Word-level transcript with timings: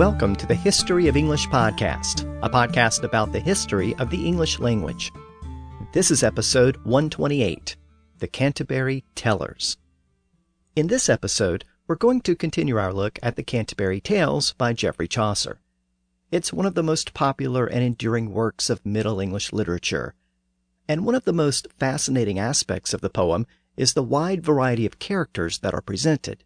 Welcome 0.00 0.34
to 0.36 0.46
the 0.46 0.54
History 0.54 1.08
of 1.08 1.16
English 1.18 1.46
podcast, 1.48 2.22
a 2.42 2.48
podcast 2.48 3.02
about 3.02 3.32
the 3.32 3.38
history 3.38 3.94
of 3.96 4.08
the 4.08 4.26
English 4.26 4.58
language. 4.58 5.12
This 5.92 6.10
is 6.10 6.22
episode 6.22 6.78
128 6.84 7.76
The 8.16 8.26
Canterbury 8.26 9.04
Tellers. 9.14 9.76
In 10.74 10.86
this 10.86 11.10
episode, 11.10 11.66
we're 11.86 11.96
going 11.96 12.22
to 12.22 12.34
continue 12.34 12.78
our 12.78 12.94
look 12.94 13.18
at 13.22 13.36
the 13.36 13.42
Canterbury 13.42 14.00
Tales 14.00 14.54
by 14.54 14.72
Geoffrey 14.72 15.06
Chaucer. 15.06 15.60
It's 16.30 16.50
one 16.50 16.64
of 16.64 16.74
the 16.74 16.82
most 16.82 17.12
popular 17.12 17.66
and 17.66 17.82
enduring 17.82 18.32
works 18.32 18.70
of 18.70 18.86
Middle 18.86 19.20
English 19.20 19.52
literature. 19.52 20.14
And 20.88 21.04
one 21.04 21.14
of 21.14 21.26
the 21.26 21.34
most 21.34 21.68
fascinating 21.78 22.38
aspects 22.38 22.94
of 22.94 23.02
the 23.02 23.10
poem 23.10 23.46
is 23.76 23.92
the 23.92 24.02
wide 24.02 24.42
variety 24.42 24.86
of 24.86 24.98
characters 24.98 25.58
that 25.58 25.74
are 25.74 25.82
presented. 25.82 26.42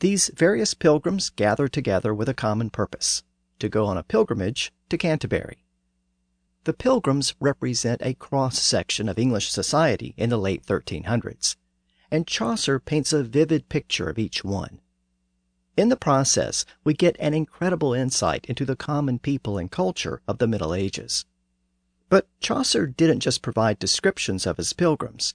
These 0.00 0.30
various 0.34 0.74
pilgrims 0.74 1.30
gather 1.30 1.68
together 1.68 2.12
with 2.14 2.28
a 2.28 2.34
common 2.34 2.70
purpose 2.70 3.22
to 3.58 3.68
go 3.68 3.86
on 3.86 3.96
a 3.96 4.02
pilgrimage 4.02 4.72
to 4.88 4.98
Canterbury. 4.98 5.64
The 6.64 6.72
pilgrims 6.72 7.34
represent 7.40 8.00
a 8.02 8.14
cross 8.14 8.58
section 8.58 9.08
of 9.08 9.18
English 9.18 9.50
society 9.50 10.14
in 10.16 10.30
the 10.30 10.38
late 10.38 10.64
1300s, 10.64 11.56
and 12.10 12.26
Chaucer 12.26 12.78
paints 12.78 13.12
a 13.12 13.22
vivid 13.22 13.68
picture 13.68 14.08
of 14.08 14.18
each 14.18 14.42
one. 14.42 14.80
In 15.76 15.88
the 15.88 15.96
process, 15.96 16.64
we 16.84 16.94
get 16.94 17.16
an 17.18 17.34
incredible 17.34 17.92
insight 17.92 18.46
into 18.46 18.64
the 18.64 18.76
common 18.76 19.18
people 19.18 19.58
and 19.58 19.70
culture 19.70 20.22
of 20.26 20.38
the 20.38 20.46
Middle 20.46 20.72
Ages. 20.72 21.24
But 22.08 22.28
Chaucer 22.40 22.86
didn't 22.86 23.20
just 23.20 23.42
provide 23.42 23.78
descriptions 23.78 24.46
of 24.46 24.56
his 24.56 24.72
pilgrims. 24.72 25.34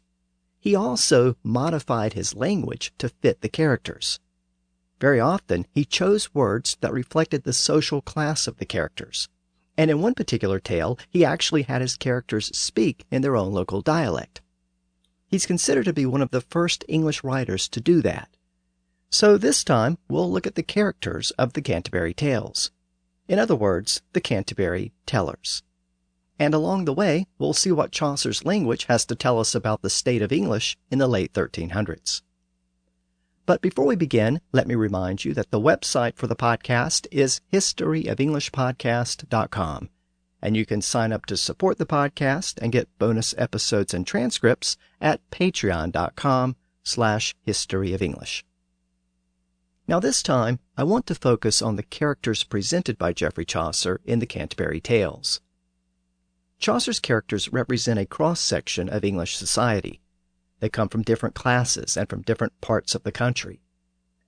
He 0.60 0.76
also 0.76 1.36
modified 1.44 2.14
his 2.14 2.36
language 2.36 2.94
to 2.98 3.10
fit 3.10 3.42
the 3.42 3.50
characters. 3.50 4.20
Very 5.00 5.20
often, 5.20 5.66
he 5.72 5.86
chose 5.86 6.34
words 6.34 6.78
that 6.82 6.92
reflected 6.92 7.44
the 7.44 7.54
social 7.54 8.02
class 8.02 8.48
of 8.48 8.58
the 8.58 8.66
characters. 8.66 9.30
And 9.78 9.90
in 9.90 10.02
one 10.02 10.14
particular 10.14 10.60
tale, 10.60 11.00
he 11.10 11.24
actually 11.24 11.64
had 11.64 11.82
his 11.82 11.96
characters 11.96 12.56
speak 12.58 13.06
in 13.10 13.22
their 13.22 13.38
own 13.38 13.54
local 13.54 13.82
dialect. 13.82 14.42
He's 15.28 15.46
considered 15.46 15.86
to 15.86 15.94
be 15.94 16.06
one 16.06 16.22
of 16.22 16.32
the 16.32 16.42
first 16.42 16.84
English 16.88 17.24
writers 17.24 17.70
to 17.70 17.80
do 17.80 18.02
that. 18.02 18.30
So 19.10 19.38
this 19.38 19.64
time, 19.64 19.98
we'll 20.10 20.30
look 20.30 20.46
at 20.46 20.56
the 20.56 20.64
characters 20.64 21.32
of 21.32 21.54
the 21.54 21.62
Canterbury 21.62 22.14
Tales. 22.14 22.72
In 23.28 23.40
other 23.40 23.56
words, 23.56 24.02
the 24.14 24.22
Canterbury 24.22 24.92
Tellers. 25.06 25.64
And 26.38 26.54
along 26.54 26.86
the 26.86 26.94
way, 26.94 27.28
we'll 27.38 27.54
see 27.54 27.72
what 27.72 27.92
Chaucer's 27.92 28.46
language 28.46 28.86
has 28.86 29.06
to 29.06 29.16
tell 29.16 29.40
us 29.40 29.56
about 29.56 29.82
the 29.82 29.90
state 29.90 30.22
of 30.22 30.32
English 30.32 30.78
in 30.90 31.00
the 31.00 31.08
late 31.08 31.34
1300s. 31.34 32.22
But 33.50 33.64
before 33.64 33.88
we 33.88 33.96
begin, 33.96 34.42
let 34.52 34.68
me 34.68 34.76
remind 34.76 35.26
you 35.26 35.34
that 35.34 35.50
the 35.50 35.60
website 35.60 36.18
for 36.18 36.28
the 36.28 36.36
podcast 36.36 37.08
is 37.12 37.42
historyofenglishpodcast.com. 37.52 39.90
And 40.40 40.56
you 40.56 40.68
can 40.68 40.84
sign 40.84 41.12
up 41.12 41.26
to 41.26 41.36
support 41.36 41.80
the 41.80 41.88
podcast 41.88 42.60
and 42.62 42.72
get 42.72 42.96
bonus 43.00 43.34
episodes 43.40 43.92
and 43.92 44.06
transcripts 44.06 44.78
at 45.02 45.28
patreon.com 45.32 46.58
slash 46.84 47.36
historyofenglish. 47.48 48.44
Now 49.88 50.00
this 50.00 50.22
time, 50.22 50.60
I 50.78 50.84
want 50.84 51.08
to 51.08 51.16
focus 51.16 51.64
on 51.64 51.76
the 51.76 51.82
characters 51.82 52.44
presented 52.44 53.00
by 53.00 53.14
Geoffrey 53.14 53.46
Chaucer 53.46 54.00
in 54.06 54.20
the 54.20 54.28
Canterbury 54.28 54.80
Tales. 54.80 55.42
Chaucer's 56.60 57.00
characters 57.00 57.52
represent 57.52 57.98
a 57.98 58.06
cross-section 58.06 58.90
of 58.90 59.04
English 59.04 59.38
society, 59.38 60.02
they 60.60 60.70
come 60.70 60.90
from 60.90 61.04
different 61.04 61.36
classes 61.36 61.96
and 61.96 62.10
from 62.10 62.22
different 62.22 62.60
parts 62.62 62.96
of 62.96 63.04
the 63.04 63.12
country. 63.12 63.62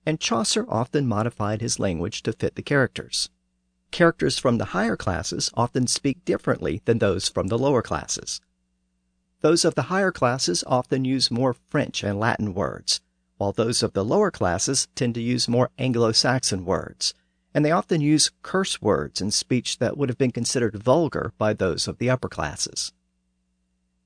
And 0.06 0.20
Chaucer 0.20 0.66
often 0.68 1.08
modified 1.08 1.62
his 1.62 1.80
language 1.80 2.24
to 2.24 2.34
fit 2.34 2.56
the 2.56 2.62
characters. 2.62 3.30
Characters 3.92 4.40
from 4.40 4.58
the 4.58 4.66
higher 4.66 4.96
classes 4.96 5.52
often 5.54 5.86
speak 5.88 6.24
differently 6.26 6.82
than 6.86 7.00
those 7.00 7.28
from 7.28 7.48
the 7.48 7.58
lower 7.58 7.82
classes. 7.82 8.42
Those 9.42 9.66
of 9.66 9.76
the 9.76 9.84
higher 9.84 10.12
classes 10.12 10.64
often 10.66 11.04
use 11.04 11.32
more 11.32 11.56
French 11.70 12.04
and 12.04 12.20
Latin 12.20 12.54
words, 12.54 13.02
while 13.38 13.52
those 13.52 13.84
of 13.84 13.94
the 13.94 14.06
lower 14.06 14.32
classes 14.32 14.88
tend 14.96 15.16
to 15.16 15.22
use 15.22 15.48
more 15.48 15.72
Anglo-Saxon 15.78 16.64
words, 16.64 17.14
and 17.54 17.66
they 17.66 17.72
often 17.72 18.02
use 18.02 18.32
curse 18.44 18.82
words 18.82 19.20
in 19.20 19.32
speech 19.32 19.80
that 19.80 19.98
would 19.98 20.10
have 20.10 20.18
been 20.18 20.32
considered 20.32 20.76
vulgar 20.76 21.34
by 21.38 21.54
those 21.54 21.88
of 21.88 21.98
the 21.98 22.10
upper 22.10 22.30
classes. 22.30 22.94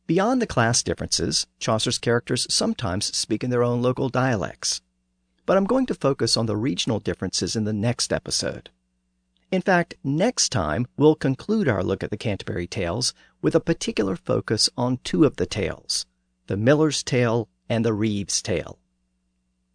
Beyond 0.08 0.40
the 0.40 0.46
class 0.46 0.84
differences, 0.84 1.48
Chaucer's 1.60 1.98
characters 1.98 2.46
sometimes 2.48 3.16
speak 3.18 3.44
in 3.44 3.50
their 3.50 3.64
own 3.64 3.82
local 3.82 4.10
dialects. 4.10 4.82
But 5.48 5.58
I'm 5.58 5.66
going 5.66 5.88
to 5.88 5.96
focus 5.96 6.38
on 6.38 6.46
the 6.46 6.56
regional 6.56 7.00
differences 7.00 7.56
in 7.56 7.64
the 7.64 7.74
next 7.74 8.14
episode. 8.14 8.70
In 9.52 9.64
fact, 9.64 9.96
next 10.04 10.50
time 10.50 10.86
we'll 10.96 11.16
conclude 11.16 11.68
our 11.68 11.84
look 11.84 12.04
at 12.04 12.12
the 12.12 12.18
Canterbury 12.18 12.68
Tales 12.68 13.16
with 13.42 13.56
a 13.56 13.60
particular 13.60 14.16
focus 14.16 14.70
on 14.78 15.00
two 15.04 15.24
of 15.24 15.38
the 15.38 15.48
tales, 15.48 16.06
the 16.46 16.58
Miller's 16.58 17.02
Tale 17.02 17.50
and 17.68 17.84
the 17.84 17.94
Reeve's 17.94 18.44
Tale. 18.44 18.78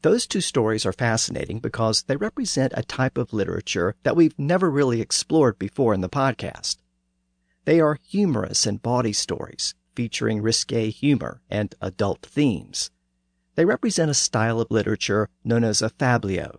Those 0.02 0.28
two 0.28 0.40
stories 0.40 0.86
are 0.86 0.92
fascinating 0.92 1.58
because 1.58 2.02
they 2.04 2.16
represent 2.16 2.72
a 2.76 2.84
type 2.84 3.18
of 3.18 3.32
literature 3.32 3.96
that 4.04 4.16
we've 4.16 4.38
never 4.38 4.70
really 4.70 5.00
explored 5.00 5.58
before 5.58 5.92
in 5.92 6.02
the 6.02 6.08
podcast. 6.08 6.76
They 7.64 7.80
are 7.80 7.98
humorous 8.08 8.64
and 8.64 8.80
bawdy 8.80 9.12
stories, 9.12 9.74
featuring 9.94 10.42
risque 10.42 10.90
humor 10.90 11.40
and 11.50 11.74
adult 11.80 12.22
themes. 12.22 12.90
They 13.54 13.64
represent 13.64 14.10
a 14.10 14.14
style 14.14 14.60
of 14.60 14.70
literature 14.70 15.28
known 15.44 15.64
as 15.64 15.82
a 15.82 15.90
fabliau, 15.90 16.58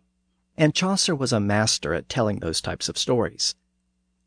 and 0.58 0.76
Chaucer 0.76 1.16
was 1.16 1.34
a 1.34 1.40
master 1.40 1.94
at 1.94 2.10
telling 2.10 2.40
those 2.40 2.62
types 2.62 2.90
of 2.90 2.98
stories. 2.98 3.56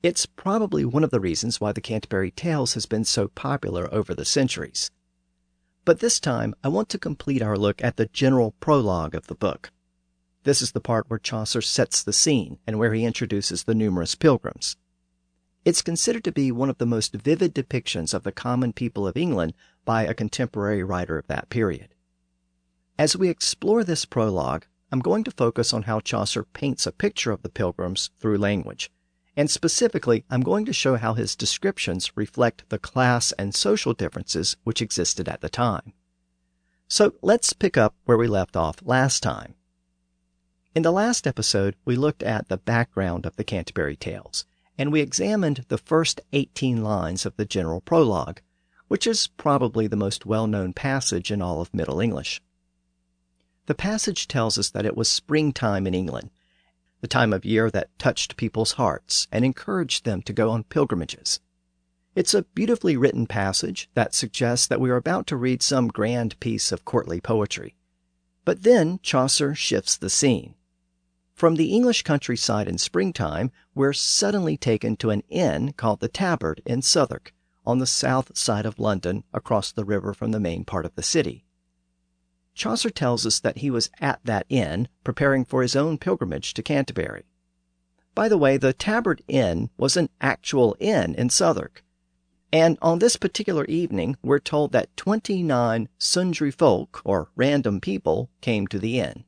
It's 0.02 0.26
probably 0.26 0.84
one 0.84 1.04
of 1.04 1.10
the 1.10 1.20
reasons 1.20 1.60
why 1.60 1.72
the 1.72 1.80
Canterbury 1.80 2.30
Tales 2.30 2.74
has 2.74 2.86
been 2.86 3.04
so 3.04 3.28
popular 3.28 3.88
over 3.94 4.14
the 4.14 4.24
centuries. 4.24 4.90
But 5.84 6.00
this 6.00 6.18
time, 6.18 6.54
I 6.64 6.68
want 6.68 6.88
to 6.90 6.98
complete 6.98 7.42
our 7.42 7.56
look 7.56 7.82
at 7.84 7.96
the 7.96 8.06
general 8.06 8.52
prologue 8.60 9.14
of 9.14 9.28
the 9.28 9.34
book. 9.34 9.70
This 10.42 10.60
is 10.60 10.72
the 10.72 10.80
part 10.80 11.08
where 11.08 11.18
Chaucer 11.18 11.62
sets 11.62 12.02
the 12.02 12.12
scene 12.12 12.58
and 12.66 12.78
where 12.78 12.92
he 12.92 13.04
introduces 13.04 13.64
the 13.64 13.74
numerous 13.74 14.14
pilgrims. 14.14 14.76
It's 15.64 15.80
considered 15.80 16.24
to 16.24 16.32
be 16.32 16.52
one 16.52 16.68
of 16.68 16.76
the 16.76 16.84
most 16.84 17.14
vivid 17.14 17.54
depictions 17.54 18.12
of 18.12 18.22
the 18.22 18.32
common 18.32 18.74
people 18.74 19.06
of 19.06 19.16
England 19.16 19.54
by 19.86 20.02
a 20.02 20.12
contemporary 20.12 20.82
writer 20.82 21.16
of 21.16 21.26
that 21.28 21.48
period. 21.48 21.94
As 22.98 23.16
we 23.16 23.30
explore 23.30 23.82
this 23.82 24.04
prologue, 24.04 24.66
I'm 24.92 25.00
going 25.00 25.24
to 25.24 25.30
focus 25.30 25.72
on 25.72 25.84
how 25.84 26.00
Chaucer 26.00 26.44
paints 26.44 26.86
a 26.86 26.92
picture 26.92 27.32
of 27.32 27.42
the 27.42 27.48
pilgrims 27.48 28.10
through 28.20 28.36
language. 28.36 28.90
And 29.36 29.50
specifically, 29.50 30.24
I'm 30.28 30.42
going 30.42 30.66
to 30.66 30.72
show 30.74 30.96
how 30.96 31.14
his 31.14 31.34
descriptions 31.34 32.12
reflect 32.14 32.68
the 32.68 32.78
class 32.78 33.32
and 33.32 33.54
social 33.54 33.94
differences 33.94 34.56
which 34.64 34.82
existed 34.82 35.30
at 35.30 35.40
the 35.40 35.48
time. 35.48 35.94
So 36.88 37.14
let's 37.22 37.54
pick 37.54 37.78
up 37.78 37.94
where 38.04 38.18
we 38.18 38.28
left 38.28 38.54
off 38.54 38.76
last 38.84 39.22
time. 39.22 39.54
In 40.74 40.82
the 40.82 40.92
last 40.92 41.26
episode, 41.26 41.74
we 41.86 41.96
looked 41.96 42.22
at 42.22 42.48
the 42.48 42.58
background 42.58 43.24
of 43.24 43.36
the 43.36 43.44
Canterbury 43.44 43.96
Tales 43.96 44.44
and 44.78 44.90
we 44.90 45.00
examined 45.00 45.64
the 45.68 45.78
first 45.78 46.20
18 46.32 46.82
lines 46.82 47.24
of 47.24 47.36
the 47.36 47.44
general 47.44 47.80
prologue, 47.80 48.40
which 48.88 49.06
is 49.06 49.28
probably 49.28 49.86
the 49.86 49.96
most 49.96 50.26
well-known 50.26 50.72
passage 50.72 51.30
in 51.30 51.40
all 51.40 51.60
of 51.60 51.72
Middle 51.72 52.00
English. 52.00 52.42
The 53.66 53.74
passage 53.74 54.28
tells 54.28 54.58
us 54.58 54.70
that 54.70 54.84
it 54.84 54.96
was 54.96 55.08
springtime 55.08 55.86
in 55.86 55.94
England, 55.94 56.30
the 57.00 57.08
time 57.08 57.32
of 57.32 57.44
year 57.44 57.70
that 57.70 57.98
touched 57.98 58.36
people's 58.36 58.72
hearts 58.72 59.26
and 59.32 59.44
encouraged 59.44 60.04
them 60.04 60.22
to 60.22 60.32
go 60.32 60.50
on 60.50 60.64
pilgrimages. 60.64 61.40
It's 62.14 62.34
a 62.34 62.42
beautifully 62.42 62.96
written 62.96 63.26
passage 63.26 63.90
that 63.94 64.14
suggests 64.14 64.66
that 64.66 64.80
we 64.80 64.90
are 64.90 64.96
about 64.96 65.26
to 65.28 65.36
read 65.36 65.62
some 65.62 65.88
grand 65.88 66.38
piece 66.40 66.72
of 66.72 66.84
courtly 66.84 67.20
poetry. 67.20 67.74
But 68.44 68.62
then 68.62 69.00
Chaucer 69.02 69.54
shifts 69.54 69.96
the 69.96 70.10
scene. 70.10 70.54
From 71.34 71.56
the 71.56 71.74
English 71.74 72.04
countryside 72.04 72.68
in 72.68 72.78
springtime, 72.78 73.50
we're 73.74 73.92
suddenly 73.92 74.56
taken 74.56 74.96
to 74.98 75.10
an 75.10 75.24
inn 75.28 75.72
called 75.72 75.98
the 75.98 76.08
Tabard 76.08 76.62
in 76.64 76.80
Southwark, 76.80 77.34
on 77.66 77.80
the 77.80 77.88
south 77.88 78.38
side 78.38 78.64
of 78.64 78.78
London, 78.78 79.24
across 79.32 79.72
the 79.72 79.84
river 79.84 80.14
from 80.14 80.30
the 80.30 80.38
main 80.38 80.64
part 80.64 80.84
of 80.84 80.94
the 80.94 81.02
city. 81.02 81.44
Chaucer 82.54 82.88
tells 82.88 83.26
us 83.26 83.40
that 83.40 83.58
he 83.58 83.68
was 83.68 83.90
at 84.00 84.20
that 84.24 84.46
inn 84.48 84.86
preparing 85.02 85.44
for 85.44 85.62
his 85.62 85.74
own 85.74 85.98
pilgrimage 85.98 86.54
to 86.54 86.62
Canterbury. 86.62 87.24
By 88.14 88.28
the 88.28 88.38
way, 88.38 88.56
the 88.56 88.72
Tabard 88.72 89.20
Inn 89.26 89.70
was 89.76 89.96
an 89.96 90.10
actual 90.20 90.76
inn 90.78 91.16
in 91.16 91.30
Southwark. 91.30 91.84
And 92.52 92.78
on 92.80 93.00
this 93.00 93.16
particular 93.16 93.64
evening, 93.64 94.16
we're 94.22 94.38
told 94.38 94.70
that 94.70 94.96
29 94.96 95.88
sundry 95.98 96.52
folk, 96.52 97.02
or 97.04 97.32
random 97.34 97.80
people, 97.80 98.30
came 98.40 98.68
to 98.68 98.78
the 98.78 99.00
inn. 99.00 99.24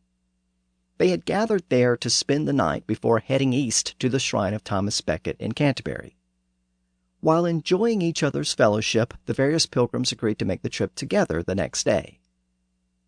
They 0.99 1.09
had 1.09 1.27
gathered 1.27 1.65
there 1.69 1.97
to 1.97 2.09
spend 2.09 2.49
the 2.49 2.53
night 2.53 2.87
before 2.87 3.19
heading 3.19 3.53
east 3.53 3.99
to 3.99 4.09
the 4.09 4.19
shrine 4.19 4.55
of 4.55 4.65
Thomas 4.65 5.01
Becket 5.01 5.37
in 5.39 5.53
Canterbury. 5.53 6.17
While 7.21 7.45
enjoying 7.45 8.03
each 8.03 8.23
other's 8.23 8.55
fellowship, 8.55 9.13
the 9.27 9.35
various 9.35 9.67
pilgrims 9.67 10.13
agreed 10.13 10.39
to 10.39 10.45
make 10.45 10.63
the 10.63 10.69
trip 10.69 10.95
together 10.95 11.43
the 11.43 11.55
next 11.55 11.85
day. 11.85 12.21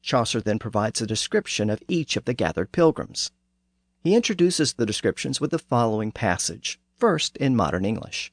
Chaucer 0.02 0.40
then 0.40 0.58
provides 0.58 1.00
a 1.00 1.06
description 1.06 1.70
of 1.70 1.82
each 1.88 2.16
of 2.16 2.24
the 2.24 2.34
gathered 2.34 2.72
pilgrims. 2.72 3.30
He 4.00 4.14
introduces 4.14 4.74
the 4.74 4.86
descriptions 4.86 5.40
with 5.40 5.50
the 5.50 5.58
following 5.58 6.12
passage, 6.12 6.78
first 6.96 7.36
in 7.38 7.56
modern 7.56 7.84
English. 7.84 8.32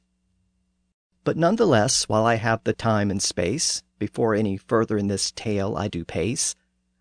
But 1.24 1.36
nonetheless, 1.36 2.08
while 2.08 2.24
I 2.24 2.36
have 2.36 2.62
the 2.64 2.72
time 2.72 3.10
and 3.10 3.22
space, 3.22 3.82
before 3.98 4.34
any 4.34 4.56
further 4.56 4.96
in 4.96 5.08
this 5.08 5.32
tale 5.32 5.76
I 5.76 5.88
do 5.88 6.04
pace, 6.04 6.54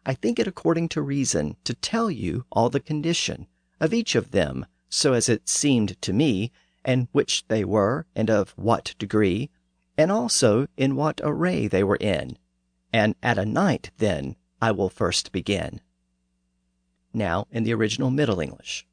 I 0.05 0.13
think 0.13 0.37
it 0.37 0.47
according 0.47 0.89
to 0.89 1.01
reason 1.01 1.57
to 1.63 1.73
tell 1.73 2.11
you 2.11 2.45
all 2.51 2.69
the 2.69 2.79
condition 2.79 3.47
of 3.79 3.93
each 3.93 4.13
of 4.15 4.31
them, 4.31 4.65
so 4.87 5.13
as 5.13 5.27
it 5.27 5.49
seemed 5.49 5.99
to 6.01 6.13
me, 6.13 6.51
and 6.83 7.07
which 7.11 7.47
they 7.47 7.65
were, 7.65 8.05
and 8.15 8.29
of 8.29 8.51
what 8.51 8.93
degree, 8.99 9.49
and 9.97 10.11
also 10.11 10.67
in 10.77 10.95
what 10.95 11.19
array 11.23 11.67
they 11.67 11.83
were 11.83 11.97
in. 11.97 12.37
And 12.93 13.15
at 13.23 13.39
a 13.39 13.45
night, 13.45 13.89
then, 13.97 14.35
I 14.61 14.71
will 14.71 14.89
first 14.89 15.31
begin. 15.31 15.81
Now 17.13 17.47
in 17.49 17.63
the 17.63 17.73
original 17.73 18.11
Middle 18.11 18.39
English. 18.39 18.85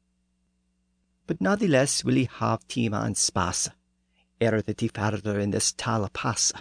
But 1.27 1.39
natheless 1.39 2.03
will 2.03 2.15
he 2.15 2.29
have 2.39 2.67
time 2.67 2.93
and 2.93 3.15
space, 3.15 3.69
ere 4.41 4.61
that 4.61 4.91
further 4.91 5.39
in 5.39 5.51
this 5.51 5.71
tale 5.73 6.09
pass. 6.11 6.51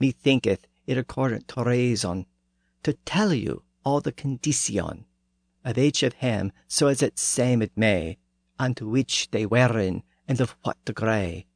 Methinketh 0.00 0.66
it 0.86 0.96
accordant 0.96 1.48
to 1.48 1.64
reason, 1.64 2.26
to 2.82 2.94
tell 3.04 3.34
you 3.34 3.62
all 3.86 4.00
the 4.00 4.10
condition 4.10 5.04
of 5.64 5.78
each 5.78 6.02
of 6.02 6.14
him, 6.14 6.50
so 6.66 6.88
as 6.88 7.02
it 7.02 7.20
seemed 7.20 7.70
may, 7.76 8.18
and 8.58 8.76
to 8.76 8.84
which 8.84 9.30
they 9.30 9.46
were 9.46 9.78
in, 9.78 10.02
and 10.26 10.40
of 10.40 10.56
what 10.62 10.84
degree, 10.84 11.46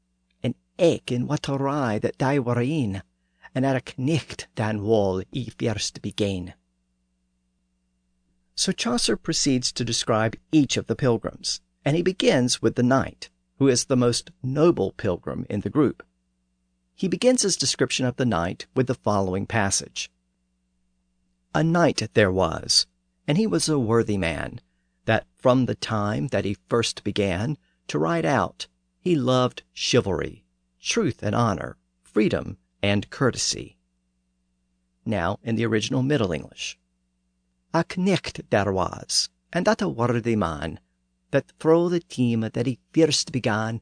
and 0.40 0.54
eke 0.78 1.10
in 1.10 1.26
what 1.26 1.48
array 1.48 1.98
that 1.98 2.20
they 2.20 2.38
were 2.38 2.60
in, 2.60 3.02
and 3.52 3.66
at 3.66 3.74
a 3.74 4.00
knecht 4.00 4.46
dan 4.54 4.80
wall 4.82 5.20
he 5.32 5.52
first 5.58 6.00
began. 6.02 6.54
So 8.54 8.70
Chaucer 8.70 9.16
proceeds 9.16 9.72
to 9.72 9.84
describe 9.84 10.36
each 10.52 10.76
of 10.76 10.86
the 10.86 10.94
pilgrims, 10.94 11.60
and 11.84 11.96
he 11.96 12.02
begins 12.02 12.62
with 12.62 12.76
the 12.76 12.84
knight, 12.84 13.28
who 13.58 13.66
is 13.66 13.86
the 13.86 13.96
most 13.96 14.30
noble 14.40 14.92
pilgrim 14.92 15.46
in 15.50 15.62
the 15.62 15.70
group. 15.70 16.04
He 16.94 17.08
begins 17.08 17.42
his 17.42 17.56
description 17.56 18.06
of 18.06 18.16
the 18.16 18.26
knight 18.26 18.68
with 18.76 18.86
the 18.86 18.94
following 18.94 19.46
passage. 19.46 20.12
A 21.52 21.64
knight 21.64 22.08
there 22.14 22.30
was, 22.30 22.86
and 23.26 23.36
he 23.36 23.46
was 23.46 23.68
a 23.68 23.76
worthy 23.76 24.16
man, 24.16 24.60
that 25.06 25.26
from 25.36 25.66
the 25.66 25.74
time 25.74 26.28
that 26.28 26.44
he 26.44 26.56
first 26.68 27.02
began 27.02 27.58
to 27.88 27.98
ride 27.98 28.24
out, 28.24 28.68
he 29.00 29.16
loved 29.16 29.64
chivalry, 29.72 30.44
truth 30.80 31.24
and 31.24 31.34
honor, 31.34 31.76
freedom 32.02 32.56
and 32.82 33.10
courtesy. 33.10 33.76
Now 35.04 35.40
in 35.42 35.56
the 35.56 35.66
original 35.66 36.04
Middle 36.04 36.30
English. 36.30 36.78
A 37.74 37.82
knecht 37.82 38.48
there 38.50 38.72
was, 38.72 39.28
and 39.52 39.66
that 39.66 39.82
a 39.82 39.88
worthy 39.88 40.36
man, 40.36 40.78
that 41.32 41.52
fro 41.58 41.88
the 41.88 41.98
time 41.98 42.42
that 42.42 42.66
he 42.66 42.78
first 42.92 43.32
began 43.32 43.80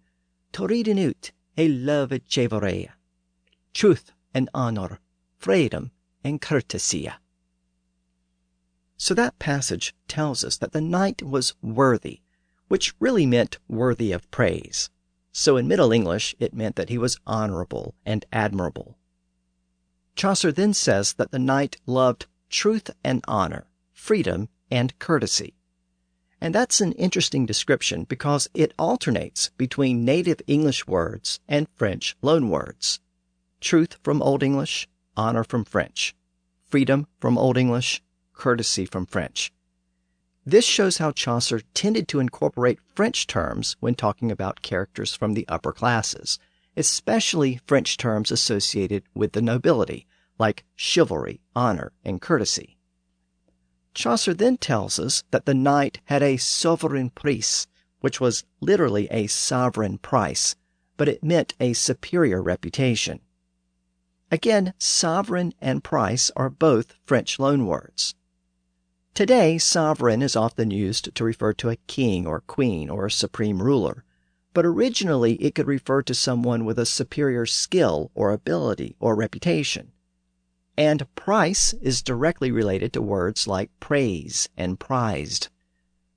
to 0.53 0.67
reading 0.67 1.05
out 1.05 1.33
a 1.59 1.69
love 1.69 2.13
of 2.13 2.23
chivalry 2.27 2.89
truth 3.75 4.13
and 4.33 4.49
honor, 4.55 5.01
freedom 5.37 5.91
and 6.25 6.41
courtesy. 6.41 7.11
So 8.99 9.15
that 9.15 9.39
passage 9.39 9.95
tells 10.09 10.45
us 10.45 10.59
that 10.59 10.73
the 10.73 10.81
knight 10.81 11.23
was 11.23 11.55
worthy, 11.63 12.21
which 12.67 12.95
really 13.01 13.25
meant 13.25 13.59
worthy 13.69 14.13
of 14.13 14.31
praise. 14.31 14.91
So 15.33 15.57
in 15.57 15.69
Middle 15.69 15.93
English, 15.93 16.35
it 16.39 16.53
meant 16.53 16.77
that 16.77 16.91
he 16.91 16.99
was 16.99 17.19
honorable 17.27 17.95
and 18.05 18.27
admirable. 18.33 18.99
Chaucer 20.17 20.53
then 20.53 20.75
says 20.75 21.15
that 21.15 21.31
the 21.31 21.39
knight 21.39 21.77
loved 21.87 22.27
truth 22.51 22.91
and 23.05 23.25
honor, 23.29 23.69
freedom 23.93 24.49
and 24.71 24.99
courtesy. 24.99 25.55
And 26.41 26.55
that's 26.55 26.81
an 26.81 26.93
interesting 26.93 27.47
description 27.47 28.05
because 28.05 28.49
it 28.53 28.75
alternates 28.79 29.51
between 29.57 30.05
native 30.05 30.43
English 30.47 30.87
words 30.87 31.41
and 31.49 31.69
French 31.77 32.17
loanwords 32.23 32.99
truth 33.61 33.97
from 34.03 34.23
Old 34.23 34.43
English, 34.43 34.89
honor 35.17 35.43
from 35.43 35.65
French, 35.65 36.15
freedom 36.67 37.07
from 37.19 37.37
Old 37.37 37.57
English, 37.57 38.03
courtesy 38.39 38.87
from 38.87 39.05
French. 39.05 39.53
This 40.47 40.65
shows 40.65 40.97
how 40.97 41.13
Chaucer 41.13 41.61
tended 41.75 42.09
to 42.09 42.21
incorporate 42.21 42.79
French 42.95 43.27
terms 43.27 43.77
when 43.81 43.95
talking 43.95 44.33
about 44.33 44.63
characters 44.63 45.13
from 45.13 45.35
the 45.35 45.47
upper 45.47 45.73
classes, 45.73 46.39
especially 46.75 47.61
French 47.67 47.99
terms 47.99 48.31
associated 48.31 49.03
with 49.15 49.33
the 49.33 49.43
nobility, 49.43 50.07
like 50.39 50.65
chivalry, 50.75 51.43
honor, 51.55 51.93
and 52.03 52.23
courtesy. 52.23 52.79
Chaucer 53.93 54.33
then 54.33 54.57
tells 54.57 54.99
us 54.99 55.25
that 55.33 55.45
the 55.45 55.53
knight 55.55 56.01
had 56.05 56.23
a 56.23 56.37
sovereign 56.39 57.11
price, 57.11 57.67
which 58.01 58.21
was 58.21 58.45
literally 58.61 59.09
a 59.11 59.27
sovereign 59.27 59.99
price, 59.99 60.55
but 60.97 61.09
it 61.09 61.23
meant 61.23 61.55
a 61.61 61.73
superior 61.73 62.41
reputation. 62.41 63.21
Again, 64.31 64.73
sovereign 64.79 65.53
and 65.61 65.83
price 65.83 66.31
are 66.37 66.49
both 66.49 66.95
French 67.05 67.39
loanwords. 67.39 68.15
Today, 69.15 69.59
sovereign 69.59 70.23
is 70.23 70.37
often 70.37 70.71
used 70.71 71.15
to 71.15 71.25
refer 71.25 71.53
to 71.55 71.71
a 71.71 71.77
king 71.87 72.27
or 72.27 72.41
queen 72.41 72.89
or 72.89 73.07
a 73.07 73.11
supreme 73.11 73.63
ruler, 73.63 74.05
but 74.55 74.65
originally 74.65 75.35
it 75.35 75.55
could 75.55 75.67
refer 75.67 76.03
to 76.03 76.15
someone 76.15 76.65
with 76.65 76.79
a 76.79 76.87
superior 76.87 77.47
skill 77.47 78.11
or 78.15 78.31
ability 78.31 78.97
or 79.01 79.15
reputation. 79.15 79.93
And 80.77 81.13
price 81.15 81.73
is 81.81 82.03
directly 82.03 82.51
related 82.51 82.93
to 82.93 83.03
words 83.03 83.47
like 83.47 83.71
praise 83.81 84.49
and 84.57 84.79
prized. 84.79 85.49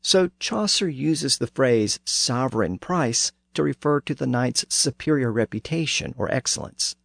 So 0.02 0.30
Chaucer 0.40 0.90
uses 0.90 1.38
the 1.38 1.48
phrase 1.48 2.00
sovereign 2.06 2.78
price 2.78 3.32
to 3.54 3.64
refer 3.64 4.02
to 4.02 4.14
the 4.14 4.28
knight's 4.28 4.66
superior 4.70 5.32
reputation 5.32 6.14
or 6.18 6.32
excellence 6.32 6.96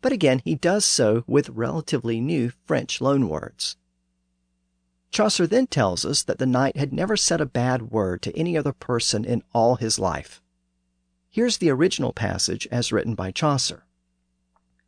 but 0.00 0.12
again 0.12 0.40
he 0.44 0.54
does 0.54 0.84
so 0.84 1.24
with 1.26 1.48
relatively 1.50 2.20
new 2.20 2.52
French 2.66 3.00
loanwords. 3.00 3.76
Chaucer 5.10 5.46
then 5.46 5.66
tells 5.66 6.04
us 6.04 6.22
that 6.22 6.38
the 6.38 6.46
knight 6.46 6.76
had 6.76 6.92
never 6.92 7.16
said 7.16 7.40
a 7.40 7.46
bad 7.46 7.90
word 7.90 8.22
to 8.22 8.36
any 8.36 8.56
other 8.56 8.72
person 8.72 9.24
in 9.24 9.42
all 9.52 9.76
his 9.76 9.98
life. 9.98 10.42
Here's 11.30 11.58
the 11.58 11.70
original 11.70 12.12
passage 12.12 12.66
as 12.70 12.92
written 12.92 13.14
by 13.14 13.30
Chaucer. 13.30 13.84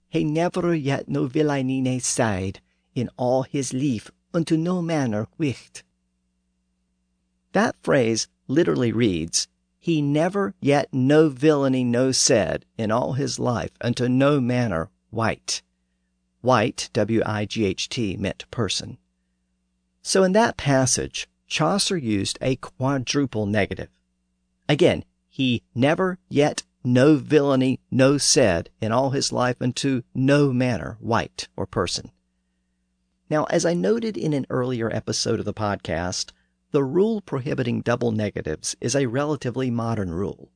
He 0.08 0.25
never 0.25 0.75
yet 0.75 1.08
no 1.08 1.26
villainy 1.26 1.99
said 2.00 2.60
in 2.94 3.08
all 3.17 3.44
his 3.44 3.72
life 3.72 4.10
unto 4.34 4.56
no 4.56 4.82
manner 4.82 5.29
wicht. 5.39 5.84
That 7.53 7.77
phrase 7.82 8.29
literally 8.46 8.93
reads, 8.93 9.48
He 9.79 10.03
never 10.03 10.55
yet 10.60 10.89
no 10.93 11.29
villainy 11.29 11.84
no 11.84 12.12
said 12.12 12.65
in 12.77 12.91
all 12.91 13.15
his 13.15 13.39
life 13.39 13.72
unto 13.81 14.08
no 14.08 14.41
manner 14.41 14.91
Wight. 15.10 15.62
Wight, 16.43 16.89
W 16.93 17.22
I 17.27 17.44
G 17.44 17.65
H 17.65 17.89
T, 17.89 18.17
meant 18.17 18.48
person. 18.50 18.98
So 20.02 20.22
in 20.22 20.32
that 20.32 20.56
passage, 20.56 21.28
Chaucer 21.46 21.96
used 21.96 22.38
a 22.40 22.56
quadruple 22.56 23.46
negative. 23.46 23.88
Again, 24.69 25.04
he 25.28 25.62
never 25.74 26.19
yet 26.28 26.62
no 26.82 27.16
villainy 27.16 27.80
no 27.90 28.19
said 28.19 28.70
in 28.80 28.92
all 28.92 29.10
his 29.10 29.32
life 29.32 29.56
unto 29.60 30.02
no 30.14 30.52
manner 30.52 30.96
wight 31.00 31.48
or 31.56 31.66
person. 31.66 32.10
Now, 33.28 33.44
as 33.44 33.66
I 33.66 33.74
noted 33.74 34.16
in 34.16 34.32
an 34.32 34.46
earlier 34.48 34.90
episode 34.94 35.38
of 35.38 35.44
the 35.44 35.54
podcast, 35.54 36.32
the 36.70 36.84
rule 36.84 37.20
prohibiting 37.20 37.80
double 37.80 38.12
negatives 38.12 38.76
is 38.80 38.96
a 38.96 39.06
relatively 39.06 39.70
modern 39.70 40.10
rule. 40.12 40.50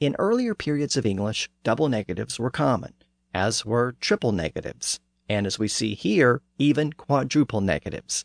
In 0.00 0.16
earlier 0.18 0.54
periods 0.54 0.96
of 0.96 1.06
English, 1.06 1.50
double 1.62 1.88
negatives 1.88 2.38
were 2.38 2.50
common 2.50 2.94
as 3.32 3.64
were 3.64 3.96
triple 4.00 4.32
negatives, 4.32 5.00
and 5.28 5.46
as 5.46 5.58
we 5.58 5.68
see 5.68 5.94
here, 5.94 6.40
even 6.58 6.92
quadruple 6.92 7.60
negatives. 7.60 8.24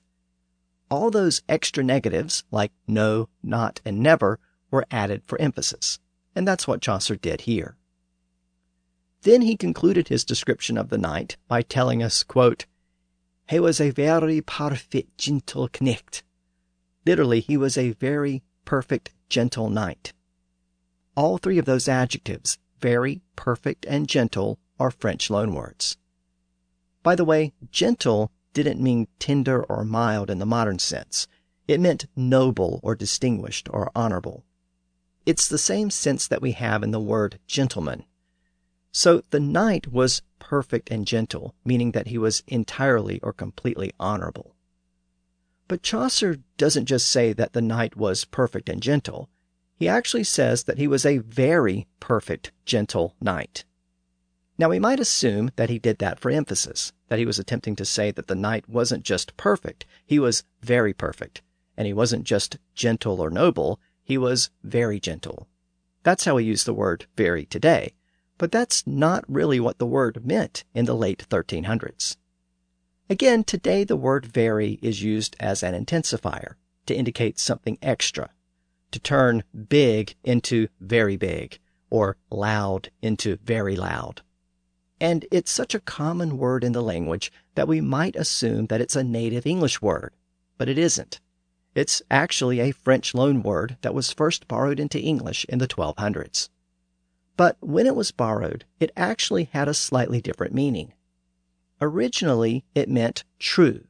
All 0.89 1.11
those 1.11 1.43
extra 1.47 1.83
negatives, 1.83 2.43
like 2.51 2.71
no, 2.87 3.29
not, 3.43 3.79
and 3.85 3.99
never, 3.99 4.39
were 4.71 4.85
added 4.89 5.23
for 5.25 5.39
emphasis, 5.39 5.99
and 6.35 6.47
that's 6.47 6.67
what 6.67 6.81
Chaucer 6.81 7.15
did 7.15 7.41
here. 7.41 7.77
Then 9.21 9.41
he 9.41 9.57
concluded 9.57 10.07
his 10.07 10.23
description 10.23 10.77
of 10.77 10.89
the 10.89 10.97
knight 10.97 11.37
by 11.47 11.61
telling 11.61 12.01
us, 12.01 12.23
quote, 12.23 12.65
He 13.49 13.59
was 13.59 13.81
a 13.81 13.91
very 13.91 14.41
perfect 14.41 15.17
gentle 15.17 15.67
knecht. 15.67 16.23
Literally, 17.05 17.41
he 17.41 17.57
was 17.57 17.77
a 17.77 17.91
very 17.91 18.43
perfect 18.65 19.13
gentle 19.27 19.69
knight. 19.69 20.13
All 21.15 21.37
three 21.37 21.57
of 21.57 21.65
those 21.65 21.87
adjectives, 21.87 22.57
very, 22.79 23.21
perfect, 23.35 23.85
and 23.85 24.07
gentle, 24.07 24.57
are 24.79 24.91
French 24.91 25.27
loanwords. 25.27 25.97
By 27.03 27.15
the 27.15 27.25
way, 27.25 27.53
gentle 27.71 28.31
didn't 28.53 28.81
mean 28.81 29.07
tender 29.19 29.63
or 29.63 29.83
mild 29.83 30.29
in 30.29 30.39
the 30.39 30.45
modern 30.45 30.79
sense. 30.79 31.27
It 31.67 31.79
meant 31.79 32.07
noble 32.15 32.79
or 32.81 32.95
distinguished 32.95 33.69
or 33.71 33.91
honorable. 33.95 34.43
It's 35.25 35.47
the 35.47 35.57
same 35.57 35.91
sense 35.91 36.27
that 36.27 36.41
we 36.41 36.53
have 36.53 36.81
in 36.81 36.91
the 36.91 36.99
word 36.99 37.39
gentleman. 37.45 38.05
So 38.91 39.21
the 39.29 39.39
knight 39.39 39.87
was 39.87 40.23
perfect 40.39 40.89
and 40.89 41.05
gentle, 41.05 41.53
meaning 41.63 41.91
that 41.91 42.07
he 42.07 42.17
was 42.17 42.41
entirely 42.47 43.19
or 43.21 43.33
completely 43.33 43.91
honorable. 43.99 44.55
But 45.67 45.83
Chaucer 45.83 46.37
doesn't 46.57 46.87
just 46.87 47.07
say 47.07 47.31
that 47.33 47.53
the 47.53 47.61
knight 47.61 47.95
was 47.95 48.25
perfect 48.25 48.69
and 48.69 48.81
gentle. 48.81 49.29
He 49.75 49.87
actually 49.87 50.23
says 50.23 50.63
that 50.63 50.79
he 50.79 50.87
was 50.87 51.05
a 51.05 51.19
very 51.19 51.87
perfect, 51.99 52.51
gentle 52.65 53.15
knight. 53.21 53.65
Now, 54.59 54.67
we 54.67 54.77
might 54.77 54.99
assume 54.99 55.51
that 55.55 55.69
he 55.69 55.79
did 55.79 55.99
that 55.99 56.19
for 56.19 56.29
emphasis, 56.29 56.91
that 57.07 57.17
he 57.17 57.25
was 57.25 57.39
attempting 57.39 57.77
to 57.77 57.85
say 57.85 58.11
that 58.11 58.27
the 58.27 58.35
knight 58.35 58.67
wasn't 58.67 59.05
just 59.05 59.37
perfect, 59.37 59.85
he 60.05 60.19
was 60.19 60.43
very 60.61 60.91
perfect. 60.91 61.41
And 61.77 61.87
he 61.87 61.93
wasn't 61.93 62.25
just 62.25 62.57
gentle 62.75 63.21
or 63.21 63.29
noble, 63.29 63.79
he 64.03 64.17
was 64.17 64.49
very 64.61 64.99
gentle. 64.99 65.47
That's 66.03 66.25
how 66.25 66.35
we 66.35 66.43
use 66.43 66.65
the 66.65 66.73
word 66.73 67.05
very 67.15 67.45
today. 67.45 67.93
But 68.37 68.51
that's 68.51 68.85
not 68.85 69.23
really 69.29 69.61
what 69.61 69.77
the 69.77 69.85
word 69.85 70.25
meant 70.25 70.65
in 70.73 70.83
the 70.83 70.93
late 70.93 71.25
1300s. 71.29 72.17
Again, 73.09 73.45
today 73.45 73.85
the 73.85 73.95
word 73.95 74.25
very 74.25 74.77
is 74.81 75.01
used 75.01 75.37
as 75.39 75.63
an 75.63 75.73
intensifier 75.73 76.55
to 76.85 76.93
indicate 76.93 77.39
something 77.39 77.77
extra, 77.81 78.31
to 78.91 78.99
turn 78.99 79.45
big 79.69 80.15
into 80.25 80.67
very 80.81 81.15
big, 81.15 81.59
or 81.89 82.17
loud 82.29 82.91
into 83.01 83.37
very 83.37 83.77
loud. 83.77 84.21
And 85.01 85.25
it's 85.31 85.51
such 85.51 85.73
a 85.73 85.79
common 85.79 86.37
word 86.37 86.63
in 86.63 86.73
the 86.73 86.81
language 86.81 87.31
that 87.55 87.67
we 87.67 87.79
might 87.79 88.15
assume 88.15 88.65
that 88.65 88.81
it's 88.81 88.95
a 88.95 89.03
native 89.03 89.45
English 89.45 89.81
word, 89.81 90.13
but 90.57 90.67
it 90.67 90.77
isn't. 90.77 91.21
It's 91.75 92.01
actually 92.11 92.59
a 92.59 92.71
French 92.71 93.13
loanword 93.13 93.77
that 93.81 93.93
was 93.93 94.11
first 94.11 94.47
borrowed 94.47 94.79
into 94.79 94.99
English 94.99 95.45
in 95.47 95.59
the 95.59 95.67
1200s. 95.67 96.49
But 97.37 97.55
when 97.61 97.87
it 97.87 97.95
was 97.95 98.11
borrowed, 98.11 98.65
it 98.79 98.91
actually 98.97 99.45
had 99.45 99.69
a 99.69 99.73
slightly 99.73 100.19
different 100.19 100.53
meaning. 100.53 100.93
Originally, 101.79 102.65
it 102.75 102.89
meant 102.89 103.23
true. 103.37 103.85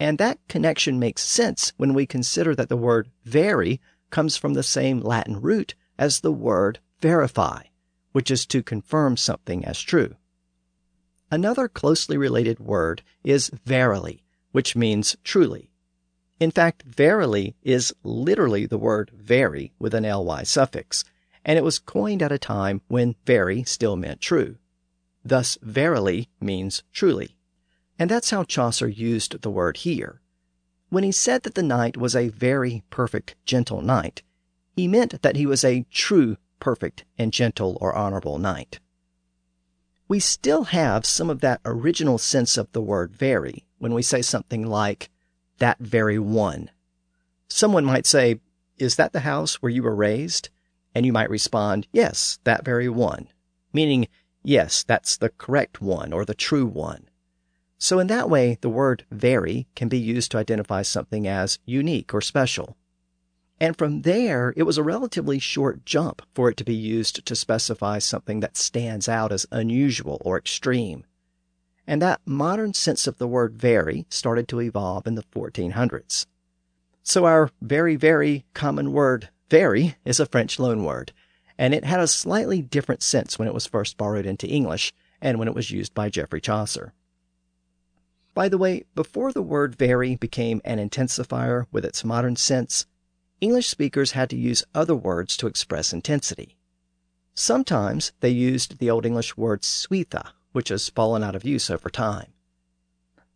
And 0.00 0.18
that 0.18 0.40
connection 0.48 0.98
makes 0.98 1.22
sense 1.22 1.72
when 1.76 1.94
we 1.94 2.06
consider 2.06 2.56
that 2.56 2.68
the 2.68 2.76
word 2.76 3.10
very 3.24 3.80
comes 4.10 4.36
from 4.36 4.54
the 4.54 4.64
same 4.64 5.00
Latin 5.00 5.40
root 5.40 5.76
as 5.98 6.20
the 6.20 6.32
word 6.32 6.80
verify, 7.00 7.64
which 8.10 8.30
is 8.30 8.46
to 8.46 8.62
confirm 8.62 9.16
something 9.16 9.64
as 9.64 9.80
true. 9.80 10.16
Another 11.30 11.68
closely 11.68 12.16
related 12.16 12.58
word 12.58 13.02
is 13.22 13.50
verily, 13.64 14.24
which 14.50 14.74
means 14.74 15.16
truly. 15.22 15.70
In 16.40 16.50
fact, 16.50 16.82
verily 16.82 17.54
is 17.62 17.94
literally 18.02 18.66
the 18.66 18.78
word 18.78 19.10
very 19.14 19.72
with 19.78 19.94
an 19.94 20.02
ly 20.02 20.42
suffix, 20.42 21.04
and 21.44 21.58
it 21.58 21.62
was 21.62 21.78
coined 21.78 22.22
at 22.22 22.32
a 22.32 22.38
time 22.38 22.80
when 22.88 23.14
very 23.26 23.62
still 23.62 23.94
meant 23.94 24.20
true. 24.20 24.56
Thus, 25.24 25.58
verily 25.62 26.28
means 26.40 26.82
truly. 26.92 27.36
And 27.98 28.10
that's 28.10 28.30
how 28.30 28.44
Chaucer 28.44 28.88
used 28.88 29.42
the 29.42 29.50
word 29.50 29.78
here. 29.78 30.20
When 30.88 31.04
he 31.04 31.12
said 31.12 31.44
that 31.44 31.54
the 31.54 31.62
knight 31.62 31.96
was 31.96 32.16
a 32.16 32.28
very 32.28 32.82
perfect, 32.90 33.36
gentle 33.44 33.82
knight, 33.82 34.22
he 34.74 34.88
meant 34.88 35.22
that 35.22 35.36
he 35.36 35.46
was 35.46 35.62
a 35.62 35.84
true, 35.90 36.38
perfect, 36.58 37.04
and 37.18 37.32
gentle 37.32 37.78
or 37.80 37.94
honorable 37.94 38.38
knight. 38.38 38.80
We 40.10 40.18
still 40.18 40.64
have 40.64 41.06
some 41.06 41.30
of 41.30 41.40
that 41.40 41.60
original 41.64 42.18
sense 42.18 42.58
of 42.58 42.72
the 42.72 42.80
word 42.80 43.14
very 43.14 43.64
when 43.78 43.94
we 43.94 44.02
say 44.02 44.22
something 44.22 44.66
like, 44.66 45.08
that 45.58 45.78
very 45.78 46.18
one. 46.18 46.72
Someone 47.46 47.84
might 47.84 48.06
say, 48.06 48.40
Is 48.76 48.96
that 48.96 49.12
the 49.12 49.20
house 49.20 49.62
where 49.62 49.70
you 49.70 49.84
were 49.84 49.94
raised? 49.94 50.48
And 50.96 51.06
you 51.06 51.12
might 51.12 51.30
respond, 51.30 51.86
Yes, 51.92 52.40
that 52.42 52.64
very 52.64 52.88
one, 52.88 53.28
meaning 53.72 54.08
Yes, 54.42 54.82
that's 54.82 55.16
the 55.16 55.28
correct 55.28 55.80
one 55.80 56.12
or 56.12 56.24
the 56.24 56.34
true 56.34 56.66
one. 56.66 57.08
So, 57.78 58.00
in 58.00 58.08
that 58.08 58.28
way, 58.28 58.58
the 58.62 58.68
word 58.68 59.06
very 59.12 59.68
can 59.76 59.88
be 59.88 59.98
used 59.98 60.32
to 60.32 60.38
identify 60.38 60.82
something 60.82 61.28
as 61.28 61.60
unique 61.66 62.12
or 62.12 62.20
special. 62.20 62.76
And 63.60 63.76
from 63.76 64.02
there, 64.02 64.54
it 64.56 64.62
was 64.62 64.78
a 64.78 64.82
relatively 64.82 65.38
short 65.38 65.84
jump 65.84 66.22
for 66.34 66.48
it 66.48 66.56
to 66.56 66.64
be 66.64 66.74
used 66.74 67.24
to 67.26 67.36
specify 67.36 67.98
something 67.98 68.40
that 68.40 68.56
stands 68.56 69.08
out 69.08 69.32
as 69.32 69.46
unusual 69.52 70.20
or 70.24 70.38
extreme. 70.38 71.04
And 71.86 72.00
that 72.00 72.22
modern 72.24 72.72
sense 72.72 73.06
of 73.06 73.18
the 73.18 73.28
word 73.28 73.54
very 73.54 74.06
started 74.08 74.48
to 74.48 74.60
evolve 74.60 75.06
in 75.06 75.14
the 75.14 75.24
1400s. 75.24 76.26
So, 77.02 77.26
our 77.26 77.50
very, 77.60 77.96
very 77.96 78.46
common 78.54 78.92
word 78.92 79.28
very 79.50 79.96
is 80.04 80.20
a 80.20 80.26
French 80.26 80.58
loanword 80.58 81.10
and 81.60 81.74
it 81.74 81.84
had 81.84 82.00
a 82.00 82.06
slightly 82.06 82.62
different 82.62 83.02
sense 83.02 83.38
when 83.38 83.46
it 83.46 83.52
was 83.52 83.66
first 83.66 83.98
borrowed 83.98 84.24
into 84.24 84.48
English 84.48 84.94
and 85.20 85.38
when 85.38 85.46
it 85.46 85.54
was 85.54 85.70
used 85.70 85.92
by 85.92 86.08
Geoffrey 86.08 86.40
Chaucer. 86.40 86.94
By 88.32 88.48
the 88.48 88.56
way, 88.56 88.84
before 88.94 89.30
the 89.30 89.42
word 89.42 89.76
very 89.76 90.16
became 90.16 90.62
an 90.64 90.78
intensifier 90.78 91.66
with 91.70 91.84
its 91.84 92.02
modern 92.02 92.36
sense, 92.36 92.86
English 93.40 93.68
speakers 93.68 94.12
had 94.12 94.30
to 94.30 94.36
use 94.36 94.64
other 94.74 94.94
words 94.94 95.36
to 95.36 95.46
express 95.46 95.92
intensity. 95.92 96.56
Sometimes 97.34 98.12
they 98.20 98.30
used 98.30 98.78
the 98.78 98.90
Old 98.90 99.06
English 99.06 99.36
word 99.36 99.62
suitha, 99.62 100.32
which 100.52 100.68
has 100.68 100.88
fallen 100.88 101.22
out 101.22 101.34
of 101.34 101.44
use 101.44 101.70
over 101.70 101.88
time. 101.88 102.32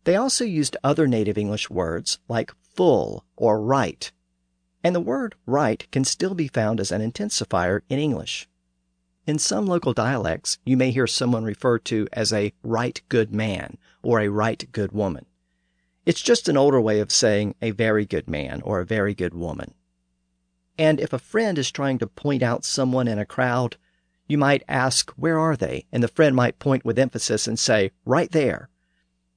They 0.03 0.15
also 0.15 0.43
used 0.43 0.77
other 0.83 1.07
native 1.07 1.37
English 1.37 1.69
words 1.69 2.19
like 2.27 2.53
full 2.75 3.25
or 3.35 3.59
right 3.61 4.11
and 4.85 4.93
the 4.93 4.99
word 4.99 5.33
right 5.47 5.87
can 5.91 6.03
still 6.03 6.35
be 6.35 6.47
found 6.47 6.79
as 6.79 6.91
an 6.91 7.01
intensifier 7.01 7.81
in 7.89 7.97
English. 7.97 8.47
In 9.25 9.39
some 9.39 9.65
local 9.65 9.93
dialects, 9.93 10.59
you 10.63 10.77
may 10.77 10.91
hear 10.91 11.07
someone 11.07 11.43
referred 11.43 11.83
to 11.85 12.07
as 12.13 12.31
a 12.31 12.53
right 12.61 13.01
good 13.09 13.33
man 13.33 13.79
or 14.03 14.19
a 14.19 14.27
right 14.27 14.63
good 14.71 14.91
woman. 14.91 15.25
It's 16.05 16.21
just 16.21 16.47
an 16.47 16.55
older 16.55 16.79
way 16.79 16.99
of 16.99 17.11
saying 17.11 17.55
a 17.63 17.71
very 17.71 18.05
good 18.05 18.29
man 18.29 18.61
or 18.61 18.79
a 18.79 18.85
very 18.85 19.15
good 19.15 19.33
woman. 19.33 19.73
And 20.77 20.99
if 20.99 21.13
a 21.13 21.19
friend 21.19 21.57
is 21.57 21.71
trying 21.71 21.99
to 21.99 22.07
point 22.07 22.43
out 22.43 22.65
someone 22.65 23.07
in 23.07 23.17
a 23.17 23.25
crowd, 23.25 23.77
you 24.27 24.37
might 24.37 24.63
ask, 24.67 25.11
Where 25.11 25.39
are 25.39 25.55
they? 25.55 25.85
And 25.91 26.03
the 26.03 26.07
friend 26.07 26.35
might 26.35 26.59
point 26.59 26.83
with 26.83 26.99
emphasis 26.99 27.47
and 27.47 27.57
say, 27.57 27.91
Right 28.05 28.31
there. 28.31 28.69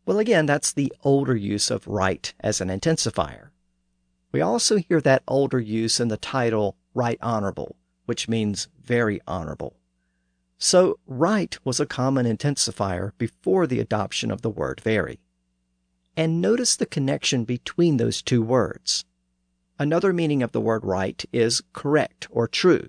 Well, 0.05 0.19
again, 0.19 0.47
that's 0.47 0.73
the 0.73 0.93
older 1.03 1.37
use 1.37 1.71
of 1.71 1.87
right 1.87 2.33
as 2.41 2.61
an 2.61 2.69
intensifier. 2.69 3.51
We 4.33 4.41
also 4.41 4.77
hear 4.77 5.01
that 5.03 5.23
older 5.29 5.61
use 5.61 6.01
in 6.01 6.09
the 6.09 6.17
title 6.17 6.77
Right 6.95 7.19
Honorable, 7.23 7.77
which 8.07 8.29
means 8.29 8.69
very 8.83 9.21
honorable. 9.27 9.77
So, 10.59 10.99
right 11.07 11.57
was 11.65 11.79
a 11.79 11.87
common 11.87 12.27
intensifier 12.27 13.13
before 13.17 13.67
the 13.67 13.81
adoption 13.81 14.31
of 14.31 14.43
the 14.43 14.51
word 14.51 14.81
very. 14.81 15.21
And 16.17 16.41
notice 16.41 16.75
the 16.75 16.87
connection 16.87 17.45
between 17.45 17.97
those 17.97 18.23
two 18.23 18.43
words. 18.43 19.05
Another 19.79 20.13
meaning 20.13 20.43
of 20.43 20.53
the 20.53 20.61
word 20.61 20.85
right 20.85 21.25
is 21.33 21.63
correct 21.73 22.27
or 22.31 22.49
true. 22.49 22.89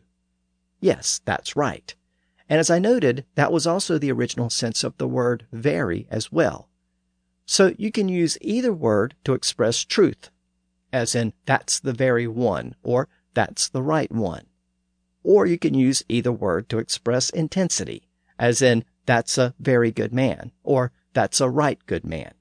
Yes, 0.80 1.22
that's 1.26 1.56
right. 1.56 1.94
And 2.48 2.60
as 2.60 2.70
I 2.70 2.80
noted, 2.80 3.26
that 3.36 3.52
was 3.52 3.68
also 3.68 3.98
the 3.98 4.12
original 4.12 4.50
sense 4.50 4.84
of 4.84 4.98
the 4.98 5.08
word 5.08 5.46
very 5.52 6.08
as 6.10 6.32
well. 6.32 6.70
So 7.46 7.74
you 7.78 7.92
can 7.92 8.10
use 8.10 8.38
either 8.42 8.74
word 8.74 9.16
to 9.24 9.34
express 9.34 9.84
truth 9.84 10.30
as 10.92 11.16
in 11.16 11.34
that's 11.46 11.80
the 11.80 11.94
very 11.94 12.28
one 12.28 12.76
or 12.84 13.08
that's 13.34 13.70
the 13.70 13.84
right 13.84 14.12
one. 14.12 14.46
Or 15.24 15.46
you 15.46 15.58
can 15.58 15.74
use 15.74 16.04
either 16.10 16.32
word 16.32 16.70
to 16.70 16.80
express 16.80 17.30
intensity, 17.30 18.08
as 18.38 18.62
in 18.62 18.86
that's 19.06 19.38
a 19.38 19.54
very 19.60 19.92
good 19.92 20.14
man 20.14 20.52
or 20.64 20.92
that's 21.14 21.42
a 21.42 21.50
right 21.50 21.80
good 21.86 22.06
man. 22.06 22.34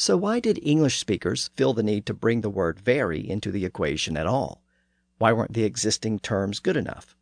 So 0.00 0.16
why 0.16 0.38
did 0.38 0.60
English 0.62 0.96
speakers 0.98 1.50
feel 1.56 1.74
the 1.74 1.82
need 1.82 2.06
to 2.06 2.14
bring 2.14 2.40
the 2.40 2.48
word 2.48 2.78
very 2.78 3.28
into 3.28 3.50
the 3.50 3.64
equation 3.64 4.16
at 4.16 4.28
all? 4.28 4.62
Why 5.18 5.32
weren't 5.32 5.54
the 5.54 5.64
existing 5.64 6.20
terms 6.20 6.60
good 6.60 6.76
enough? 6.76 7.16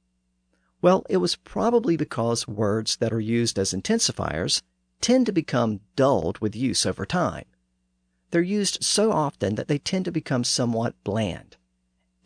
Well, 0.82 1.06
it 1.08 1.16
was 1.16 1.36
probably 1.36 1.96
because 1.96 2.46
words 2.46 2.96
that 2.98 3.14
are 3.14 3.20
used 3.20 3.58
as 3.58 3.72
intensifiers 3.72 4.60
tend 5.00 5.24
to 5.24 5.32
become 5.32 5.80
dulled 5.96 6.38
with 6.40 6.54
use 6.54 6.84
over 6.84 7.06
time. 7.06 7.46
They're 8.30 8.42
used 8.42 8.84
so 8.84 9.10
often 9.10 9.54
that 9.54 9.68
they 9.68 9.78
tend 9.78 10.04
to 10.04 10.12
become 10.12 10.44
somewhat 10.44 11.02
bland. 11.02 11.56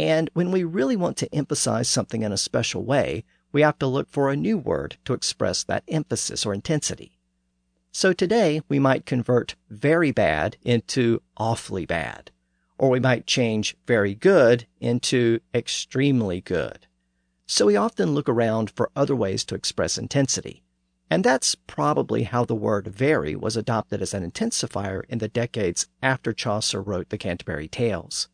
And 0.01 0.31
when 0.33 0.51
we 0.51 0.65
really 0.65 0.97
want 0.97 1.17
to 1.19 1.33
emphasize 1.33 1.89
something 1.89 2.25
in 2.25 2.33
a 2.33 2.37
special 2.37 2.85
way, 2.85 3.25
we 3.53 3.63
have 3.63 3.79
to 3.79 3.87
look 3.87 4.09
for 4.09 4.29
a 4.29 4.37
new 4.37 4.59
word 4.59 4.97
to 5.05 5.13
express 5.13 5.63
that 5.63 5.85
emphasis 5.87 6.45
or 6.45 6.53
intensity. 6.53 7.20
So 7.93 8.13
today 8.13 8.63
we 8.69 8.79
might 8.79 9.05
convert 9.05 9.57
very 9.69 10.13
bad 10.13 10.57
into 10.63 11.23
awfully 11.37 11.87
bad, 11.87 12.31
or 12.79 12.89
we 12.91 13.01
might 13.01 13.27
change 13.27 13.77
very 13.87 14.15
good 14.15 14.67
into 14.81 15.41
extremely 15.53 16.41
good. 16.41 16.87
So 17.47 17.67
we 17.67 17.77
often 17.77 18.15
look 18.15 18.29
around 18.29 18.71
for 18.71 18.93
other 18.95 19.17
ways 19.17 19.45
to 19.47 19.57
express 19.57 19.99
intensity. 19.99 20.63
And 21.11 21.25
that's 21.25 21.57
probably 21.57 22.23
how 22.23 22.45
the 22.45 22.55
word 22.55 22.87
very 22.87 23.35
was 23.35 23.57
adopted 23.57 24.01
as 24.01 24.15
an 24.15 24.31
intensifier 24.31 25.03
in 25.09 25.19
the 25.19 25.27
decades 25.27 25.89
after 26.01 26.33
Chaucer 26.33 26.81
wrote 26.81 27.09
the 27.09 27.19
Canterbury 27.19 27.67
Tales. 27.67 28.29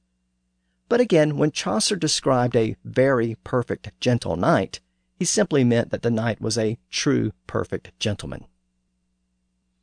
But 0.91 1.01
again, 1.01 1.39
when 1.39 1.51
Chaucer 1.51 1.97
described 1.97 2.55
a 2.55 2.77
very 2.85 3.39
perfect 3.43 3.99
gentle 4.01 4.37
knight, 4.37 4.81
he 5.15 5.25
simply 5.25 5.65
meant 5.65 5.91
that 5.91 6.03
the 6.03 6.11
knight 6.11 6.43
was 6.43 6.59
a 6.59 6.79
true 6.91 7.33
perfect 7.47 7.99
gentleman. 7.99 8.45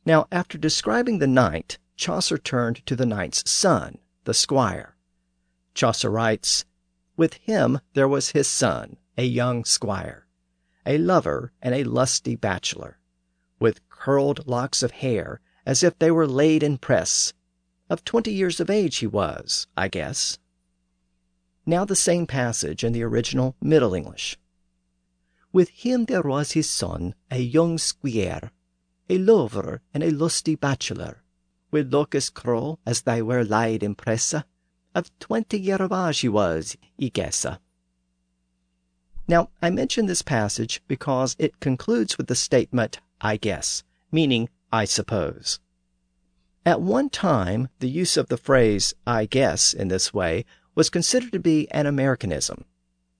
Now, 0.06 0.26
after 0.30 0.58
describing 0.58 1.18
the 1.18 1.26
knight, 1.26 1.78
Chaucer 1.96 2.36
turned 2.36 2.84
to 2.86 2.94
the 2.94 3.06
knight's 3.06 3.48
son, 3.50 3.98
the 4.24 4.34
squire. 4.34 4.96
Chaucer 5.74 6.10
writes, 6.10 6.64
With 7.16 7.34
him 7.34 7.80
there 7.94 8.08
was 8.08 8.30
his 8.30 8.46
son, 8.46 8.96
a 9.16 9.24
young 9.24 9.64
squire, 9.64 10.26
a 10.84 10.98
lover 10.98 11.52
and 11.62 11.74
a 11.74 11.84
lusty 11.84 12.36
bachelor, 12.36 12.98
with 13.58 13.88
curled 13.88 14.46
locks 14.46 14.82
of 14.82 14.90
hair 14.90 15.40
as 15.64 15.82
if 15.82 15.98
they 15.98 16.10
were 16.10 16.26
laid 16.26 16.62
in 16.62 16.76
press. 16.76 17.32
Of 17.88 18.04
twenty 18.04 18.32
years 18.32 18.60
of 18.60 18.68
age 18.68 18.98
he 18.98 19.06
was, 19.06 19.66
I 19.76 19.88
guess. 19.88 20.38
Now 21.64 21.84
the 21.86 21.96
same 21.96 22.26
passage 22.26 22.84
in 22.84 22.92
the 22.92 23.02
original 23.02 23.56
Middle 23.60 23.94
English. 23.94 24.38
With 25.52 25.70
him 25.70 26.04
there 26.04 26.22
was 26.22 26.52
his 26.52 26.68
son, 26.68 27.14
a 27.30 27.38
young 27.38 27.78
squire, 27.78 28.50
a 29.08 29.18
lover 29.18 29.80
and 29.92 30.02
a 30.02 30.10
lusty 30.10 30.54
bachelor, 30.54 31.22
with 31.70 31.92
locks 31.92 32.30
curl 32.30 32.78
as 32.86 33.02
they 33.02 33.20
were 33.20 33.44
laid 33.44 33.82
in. 33.82 33.96
Of 34.94 35.18
twenty 35.18 35.58
year 35.58 35.76
of 35.76 35.92
age 35.92 36.20
he 36.20 36.28
was, 36.28 36.76
I 37.00 37.08
guess. 37.08 37.46
Now, 39.26 39.48
I 39.60 39.70
mention 39.70 40.06
this 40.06 40.22
passage 40.22 40.82
because 40.86 41.34
it 41.38 41.60
concludes 41.60 42.16
with 42.16 42.28
the 42.28 42.34
statement, 42.34 43.00
I 43.20 43.36
guess, 43.36 43.82
meaning 44.12 44.48
I 44.72 44.84
suppose. 44.84 45.60
At 46.66 46.80
one 46.80 47.10
time, 47.10 47.68
the 47.80 47.88
use 47.88 48.16
of 48.16 48.28
the 48.28 48.36
phrase 48.36 48.94
I 49.06 49.26
guess 49.26 49.72
in 49.72 49.88
this 49.88 50.14
way 50.14 50.44
was 50.74 50.90
considered 50.90 51.32
to 51.32 51.38
be 51.38 51.70
an 51.70 51.86
Americanism. 51.86 52.64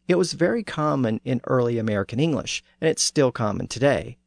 It 0.09 0.17
was 0.17 0.33
very 0.33 0.63
common 0.63 1.21
in 1.25 1.41
early 1.45 1.79
American 1.79 2.21
English, 2.21 2.63
and 2.81 2.89
it's 2.89 3.03
still 3.03 3.33
common 3.33 3.67
today. 3.67 4.19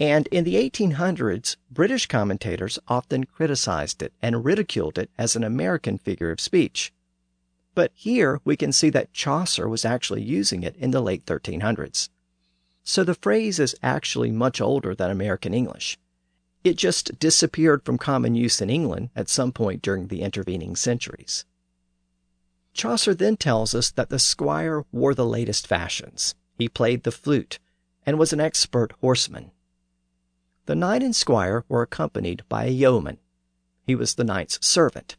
And 0.00 0.26
in 0.28 0.44
the 0.44 0.54
1800s, 0.54 1.56
British 1.70 2.06
commentators 2.06 2.78
often 2.88 3.24
criticized 3.24 4.02
it 4.02 4.14
and 4.22 4.46
ridiculed 4.46 4.96
it 4.96 5.10
as 5.18 5.36
an 5.36 5.44
American 5.44 5.98
figure 5.98 6.30
of 6.30 6.40
speech. 6.40 6.90
But 7.74 7.92
here 7.94 8.40
we 8.42 8.56
can 8.56 8.72
see 8.72 8.88
that 8.90 9.12
Chaucer 9.12 9.68
was 9.68 9.84
actually 9.84 10.22
using 10.22 10.62
it 10.62 10.74
in 10.76 10.90
the 10.90 11.02
late 11.02 11.26
1300s. 11.26 12.08
So 12.82 13.04
the 13.04 13.14
phrase 13.14 13.60
is 13.60 13.76
actually 13.82 14.30
much 14.30 14.58
older 14.58 14.94
than 14.94 15.10
American 15.10 15.52
English. 15.52 15.98
It 16.64 16.78
just 16.78 17.18
disappeared 17.18 17.84
from 17.84 17.98
common 17.98 18.34
use 18.34 18.62
in 18.62 18.70
England 18.70 19.10
at 19.14 19.28
some 19.28 19.52
point 19.52 19.82
during 19.82 20.06
the 20.06 20.22
intervening 20.22 20.76
centuries. 20.76 21.44
Chaucer 22.72 23.14
then 23.14 23.36
tells 23.36 23.74
us 23.74 23.90
that 23.90 24.08
the 24.08 24.18
squire 24.18 24.84
wore 24.92 25.14
the 25.14 25.26
latest 25.26 25.66
fashions. 25.66 26.34
He 26.56 26.70
played 26.70 27.02
the 27.02 27.12
flute 27.12 27.58
and 28.06 28.18
was 28.18 28.32
an 28.32 28.40
expert 28.40 28.94
horseman. 29.02 29.50
The 30.70 30.76
knight 30.76 31.02
and 31.02 31.16
squire 31.16 31.64
were 31.68 31.82
accompanied 31.82 32.44
by 32.48 32.66
a 32.66 32.70
yeoman. 32.70 33.18
He 33.88 33.96
was 33.96 34.14
the 34.14 34.22
knight's 34.22 34.64
servant. 34.64 35.16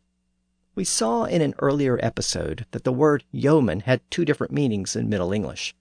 We 0.76 0.86
saw 0.86 1.26
in 1.26 1.42
an 1.42 1.56
earlier 1.60 2.00
episode 2.02 2.66
that 2.72 2.86
the 2.86 2.94
word 2.94 3.26
yeoman 3.34 3.82
had 3.82 4.00
two 4.10 4.24
different 4.24 4.54
meanings 4.54 4.96
in 4.96 5.10
Middle 5.10 5.34
English. 5.34 5.76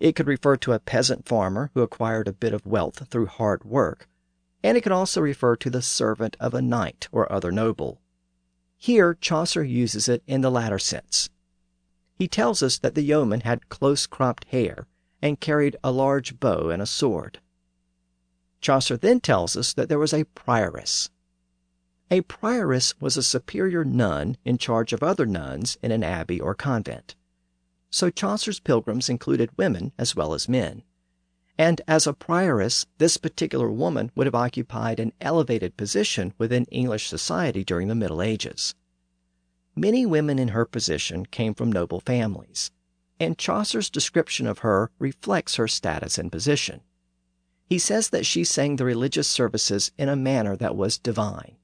It 0.00 0.16
could 0.16 0.26
refer 0.26 0.56
to 0.56 0.72
a 0.72 0.80
peasant 0.80 1.28
farmer 1.28 1.70
who 1.74 1.82
acquired 1.82 2.26
a 2.26 2.32
bit 2.32 2.52
of 2.52 2.66
wealth 2.66 3.06
through 3.08 3.26
hard 3.26 3.62
work, 3.62 4.08
and 4.64 4.76
it 4.76 4.80
could 4.80 4.90
also 4.90 5.20
refer 5.20 5.54
to 5.54 5.70
the 5.70 5.80
servant 5.80 6.36
of 6.40 6.52
a 6.52 6.60
knight 6.60 7.06
or 7.12 7.30
other 7.30 7.52
noble. 7.52 8.00
Here, 8.76 9.14
Chaucer 9.14 9.62
uses 9.62 10.08
it 10.08 10.24
in 10.26 10.40
the 10.40 10.50
latter 10.50 10.80
sense. 10.80 11.30
He 12.16 12.26
tells 12.26 12.64
us 12.64 12.80
that 12.80 12.96
the 12.96 13.02
yeoman 13.02 13.42
had 13.42 13.68
close 13.68 14.08
cropped 14.08 14.46
hair 14.46 14.88
and 15.22 15.38
carried 15.38 15.76
a 15.84 15.92
large 15.92 16.40
bow 16.40 16.70
and 16.70 16.82
a 16.82 16.86
sword. 16.86 17.38
Chaucer 18.64 18.96
then 18.96 19.20
tells 19.20 19.58
us 19.58 19.74
that 19.74 19.90
there 19.90 19.98
was 19.98 20.14
a 20.14 20.24
prioress. 20.24 21.10
A 22.10 22.22
prioress 22.22 22.94
was 22.98 23.14
a 23.14 23.22
superior 23.22 23.84
nun 23.84 24.38
in 24.42 24.56
charge 24.56 24.94
of 24.94 25.02
other 25.02 25.26
nuns 25.26 25.76
in 25.82 25.92
an 25.92 26.02
abbey 26.02 26.40
or 26.40 26.54
convent. 26.54 27.14
So 27.90 28.08
Chaucer's 28.08 28.60
pilgrims 28.60 29.10
included 29.10 29.50
women 29.58 29.92
as 29.98 30.16
well 30.16 30.32
as 30.32 30.48
men. 30.48 30.82
And 31.58 31.82
as 31.86 32.06
a 32.06 32.14
prioress, 32.14 32.86
this 32.96 33.18
particular 33.18 33.70
woman 33.70 34.10
would 34.14 34.26
have 34.26 34.34
occupied 34.34 34.98
an 34.98 35.12
elevated 35.20 35.76
position 35.76 36.32
within 36.38 36.64
English 36.70 37.06
society 37.06 37.64
during 37.64 37.88
the 37.88 37.94
Middle 37.94 38.22
Ages. 38.22 38.74
Many 39.76 40.06
women 40.06 40.38
in 40.38 40.48
her 40.48 40.64
position 40.64 41.26
came 41.26 41.52
from 41.52 41.70
noble 41.70 42.00
families, 42.00 42.70
and 43.20 43.36
Chaucer's 43.36 43.90
description 43.90 44.46
of 44.46 44.60
her 44.60 44.90
reflects 44.98 45.56
her 45.56 45.68
status 45.68 46.16
and 46.16 46.32
position. 46.32 46.80
He 47.74 47.80
says 47.80 48.10
that 48.10 48.24
she 48.24 48.44
sang 48.44 48.76
the 48.76 48.84
religious 48.84 49.26
services 49.26 49.90
in 49.98 50.08
a 50.08 50.14
manner 50.14 50.54
that 50.54 50.76
was 50.76 50.96
divine, 50.96 51.56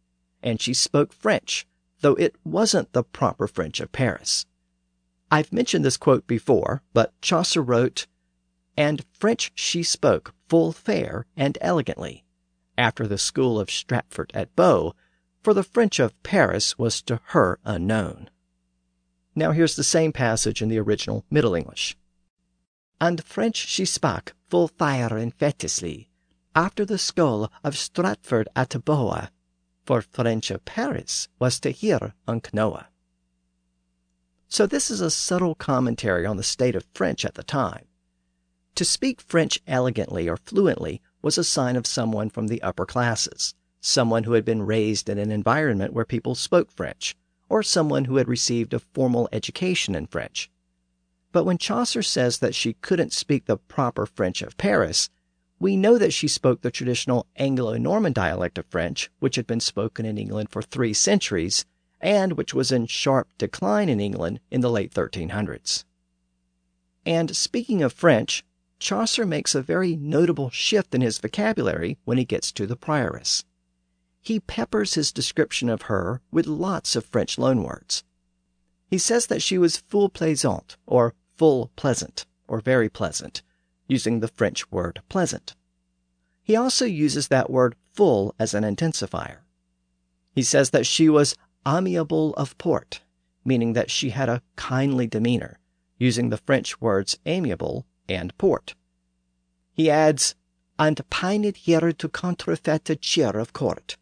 and 0.43 0.61
she 0.61 0.75
spoke 0.75 1.13
French, 1.13 1.69
though 2.01 2.17
it 2.17 2.35
wasn't 2.45 2.93
the 2.93 3.05
proper 3.05 3.47
French 3.47 3.79
of 3.79 3.93
Paris. 3.93 4.45
I've 5.31 5.53
mentioned 5.53 5.85
this 5.85 5.97
quote 5.97 6.27
before, 6.27 6.83
but 6.93 7.15
Chaucer 7.23 7.63
wrote, 7.63 8.09
and 8.77 9.07
French 9.13 9.53
she 9.55 9.85
spoke 9.85 10.35
full 10.49 10.73
fair 10.73 11.27
and 11.37 11.57
elegantly, 11.61 12.25
after 12.77 13.07
the 13.07 13.17
school 13.17 13.61
of 13.61 13.71
Stratford 13.71 14.33
at 14.35 14.57
Bow, 14.57 14.97
for 15.45 15.55
the 15.55 15.63
French 15.63 16.01
of 16.01 16.21
Paris 16.25 16.77
was 16.77 17.01
to 17.03 17.21
her 17.27 17.61
unknown. 17.65 18.31
Now 19.37 19.53
here's 19.53 19.77
the 19.77 19.85
same 19.85 20.11
passage 20.11 20.61
in 20.61 20.71
the 20.71 20.81
original 20.81 21.25
Middle 21.31 21.55
English. 21.55 21.97
And 23.01 23.23
French 23.23 23.55
she 23.55 23.85
spak 23.85 24.33
full 24.51 24.69
fire 24.69 25.17
and 25.17 25.37
fetisly, 25.39 26.09
after 26.55 26.85
the 26.85 26.99
skull 26.99 27.51
of 27.63 27.79
Stratford 27.79 28.49
at 28.57 28.85
Bow, 28.85 29.29
for 29.87 30.03
French 30.03 30.51
of 30.51 30.65
Paris 30.65 31.29
was 31.39 31.61
to 31.61 31.73
her 31.73 32.15
unknown. 32.27 32.85
So 34.49 34.67
this 34.67 34.91
is 34.91 35.01
a 35.01 35.11
subtle 35.11 35.55
commentary 35.55 36.27
on 36.27 36.37
the 36.37 36.43
state 36.43 36.75
of 36.75 36.85
French 36.93 37.25
at 37.25 37.35
the 37.35 37.45
time. 37.45 37.87
To 38.75 38.85
speak 38.85 39.21
French 39.21 39.61
elegantly 39.69 40.29
or 40.29 40.37
fluently 40.37 41.01
was 41.23 41.39
a 41.39 41.45
sign 41.45 41.77
of 41.77 41.87
someone 41.87 42.31
from 42.31 42.49
the 42.49 42.61
upper 42.63 42.85
classes, 42.85 43.55
someone 43.81 44.25
who 44.25 44.33
had 44.33 44.45
been 44.45 44.63
raised 44.63 45.09
in 45.09 45.19
an 45.19 45.31
environment 45.31 45.93
where 45.93 46.05
people 46.05 46.35
spoke 46.35 46.73
French, 46.73 47.17
or 47.49 47.63
someone 47.63 48.07
who 48.07 48.17
had 48.17 48.27
received 48.27 48.75
a 48.75 48.81
formal 48.81 49.29
education 49.33 49.95
in 49.95 50.07
French. 50.07 50.50
But 51.33 51.45
when 51.45 51.59
Chaucer 51.59 52.03
says 52.03 52.39
that 52.39 52.55
she 52.55 52.75
couldn't 52.75 53.13
speak 53.13 53.47
the 53.47 53.57
proper 53.57 54.05
French 54.05 54.43
of 54.43 54.57
Paris, 54.57 55.11
we 55.61 55.77
know 55.77 55.99
that 55.99 56.13
she 56.13 56.27
spoke 56.27 56.63
the 56.63 56.71
traditional 56.71 57.27
Anglo 57.37 57.77
Norman 57.77 58.13
dialect 58.13 58.59
of 58.59 58.67
French, 58.67 59.11
which 59.21 59.37
had 59.37 59.47
been 59.47 59.61
spoken 59.61 60.07
in 60.07 60.19
England 60.19 60.49
for 60.51 60.63
three 60.63 60.95
centuries, 60.95 61.67
and 62.01 62.33
which 62.33 62.55
was 62.55 62.73
in 62.73 62.87
sharp 62.87 63.29
decline 63.39 63.89
in 63.89 64.01
England 64.01 64.41
in 64.51 64.61
the 64.61 64.71
late 64.71 64.93
1300s. 64.93 65.85
And 67.07 67.37
speaking 67.37 67.83
of 67.83 67.93
French, 67.93 68.45
Chaucer 68.79 69.27
makes 69.27 69.55
a 69.55 69.63
very 69.63 69.95
notable 69.95 70.51
shift 70.51 70.95
in 70.95 71.03
his 71.03 71.19
vocabulary 71.19 71.99
when 72.05 72.19
he 72.19 72.25
gets 72.25 72.51
to 72.53 72.67
the 72.67 72.77
prioress. 72.77 73.45
He 74.23 74.41
peppers 74.41 74.95
his 74.95 75.13
description 75.13 75.69
of 75.69 75.83
her 75.83 76.23
with 76.31 76.47
lots 76.47 76.97
of 76.97 77.05
French 77.05 77.37
loanwords. 77.37 78.03
He 78.91 78.99
says 78.99 79.27
that 79.27 79.43
she 79.43 79.59
was 79.59 79.77
full 79.77 80.09
plaisante, 80.09 80.77
or 80.87 81.15
full 81.41 81.73
pleasant, 81.75 82.27
or 82.49 82.61
very 82.61 82.91
pleasant, 82.91 83.41
using 83.89 84.21
the 84.21 84.29
French 84.29 84.71
word 84.71 85.01
pleasant. 85.09 85.57
He 86.43 86.55
also 86.55 86.85
uses 86.85 87.29
that 87.29 87.49
word 87.49 87.77
full 87.95 88.35
as 88.39 88.53
an 88.53 88.63
intensifier. 88.63 89.39
He 90.35 90.43
says 90.43 90.69
that 90.69 90.85
she 90.85 91.09
was 91.09 91.35
amiable 91.67 92.35
of 92.35 92.59
port, 92.59 93.01
meaning 93.43 93.73
that 93.73 93.91
she 93.91 94.11
had 94.11 94.29
a 94.29 94.43
kindly 94.57 95.07
demeanor, 95.07 95.59
using 95.97 96.29
the 96.29 96.37
French 96.37 96.79
words 96.79 97.17
amiable 97.25 97.87
and 98.07 98.37
port. 98.37 98.75
He 99.73 99.91
adds, 99.91 100.35
and 100.79 101.01
pined 101.09 101.57
here 101.57 101.91
to 101.91 102.09
counterfeit 102.11 103.01
cheer 103.01 103.31
of 103.31 103.55
court. 103.55 103.97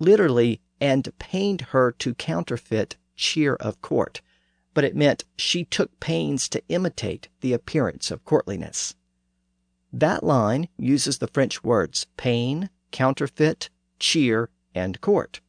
Literally, 0.00 0.60
and 0.80 1.16
pained 1.20 1.60
her 1.70 1.92
to 2.00 2.16
counterfeit 2.16 2.96
cheer 3.14 3.54
of 3.54 3.80
court, 3.80 4.22
but 4.78 4.84
it 4.84 4.94
meant 4.94 5.24
she 5.36 5.64
took 5.64 5.98
pains 5.98 6.48
to 6.48 6.62
imitate 6.68 7.26
the 7.40 7.52
appearance 7.52 8.12
of 8.12 8.24
courtliness. 8.24 8.94
That 9.92 10.22
line 10.22 10.68
uses 10.76 11.18
the 11.18 11.26
French 11.26 11.64
words 11.64 12.06
pain, 12.16 12.70
counterfeit, 12.92 13.70
cheer, 13.98 14.50
and 14.76 15.00
court. 15.00 15.40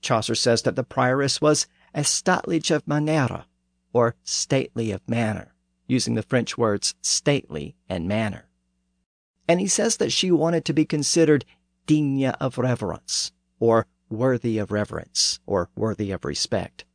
Chaucer 0.00 0.34
says 0.34 0.62
that 0.62 0.74
the 0.74 0.84
prioress 0.84 1.42
was 1.42 1.66
estatlige 1.94 2.70
of 2.70 2.88
manera, 2.88 3.46
or 3.92 4.14
stately 4.24 4.90
of 4.90 5.06
manner 5.06 5.52
using 5.86 6.14
the 6.14 6.22
French 6.22 6.56
words 6.56 6.94
stately 7.02 7.76
and 7.90 8.08
manner. 8.08 8.48
And 9.46 9.60
he 9.60 9.68
says 9.68 9.98
that 9.98 10.12
she 10.12 10.30
wanted 10.30 10.64
to 10.64 10.72
be 10.72 10.86
considered 10.86 11.44
digne 11.86 12.32
of 12.40 12.56
reverence, 12.56 13.32
or 13.60 13.86
worthy 14.08 14.56
of 14.56 14.72
reverence, 14.72 15.40
or 15.44 15.68
worthy 15.76 16.10
of 16.10 16.24
respect. 16.24 16.86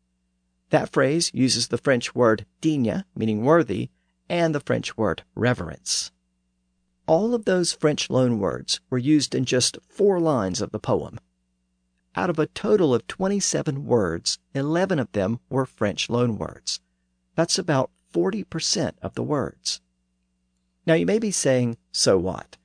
That 0.74 0.90
phrase 0.90 1.30
uses 1.36 1.68
the 1.68 1.78
French 1.78 2.16
word 2.16 2.48
digne, 2.60 3.04
meaning 3.16 3.46
worthy, 3.46 3.92
and 4.28 4.56
the 4.56 4.60
French 4.60 4.98
word 4.98 5.22
reverence. 5.36 6.12
All 7.06 7.36
of 7.36 7.46
those 7.46 7.74
French 7.74 8.10
loan 8.10 8.40
words 8.40 8.82
were 8.90 8.98
used 8.98 9.36
in 9.36 9.46
just 9.46 9.78
four 9.88 10.20
lines 10.20 10.62
of 10.62 10.72
the 10.72 10.80
poem. 10.80 11.20
out 12.16 12.32
of 12.32 12.40
a 12.40 12.48
total 12.48 12.92
of 12.92 13.06
27 13.06 13.86
words, 13.86 14.40
11 14.56 14.98
of 14.98 15.12
them 15.12 15.40
were 15.48 15.68
French 15.68 16.08
loanwords. 16.08 16.80
That's 17.36 17.60
about 17.60 17.92
40% 18.12 18.94
of 19.00 19.14
the 19.14 19.22
words. 19.22 19.80
Now 20.88 20.96
you 20.96 21.06
may 21.06 21.20
be 21.20 21.30
saying, 21.30 21.78
so 21.92 22.18
what? 22.18 22.58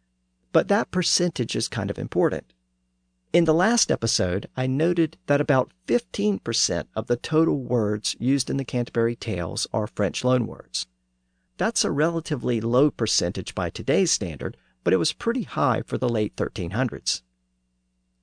But 0.53 0.68
that 0.68 0.90
percentage 0.90 1.55
is 1.55 1.68
kind 1.68 1.90
of 1.90 1.99
important. 1.99 2.55
In 3.31 3.45
the 3.45 3.53
last 3.53 3.91
episode, 3.91 4.49
I 4.57 4.67
noted 4.67 5.19
that 5.27 5.38
about 5.38 5.73
15% 5.87 6.87
of 6.97 7.09
the 7.09 7.17
total 7.17 7.59
words 7.59 8.17
used 8.19 8.49
in 8.49 8.57
the 8.57 8.64
Canterbury 8.64 9.17
Tales 9.17 9.67
are 9.71 9.87
French 9.87 10.23
loanwords. 10.23 10.87
That's 11.59 11.85
a 11.85 11.91
relatively 11.91 12.59
low 12.62 12.91
percentage 12.91 13.55
by 13.55 13.69
today's 13.69 14.11
standard, 14.11 14.57
but 14.83 14.95
it 14.95 14.97
was 14.97 15.12
pretty 15.12 15.43
high 15.43 15.83
for 15.83 15.99
the 15.99 16.09
late 16.09 16.37
1300s. 16.37 17.21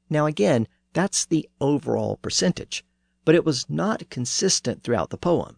Now, 0.10 0.26
again, 0.26 0.68
that's 0.94 1.24
the 1.24 1.48
overall 1.62 2.18
percentage, 2.18 2.84
but 3.26 3.36
it 3.36 3.46
was 3.46 3.70
not 3.70 4.10
consistent 4.10 4.82
throughout 4.82 5.12
the 5.12 5.18
poem. 5.18 5.58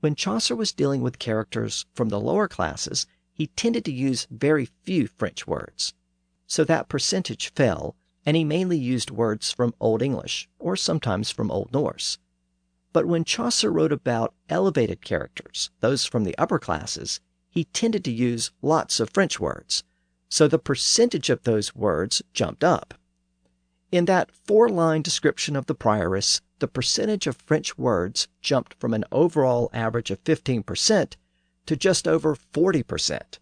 When 0.00 0.16
Chaucer 0.16 0.56
was 0.56 0.72
dealing 0.72 1.00
with 1.00 1.20
characters 1.20 1.86
from 1.94 2.08
the 2.08 2.20
lower 2.20 2.48
classes, 2.48 3.06
he 3.32 3.46
tended 3.46 3.84
to 3.84 3.92
use 3.92 4.26
very 4.32 4.66
few 4.82 5.06
French 5.06 5.46
words. 5.46 5.94
So 6.48 6.64
that 6.64 6.88
percentage 6.88 7.52
fell, 7.52 7.94
and 8.26 8.36
he 8.36 8.44
mainly 8.44 8.78
used 8.78 9.10
words 9.10 9.52
from 9.52 9.74
Old 9.80 10.02
English, 10.02 10.48
or 10.58 10.76
sometimes 10.76 11.30
from 11.30 11.50
Old 11.50 11.72
Norse. 11.72 12.18
But 12.92 13.06
when 13.06 13.24
Chaucer 13.24 13.72
wrote 13.72 13.92
about 13.92 14.34
elevated 14.48 15.02
characters, 15.02 15.70
those 15.80 16.04
from 16.04 16.24
the 16.24 16.38
upper 16.38 16.58
classes, 16.58 17.20
he 17.50 17.64
tended 17.64 18.04
to 18.04 18.12
use 18.12 18.50
lots 18.62 19.00
of 19.00 19.10
French 19.10 19.38
words, 19.38 19.84
so 20.28 20.48
the 20.48 20.58
percentage 20.58 21.30
of 21.30 21.42
those 21.42 21.74
words 21.74 22.22
jumped 22.32 22.64
up. 22.64 22.94
In 23.92 24.06
that 24.06 24.32
four 24.32 24.68
line 24.68 25.02
description 25.02 25.54
of 25.54 25.66
the 25.66 25.74
prioress, 25.74 26.40
the 26.58 26.66
percentage 26.66 27.26
of 27.26 27.36
French 27.36 27.78
words 27.78 28.26
jumped 28.40 28.74
from 28.74 28.94
an 28.94 29.04
overall 29.12 29.70
average 29.72 30.10
of 30.10 30.24
15% 30.24 31.14
to 31.66 31.76
just 31.76 32.08
over 32.08 32.34
40%. 32.34 33.38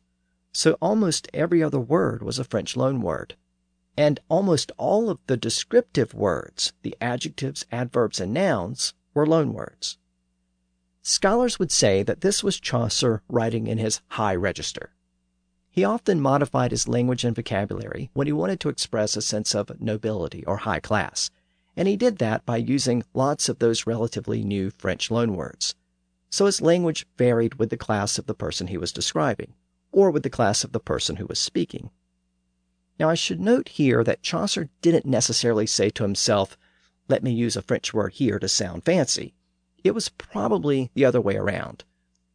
So 0.53 0.73
almost 0.83 1.29
every 1.33 1.63
other 1.63 1.81
word 1.81 2.23
was 2.23 2.39
a 2.39 2.45
French 2.45 2.75
loanword. 2.75 3.37
And 3.97 4.21
almost 4.29 4.73
all 4.79 5.11
of 5.11 5.19
the 5.27 5.37
descriptive 5.37 6.15
words, 6.15 6.73
the 6.83 6.97
adjectives, 7.01 7.67
adverbs, 7.71 8.21
and 8.21 8.33
nouns, 8.33 8.95
were 9.13 9.27
loanwords. 9.27 9.99
Scholars 11.03 11.59
would 11.59 11.73
say 11.73 12.03
that 12.03 12.21
this 12.21 12.45
was 12.45 12.61
Chaucer 12.61 13.23
writing 13.29 13.67
in 13.67 13.79
his 13.79 14.01
high 14.09 14.35
register. 14.35 14.95
He 15.69 15.85
often 15.85 16.21
modified 16.21 16.71
his 16.71 16.87
language 16.87 17.25
and 17.25 17.35
vocabulary 17.35 18.11
when 18.13 18.27
he 18.27 18.33
wanted 18.33 18.61
to 18.61 18.69
express 18.69 19.17
a 19.17 19.23
sense 19.23 19.55
of 19.55 19.81
nobility 19.81 20.45
or 20.47 20.59
high 20.59 20.81
class, 20.81 21.31
and 21.77 21.89
he 21.89 21.97
did 21.97 22.19
that 22.19 22.47
by 22.47 22.59
using 22.59 23.03
lots 23.15 23.49
of 23.49 23.59
those 23.59 23.87
relatively 23.87 24.45
new 24.45 24.71
French 24.71 25.09
loanwords. 25.09 25.75
So 26.31 26.47
his 26.47 26.61
language 26.61 27.07
varied 27.19 27.57
with 27.57 27.71
the 27.71 27.77
class 27.77 28.19
of 28.19 28.27
the 28.27 28.35
person 28.35 28.69
he 28.69 28.79
was 28.79 28.93
describing, 28.93 29.55
or 29.91 30.11
with 30.11 30.23
the 30.23 30.31
class 30.31 30.63
of 30.63 30.73
the 30.73 30.81
person 30.81 31.17
who 31.17 31.27
was 31.27 31.39
speaking. 31.39 31.91
Now, 33.03 33.09
I 33.09 33.15
should 33.15 33.41
note 33.41 33.71
here 33.71 34.05
that 34.05 34.23
Chaucer 34.23 34.69
didn't 34.81 35.07
necessarily 35.07 35.67
say 35.67 35.91
to 35.91 36.05
himself, 36.05 36.57
let 37.09 37.25
me 37.25 37.33
use 37.33 37.57
a 37.57 37.63
French 37.63 37.93
word 37.93 38.13
here 38.13 38.39
to 38.39 38.47
sound 38.47 38.85
fancy. 38.85 39.35
It 39.83 39.91
was 39.91 40.09
probably 40.09 40.93
the 40.95 41.05
other 41.05 41.21
way 41.21 41.35
around. 41.35 41.83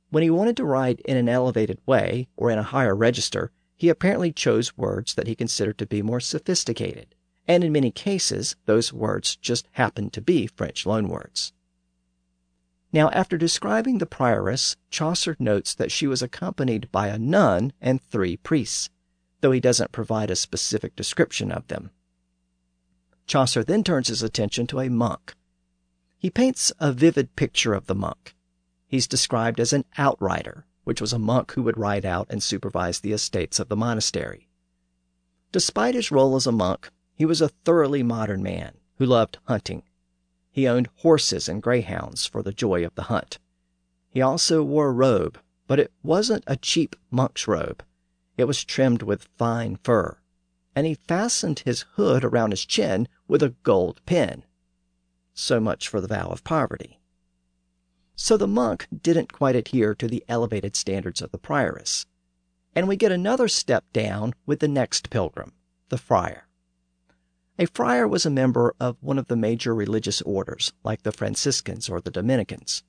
When 0.10 0.24
he 0.24 0.30
wanted 0.30 0.58
to 0.58 0.66
write 0.66 1.00
in 1.06 1.16
an 1.16 1.30
elevated 1.30 1.80
way 1.86 2.28
or 2.36 2.52
in 2.52 2.60
a 2.60 2.64
higher 2.64 2.98
register, 2.98 3.54
he 3.78 3.88
apparently 3.88 4.34
chose 4.34 4.76
words 4.76 5.14
that 5.14 5.26
he 5.28 5.36
considered 5.36 5.78
to 5.78 5.86
be 5.86 6.02
more 6.02 6.20
sophisticated, 6.20 7.16
and 7.48 7.64
in 7.64 7.72
many 7.72 7.90
cases, 7.90 8.58
those 8.66 8.92
words 8.92 9.38
just 9.38 9.70
happened 9.72 10.12
to 10.12 10.22
be 10.22 10.48
French 10.48 10.84
loanwords. 10.84 11.54
Now, 12.92 13.10
after 13.12 13.38
describing 13.38 14.00
the 14.00 14.06
prioress, 14.06 14.76
Chaucer 14.92 15.38
notes 15.40 15.74
that 15.74 15.94
she 15.94 16.08
was 16.08 16.22
accompanied 16.22 16.92
by 16.92 17.08
a 17.08 17.18
nun 17.18 17.72
and 17.80 18.02
three 18.02 18.36
priests, 18.36 18.90
though 19.42 19.52
he 19.52 19.60
doesn't 19.60 19.92
provide 19.92 20.32
a 20.32 20.36
specific 20.36 20.96
description 20.96 21.52
of 21.52 21.68
them. 21.68 21.92
Chaucer 23.28 23.64
then 23.64 23.84
turns 23.84 24.08
his 24.08 24.24
attention 24.24 24.68
to 24.68 24.80
a 24.80 24.90
monk. 24.90 25.34
He 26.18 26.30
paints 26.30 26.72
a 26.80 26.92
vivid 26.94 27.36
picture 27.36 27.74
of 27.74 27.88
the 27.88 27.96
monk. 27.96 28.36
He's 28.88 29.08
described 29.08 29.60
as 29.60 29.74
an 29.74 29.86
outrider, 29.98 30.66
which 30.86 31.02
was 31.02 31.12
a 31.12 31.20
monk 31.20 31.52
who 31.52 31.64
would 31.64 31.78
ride 31.78 32.06
out 32.06 32.28
and 32.30 32.42
supervise 32.42 33.02
the 33.02 33.12
estates 33.12 33.60
of 33.60 33.68
the 33.68 33.76
monastery. 33.76 34.48
Despite 35.52 35.96
his 35.96 36.12
role 36.12 36.36
as 36.36 36.48
a 36.48 36.52
monk, 36.52 36.90
he 37.14 37.26
was 37.26 37.42
a 37.42 37.50
thoroughly 37.50 38.04
modern 38.04 38.42
man 38.42 38.78
who 38.96 39.06
loved 39.06 39.38
hunting. 39.44 39.84
He 40.50 40.68
owned 40.68 40.90
horses 40.98 41.50
and 41.50 41.62
greyhounds 41.62 42.26
for 42.26 42.42
the 42.42 42.54
joy 42.54 42.86
of 42.86 42.96
the 42.96 43.04
hunt. 43.04 43.40
He 44.10 44.22
also 44.22 44.64
wore 44.64 44.88
a 44.88 44.94
robe, 44.94 45.40
but 45.68 45.80
it 45.80 45.92
wasn't 46.02 46.44
a 46.48 46.56
cheap 46.56 46.96
monk's 47.12 47.48
robe. 47.48 47.84
It 48.38 48.46
was 48.46 48.64
trimmed 48.64 49.02
with 49.02 49.28
fine 49.38 49.78
fur, 49.84 50.20
and 50.76 50.86
he 50.86 50.94
fastened 50.94 51.60
his 51.60 51.86
hood 51.96 52.24
around 52.24 52.52
his 52.52 52.66
chin 52.66 53.08
with 53.28 53.42
a 53.42 53.56
gold 53.64 54.00
pin. 54.06 54.44
So 55.34 55.60
much 55.60 55.88
for 55.88 56.00
the 56.00 56.08
vow 56.08 56.28
of 56.28 56.44
poverty. 56.44 57.00
So 58.16 58.38
the 58.38 58.48
monk 58.48 58.88
didn't 59.02 59.34
quite 59.34 59.56
adhere 59.56 59.94
to 59.96 60.08
the 60.08 60.24
elevated 60.28 60.76
standards 60.76 61.22
of 61.22 61.32
the 61.32 61.38
prioress. 61.38 62.06
And 62.76 62.88
we 62.88 62.96
get 62.96 63.12
another 63.12 63.48
step 63.48 63.86
down 63.92 64.34
with 64.46 64.60
the 64.60 64.68
next 64.68 65.10
pilgrim, 65.10 65.54
the 65.90 65.98
friar. 65.98 66.48
A 67.60 67.66
friar 67.66 68.08
was 68.08 68.24
a 68.26 68.30
member 68.30 68.76
of 68.80 68.98
one 69.02 69.18
of 69.18 69.28
the 69.28 69.36
major 69.36 69.74
religious 69.74 70.22
orders, 70.22 70.74
like 70.84 71.02
the 71.02 71.12
Franciscans 71.12 71.90
or 71.90 72.00
the 72.00 72.12
Dominicans. 72.12 72.84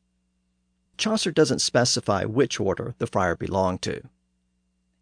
Chaucer 0.98 1.30
doesn't 1.30 1.60
specify 1.60 2.24
which 2.24 2.60
order 2.60 2.94
the 2.98 3.06
friar 3.06 3.34
belonged 3.34 3.80
to. 3.82 4.02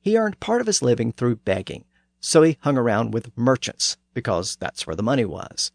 He 0.07 0.17
earned 0.17 0.39
part 0.39 0.61
of 0.61 0.69
his 0.69 0.83
living 0.83 1.11
through 1.11 1.39
begging, 1.39 1.85
so 2.21 2.45
he 2.45 2.59
hung 2.61 2.79
around 2.79 3.13
with 3.13 3.37
merchants 3.37 3.97
because 4.15 4.55
that's 4.55 4.87
where 4.87 4.95
the 4.95 5.03
money 5.03 5.25
was. 5.25 5.73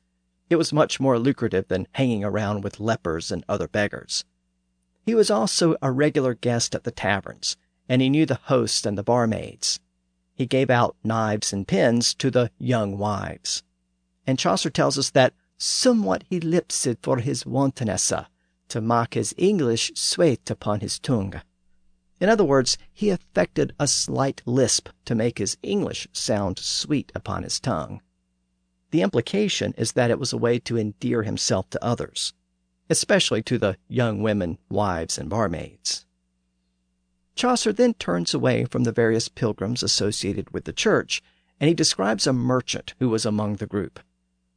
It 0.50 0.56
was 0.56 0.72
much 0.72 1.02
more 1.02 1.20
lucrative 1.20 1.68
than 1.68 1.90
hanging 1.92 2.24
around 2.24 2.64
with 2.64 2.80
lepers 2.80 3.30
and 3.30 3.44
other 3.50 3.68
beggars. 3.68 4.24
He 5.06 5.14
was 5.14 5.30
also 5.30 5.76
a 5.82 5.92
regular 5.92 6.34
guest 6.34 6.74
at 6.74 6.86
the 6.86 6.92
taverns, 6.92 7.58
and 7.90 8.02
he 8.02 8.10
knew 8.10 8.26
the 8.26 8.40
hosts 8.44 8.86
and 8.86 8.98
the 8.98 9.04
barmaids. 9.04 9.82
He 10.34 10.46
gave 10.46 10.70
out 10.70 10.96
knives 11.04 11.52
and 11.52 11.68
pins 11.68 12.14
to 12.14 12.32
the 12.32 12.52
young 12.58 12.98
wives. 12.98 13.64
And 14.26 14.40
Chaucer 14.40 14.70
tells 14.70 14.98
us 14.98 15.10
that 15.10 15.34
somewhat 15.58 16.24
he 16.30 16.40
lipsed 16.40 16.88
for 17.02 17.18
his 17.18 17.46
wantonnesse, 17.46 18.14
to 18.70 18.80
mock 18.80 19.14
his 19.14 19.36
English 19.38 19.92
sweet 19.96 20.50
upon 20.50 20.80
his 20.80 21.00
tongue. 21.00 21.42
In 22.22 22.30
other 22.30 22.46
words, 22.46 22.78
he 22.94 23.10
affected 23.10 23.74
a 23.78 23.88
slight 23.88 24.42
lisp 24.46 24.88
to 25.04 25.16
make 25.16 25.40
his 25.40 25.58
English 25.62 26.08
sound 26.14 26.58
sweet 26.60 27.12
upon 27.14 27.44
his 27.44 27.60
tongue. 27.60 28.02
The 28.92 29.02
implication 29.02 29.74
is 29.78 29.92
that 29.94 30.10
it 30.10 30.20
was 30.20 30.32
a 30.32 30.38
way 30.38 30.60
to 30.60 30.78
endear 30.78 31.24
himself 31.24 31.70
to 31.72 31.84
others 31.84 32.34
especially 32.92 33.42
to 33.42 33.58
the 33.58 33.78
young 33.88 34.22
women, 34.22 34.58
wives, 34.70 35.18
and 35.18 35.30
barmaids. 35.30 36.06
Chaucer 37.36 37.72
then 37.72 37.94
turns 37.94 38.34
away 38.34 38.66
from 38.66 38.84
the 38.84 38.92
various 38.92 39.30
pilgrims 39.30 39.82
associated 39.82 40.52
with 40.52 40.66
the 40.66 40.74
church, 40.74 41.24
and 41.60 41.70
he 41.70 41.74
describes 41.74 42.28
a 42.28 42.34
merchant 42.34 42.94
who 43.00 43.08
was 43.08 43.26
among 43.26 43.56
the 43.56 43.66
group. 43.66 44.02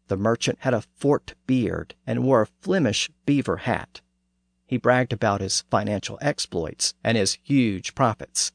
The 0.09 0.17
merchant 0.17 0.59
had 0.63 0.75
a 0.75 0.83
forked 0.97 1.37
beard 1.47 1.95
and 2.05 2.25
wore 2.25 2.43
a 2.43 2.49
Flemish 2.61 3.09
beaver 3.25 3.59
hat. 3.59 4.01
He 4.75 4.79
bragged 4.79 5.13
about 5.13 5.41
his 5.41 5.61
financial 5.71 6.19
exploits 6.21 6.95
and 7.05 7.17
his 7.17 7.39
huge 7.45 7.95
profits. 7.95 8.51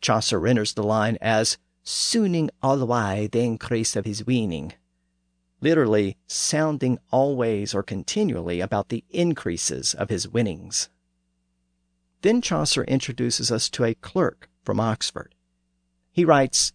Chaucer 0.00 0.38
renders 0.38 0.74
the 0.74 0.84
line 0.84 1.18
as 1.20 1.58
"sooning 1.82 2.50
alway 2.62 3.26
the 3.26 3.40
increase 3.40 3.96
of 3.96 4.04
his 4.04 4.24
weaning," 4.24 4.74
literally 5.60 6.16
sounding 6.28 7.00
always 7.10 7.74
or 7.74 7.82
continually 7.82 8.60
about 8.60 8.90
the 8.90 9.02
increases 9.10 9.92
of 9.92 10.08
his 10.08 10.28
winnings. 10.28 10.88
Then 12.22 12.40
Chaucer 12.40 12.84
introduces 12.84 13.50
us 13.50 13.68
to 13.70 13.82
a 13.82 13.96
clerk 13.96 14.48
from 14.62 14.78
Oxford. 14.78 15.34
He 16.12 16.24
writes, 16.24 16.72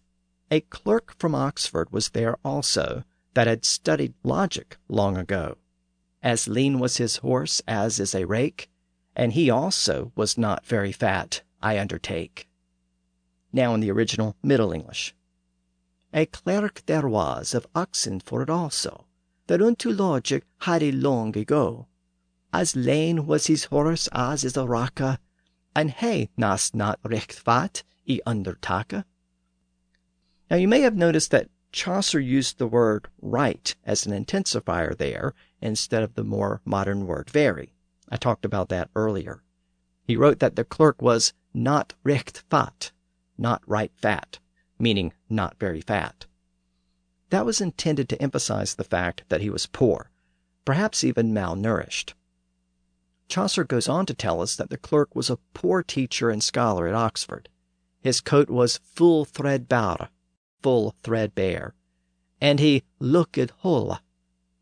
A 0.50 0.60
clerk 0.60 1.14
from 1.18 1.34
Oxford 1.34 1.92
was 1.92 2.10
there 2.10 2.36
also, 2.44 3.04
that 3.32 3.46
had 3.46 3.64
studied 3.64 4.12
logic 4.22 4.76
long 4.86 5.16
ago. 5.16 5.56
As 6.22 6.48
lean 6.48 6.78
was 6.78 6.96
his 6.96 7.18
horse 7.18 7.62
as 7.68 8.00
is 8.00 8.14
a 8.14 8.26
rake, 8.26 8.70
and 9.14 9.32
he 9.32 9.50
also 9.50 10.12
was 10.14 10.36
not 10.36 10.66
very 10.66 10.92
fat, 10.92 11.42
I 11.62 11.78
undertake. 11.78 12.48
Now 13.52 13.74
in 13.74 13.80
the 13.80 13.90
original 13.90 14.36
Middle 14.42 14.72
English. 14.72 15.14
A 16.12 16.26
clerk 16.26 16.82
there 16.86 17.08
was 17.08 17.54
of 17.54 17.66
Oxenford 17.74 18.50
also, 18.50 19.06
that 19.46 19.62
unto 19.62 19.90
logic 19.90 20.44
had 20.60 20.82
a 20.82 20.92
long 20.92 21.36
ago. 21.36 21.86
As 22.52 22.76
lame 22.76 23.26
was 23.26 23.46
his 23.46 23.64
horse 23.64 24.08
as 24.12 24.44
is 24.44 24.56
a 24.56 24.66
rocka, 24.66 25.18
and 25.74 25.90
he 25.90 26.30
nas 26.36 26.74
not 26.74 26.98
recht 27.04 27.32
fat 27.32 27.82
i 28.08 28.20
undertaka. 28.26 29.04
Now 30.50 30.56
you 30.56 30.68
may 30.68 30.80
have 30.80 30.96
noticed 30.96 31.30
that 31.32 31.50
Chaucer 31.76 32.18
used 32.18 32.56
the 32.56 32.66
word 32.66 33.06
right 33.20 33.76
as 33.84 34.06
an 34.06 34.24
intensifier 34.24 34.96
there 34.96 35.34
instead 35.60 36.02
of 36.02 36.14
the 36.14 36.24
more 36.24 36.62
modern 36.64 37.06
word 37.06 37.28
very. 37.28 37.74
I 38.08 38.16
talked 38.16 38.46
about 38.46 38.70
that 38.70 38.88
earlier. 38.96 39.42
He 40.02 40.16
wrote 40.16 40.38
that 40.38 40.56
the 40.56 40.64
clerk 40.64 41.02
was 41.02 41.34
not 41.52 41.92
recht 42.02 42.44
fat, 42.48 42.92
not 43.36 43.62
right 43.66 43.92
fat, 43.94 44.38
meaning 44.78 45.12
not 45.28 45.60
very 45.60 45.82
fat. 45.82 46.24
That 47.28 47.44
was 47.44 47.60
intended 47.60 48.08
to 48.08 48.22
emphasize 48.22 48.76
the 48.76 48.82
fact 48.82 49.24
that 49.28 49.42
he 49.42 49.50
was 49.50 49.66
poor, 49.66 50.10
perhaps 50.64 51.04
even 51.04 51.34
malnourished. 51.34 52.14
Chaucer 53.28 53.64
goes 53.64 53.86
on 53.86 54.06
to 54.06 54.14
tell 54.14 54.40
us 54.40 54.56
that 54.56 54.70
the 54.70 54.78
clerk 54.78 55.14
was 55.14 55.28
a 55.28 55.38
poor 55.52 55.82
teacher 55.82 56.30
and 56.30 56.42
scholar 56.42 56.88
at 56.88 56.94
Oxford. 56.94 57.50
His 58.00 58.22
coat 58.22 58.48
was 58.48 58.78
full 58.78 59.26
threadbare, 59.26 60.08
full 60.62 60.94
threadbare, 61.02 61.74
and 62.40 62.60
he 62.60 62.82
looked 62.98 63.38
holle, 63.58 63.98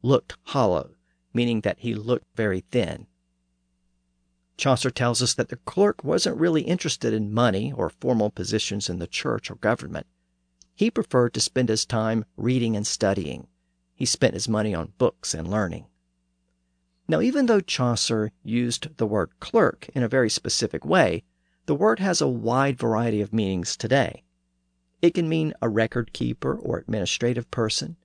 looked 0.02 0.36
hollow, 0.44 0.90
meaning 1.32 1.60
that 1.62 1.78
he 1.80 1.94
looked 1.94 2.26
very 2.36 2.60
thin. 2.70 3.06
Chaucer 4.56 4.90
tells 4.90 5.20
us 5.20 5.34
that 5.34 5.48
the 5.48 5.56
clerk 5.56 6.04
wasn't 6.04 6.38
really 6.38 6.62
interested 6.62 7.12
in 7.12 7.32
money 7.32 7.72
or 7.72 7.90
formal 7.90 8.30
positions 8.30 8.88
in 8.88 8.98
the 9.00 9.06
church 9.06 9.50
or 9.50 9.56
government. 9.56 10.06
He 10.76 10.90
preferred 10.90 11.34
to 11.34 11.40
spend 11.40 11.68
his 11.68 11.84
time 11.84 12.24
reading 12.36 12.76
and 12.76 12.86
studying. 12.86 13.48
He 13.94 14.04
spent 14.04 14.34
his 14.34 14.48
money 14.48 14.74
on 14.74 14.92
books 14.98 15.34
and 15.34 15.48
learning. 15.48 15.86
Now, 17.06 17.20
even 17.20 17.46
though 17.46 17.60
Chaucer 17.60 18.32
used 18.42 18.96
the 18.96 19.06
word 19.06 19.30
clerk 19.40 19.88
in 19.94 20.02
a 20.02 20.08
very 20.08 20.30
specific 20.30 20.84
way, 20.84 21.22
the 21.66 21.74
word 21.74 21.98
has 21.98 22.20
a 22.20 22.28
wide 22.28 22.78
variety 22.78 23.20
of 23.20 23.32
meanings 23.32 23.76
today. 23.76 24.22
It 25.04 25.12
can 25.12 25.28
mean 25.28 25.52
a 25.60 25.68
record 25.68 26.14
keeper 26.14 26.56
or 26.56 26.78
administrative 26.78 27.50
person, 27.50 27.98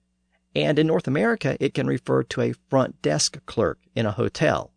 and 0.53 0.77
in 0.77 0.87
North 0.87 1.07
America, 1.07 1.55
it 1.57 1.73
can 1.73 1.87
refer 1.87 2.23
to 2.23 2.41
a 2.41 2.53
front 2.69 3.01
desk 3.01 3.39
clerk 3.45 3.79
in 3.95 4.05
a 4.05 4.11
hotel. 4.11 4.73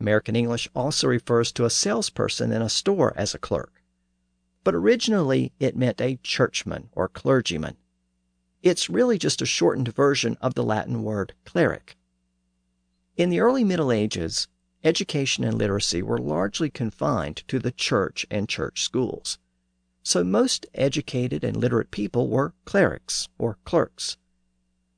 American 0.00 0.34
English 0.34 0.70
also 0.74 1.08
refers 1.08 1.52
to 1.52 1.66
a 1.66 1.68
salesperson 1.68 2.52
in 2.52 2.62
a 2.62 2.70
store 2.70 3.12
as 3.18 3.34
a 3.34 3.38
clerk. 3.38 3.82
But 4.64 4.74
originally, 4.74 5.52
it 5.60 5.76
meant 5.76 6.00
a 6.00 6.18
churchman 6.22 6.88
or 6.92 7.06
clergyman. 7.06 7.76
It's 8.62 8.88
really 8.88 9.18
just 9.18 9.42
a 9.42 9.44
shortened 9.44 9.94
version 9.94 10.38
of 10.40 10.54
the 10.54 10.64
Latin 10.64 11.02
word 11.02 11.34
cleric. 11.44 11.98
In 13.18 13.28
the 13.28 13.40
early 13.40 13.62
Middle 13.62 13.92
Ages, 13.92 14.48
education 14.82 15.44
and 15.44 15.58
literacy 15.58 16.02
were 16.02 16.16
largely 16.16 16.70
confined 16.70 17.46
to 17.48 17.58
the 17.58 17.72
church 17.72 18.24
and 18.30 18.48
church 18.48 18.82
schools. 18.82 19.38
So 20.02 20.24
most 20.24 20.66
educated 20.74 21.44
and 21.44 21.56
literate 21.56 21.90
people 21.90 22.28
were 22.28 22.54
clerics 22.64 23.28
or 23.38 23.58
clerks. 23.64 24.16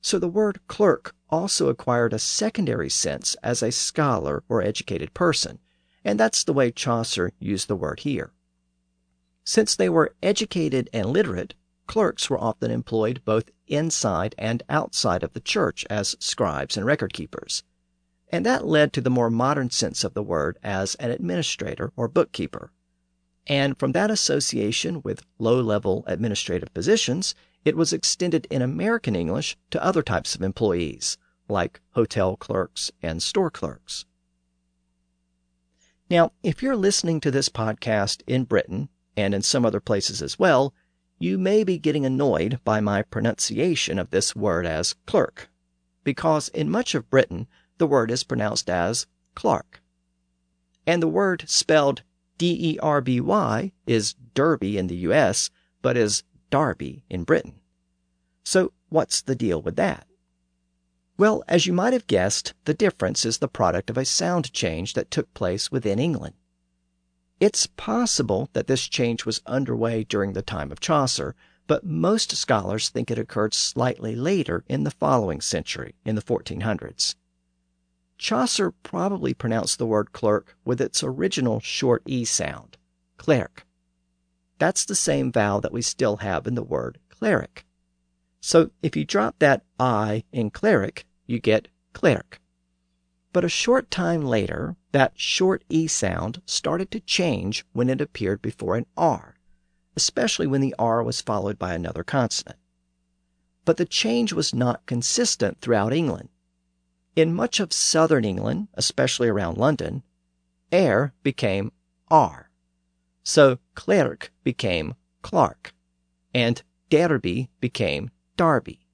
So 0.00 0.18
the 0.18 0.28
word 0.28 0.60
clerk 0.66 1.14
also 1.30 1.68
acquired 1.68 2.12
a 2.12 2.18
secondary 2.18 2.90
sense 2.90 3.36
as 3.42 3.62
a 3.62 3.72
scholar 3.72 4.42
or 4.48 4.62
educated 4.62 5.14
person, 5.14 5.58
and 6.04 6.18
that's 6.18 6.44
the 6.44 6.52
way 6.52 6.70
Chaucer 6.70 7.32
used 7.38 7.68
the 7.68 7.76
word 7.76 8.00
here. 8.00 8.32
Since 9.44 9.76
they 9.76 9.88
were 9.88 10.14
educated 10.22 10.88
and 10.92 11.06
literate, 11.10 11.54
clerks 11.86 12.30
were 12.30 12.38
often 12.38 12.70
employed 12.70 13.22
both 13.24 13.50
inside 13.66 14.34
and 14.38 14.62
outside 14.68 15.22
of 15.22 15.32
the 15.32 15.40
church 15.40 15.84
as 15.90 16.16
scribes 16.18 16.76
and 16.76 16.86
record 16.86 17.12
keepers 17.12 17.62
and 18.34 18.44
that 18.44 18.66
led 18.66 18.92
to 18.92 19.00
the 19.00 19.10
more 19.10 19.30
modern 19.30 19.70
sense 19.70 20.02
of 20.02 20.12
the 20.12 20.22
word 20.22 20.58
as 20.60 20.96
an 20.96 21.12
administrator 21.12 21.92
or 21.94 22.08
bookkeeper. 22.08 22.72
And 23.46 23.78
from 23.78 23.92
that 23.92 24.10
association 24.10 25.02
with 25.02 25.22
low 25.38 25.60
level 25.60 26.04
administrative 26.06 26.72
positions, 26.72 27.34
it 27.64 27.76
was 27.76 27.92
extended 27.92 28.46
in 28.50 28.62
American 28.62 29.14
English 29.14 29.56
to 29.70 29.84
other 29.84 30.02
types 30.02 30.34
of 30.34 30.42
employees, 30.42 31.18
like 31.48 31.80
hotel 31.90 32.36
clerks 32.36 32.90
and 33.02 33.22
store 33.22 33.50
clerks. 33.50 34.06
Now, 36.10 36.32
if 36.42 36.62
you're 36.62 36.76
listening 36.76 37.20
to 37.20 37.30
this 37.30 37.48
podcast 37.48 38.22
in 38.26 38.44
Britain 38.44 38.88
and 39.16 39.34
in 39.34 39.42
some 39.42 39.64
other 39.64 39.80
places 39.80 40.22
as 40.22 40.38
well, 40.38 40.74
you 41.18 41.38
may 41.38 41.64
be 41.64 41.78
getting 41.78 42.04
annoyed 42.04 42.60
by 42.64 42.80
my 42.80 43.02
pronunciation 43.02 43.98
of 43.98 44.10
this 44.10 44.34
word 44.36 44.66
as 44.66 44.94
clerk, 45.06 45.48
because 46.02 46.48
in 46.48 46.70
much 46.70 46.94
of 46.94 47.08
Britain, 47.08 47.46
the 47.78 47.86
word 47.86 48.10
is 48.10 48.24
pronounced 48.24 48.68
as 48.68 49.06
Clark. 49.34 49.82
And 50.86 51.02
the 51.02 51.08
word 51.08 51.44
spelled 51.46 52.02
D 52.36 52.72
E 52.72 52.78
R 52.80 53.00
B 53.00 53.20
Y 53.20 53.72
is 53.86 54.14
Derby 54.34 54.76
in 54.76 54.88
the 54.88 54.96
US, 55.08 55.50
but 55.82 55.96
is 55.96 56.22
Darby 56.50 57.04
in 57.08 57.24
Britain. 57.24 57.60
So, 58.44 58.72
what's 58.88 59.22
the 59.22 59.34
deal 59.34 59.62
with 59.62 59.76
that? 59.76 60.06
Well, 61.16 61.44
as 61.46 61.66
you 61.66 61.72
might 61.72 61.92
have 61.92 62.08
guessed, 62.08 62.54
the 62.64 62.74
difference 62.74 63.24
is 63.24 63.38
the 63.38 63.48
product 63.48 63.88
of 63.88 63.96
a 63.96 64.04
sound 64.04 64.52
change 64.52 64.94
that 64.94 65.10
took 65.10 65.32
place 65.32 65.70
within 65.70 65.98
England. 65.98 66.34
It's 67.38 67.66
possible 67.66 68.50
that 68.52 68.66
this 68.66 68.88
change 68.88 69.24
was 69.24 69.40
underway 69.46 70.04
during 70.04 70.32
the 70.32 70.42
time 70.42 70.72
of 70.72 70.80
Chaucer, 70.80 71.36
but 71.66 71.84
most 71.84 72.36
scholars 72.36 72.88
think 72.88 73.10
it 73.10 73.18
occurred 73.18 73.54
slightly 73.54 74.16
later 74.16 74.64
in 74.68 74.84
the 74.84 74.90
following 74.90 75.40
century, 75.40 75.94
in 76.04 76.14
the 76.14 76.22
1400s. 76.22 77.14
Chaucer 78.18 78.70
probably 78.70 79.34
pronounced 79.34 79.78
the 79.78 79.86
word 79.86 80.12
clerk 80.12 80.56
with 80.64 80.80
its 80.80 81.02
original 81.02 81.60
short 81.60 82.02
E 82.06 82.24
sound, 82.24 82.76
clerk. 83.16 83.66
That's 84.58 84.84
the 84.84 84.94
same 84.94 85.32
vowel 85.32 85.60
that 85.60 85.72
we 85.72 85.82
still 85.82 86.18
have 86.18 86.46
in 86.46 86.54
the 86.54 86.62
word 86.62 86.98
cleric. 87.10 87.66
So 88.40 88.70
if 88.82 88.96
you 88.96 89.04
drop 89.04 89.38
that 89.38 89.64
I 89.80 90.24
in 90.32 90.50
cleric, 90.50 91.06
you 91.26 91.38
get 91.40 91.68
clerk. 91.92 92.40
But 93.32 93.44
a 93.44 93.48
short 93.48 93.90
time 93.90 94.22
later, 94.22 94.76
that 94.92 95.18
short 95.18 95.64
E 95.68 95.88
sound 95.88 96.40
started 96.46 96.90
to 96.92 97.00
change 97.00 97.64
when 97.72 97.90
it 97.90 98.00
appeared 98.00 98.40
before 98.40 98.76
an 98.76 98.86
R, 98.96 99.34
especially 99.96 100.46
when 100.46 100.60
the 100.60 100.74
R 100.78 101.02
was 101.02 101.20
followed 101.20 101.58
by 101.58 101.74
another 101.74 102.04
consonant. 102.04 102.58
But 103.64 103.76
the 103.76 103.86
change 103.86 104.32
was 104.32 104.54
not 104.54 104.86
consistent 104.86 105.60
throughout 105.60 105.92
England. 105.92 106.28
In 107.16 107.32
much 107.32 107.60
of 107.60 107.72
southern 107.72 108.24
England, 108.24 108.68
especially 108.74 109.28
around 109.28 109.56
London, 109.56 110.02
air 110.72 111.14
became 111.22 111.70
r. 112.08 112.50
So 113.22 113.58
clerk 113.74 114.32
became 114.42 114.94
Clark, 115.22 115.74
and 116.34 116.62
Derby 116.90 117.50
became 117.60 118.10
Darby. 118.36 118.86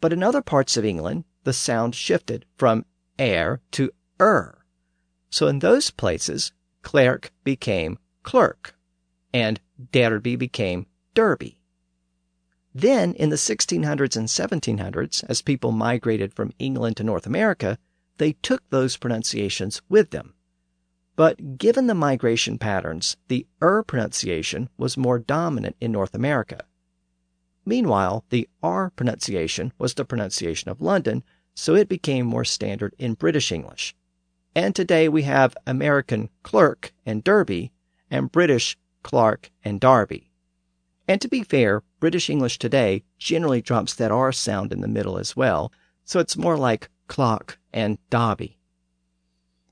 But 0.00 0.12
in 0.12 0.22
other 0.22 0.42
parts 0.42 0.76
of 0.76 0.84
England, 0.84 1.24
the 1.44 1.52
sound 1.52 1.94
shifted 1.94 2.46
from 2.56 2.86
air 3.18 3.60
to 3.72 3.90
er. 4.20 4.64
So 5.30 5.48
in 5.48 5.58
those 5.58 5.90
places, 5.90 6.52
clerk 6.82 7.32
became 7.44 7.98
clerk, 8.22 8.74
and 9.34 9.60
Derby 9.92 10.36
became 10.36 10.86
Derby. 11.14 11.57
Then, 12.80 13.14
in 13.14 13.30
the 13.30 13.34
1600s 13.34 14.16
and 14.16 14.28
1700s, 14.28 15.24
as 15.28 15.42
people 15.42 15.72
migrated 15.72 16.32
from 16.32 16.52
England 16.60 16.96
to 16.98 17.02
North 17.02 17.26
America, 17.26 17.76
they 18.18 18.34
took 18.34 18.62
those 18.70 18.96
pronunciations 18.96 19.82
with 19.88 20.10
them. 20.10 20.34
But 21.16 21.58
given 21.58 21.88
the 21.88 21.96
migration 21.96 22.56
patterns, 22.56 23.16
the 23.26 23.48
er 23.60 23.82
pronunciation 23.82 24.68
was 24.76 24.96
more 24.96 25.18
dominant 25.18 25.74
in 25.80 25.90
North 25.90 26.14
America. 26.14 26.66
Meanwhile, 27.66 28.24
the 28.30 28.48
r 28.62 28.90
pronunciation 28.90 29.72
was 29.76 29.94
the 29.94 30.04
pronunciation 30.04 30.70
of 30.70 30.80
London, 30.80 31.24
so 31.54 31.74
it 31.74 31.88
became 31.88 32.26
more 32.26 32.44
standard 32.44 32.94
in 32.96 33.14
British 33.14 33.50
English. 33.50 33.96
And 34.54 34.72
today 34.72 35.08
we 35.08 35.22
have 35.22 35.56
American 35.66 36.30
clerk 36.44 36.92
and 37.04 37.24
Derby, 37.24 37.72
and 38.08 38.30
British 38.30 38.78
Clark 39.02 39.50
and 39.64 39.80
Darby. 39.80 40.30
And 41.08 41.20
to 41.22 41.28
be 41.28 41.42
fair, 41.42 41.82
British 42.00 42.30
English 42.30 42.58
today 42.58 43.02
generally 43.18 43.60
drops 43.60 43.94
that 43.94 44.12
R 44.12 44.32
sound 44.32 44.72
in 44.72 44.80
the 44.80 44.88
middle 44.88 45.18
as 45.18 45.36
well, 45.36 45.72
so 46.04 46.20
it's 46.20 46.36
more 46.36 46.56
like 46.56 46.90
clock 47.06 47.58
and 47.72 47.98
Dobby. 48.10 48.58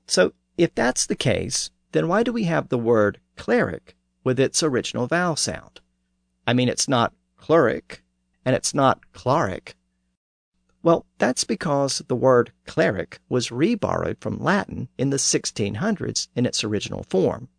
So 0.07 0.33
if 0.57 0.73
that's 0.75 1.05
the 1.05 1.15
case, 1.15 1.69
then 1.91 2.07
why 2.07 2.23
do 2.23 2.33
we 2.33 2.43
have 2.43 2.69
the 2.69 2.77
word 2.77 3.19
cleric 3.35 3.95
with 4.23 4.39
its 4.39 4.61
original 4.63 5.07
vowel 5.07 5.35
sound? 5.35 5.79
I 6.45 6.53
mean, 6.53 6.69
it's 6.69 6.87
not 6.87 7.13
cleric 7.37 8.03
and 8.45 8.55
it's 8.55 8.73
not 8.73 9.11
cleric. 9.13 9.75
Well, 10.83 11.05
that's 11.17 11.43
because 11.43 12.01
the 12.07 12.15
word 12.15 12.51
cleric 12.65 13.19
was 13.29 13.49
reborrowed 13.49 14.21
from 14.21 14.41
Latin 14.41 14.89
in 14.97 15.09
the 15.09 15.17
1600s 15.17 16.27
in 16.35 16.45
its 16.45 16.63
original 16.63 17.03
form. 17.03 17.49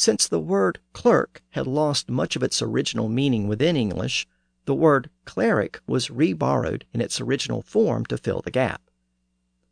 Since 0.00 0.28
the 0.28 0.38
word 0.38 0.78
clerk 0.92 1.42
had 1.50 1.66
lost 1.66 2.08
much 2.08 2.36
of 2.36 2.44
its 2.44 2.62
original 2.62 3.08
meaning 3.08 3.48
within 3.48 3.76
English, 3.76 4.28
the 4.64 4.72
word 4.72 5.10
cleric 5.24 5.80
was 5.88 6.06
reborrowed 6.06 6.84
in 6.94 7.00
its 7.00 7.20
original 7.20 7.62
form 7.62 8.06
to 8.06 8.16
fill 8.16 8.40
the 8.40 8.52
gap. 8.52 8.80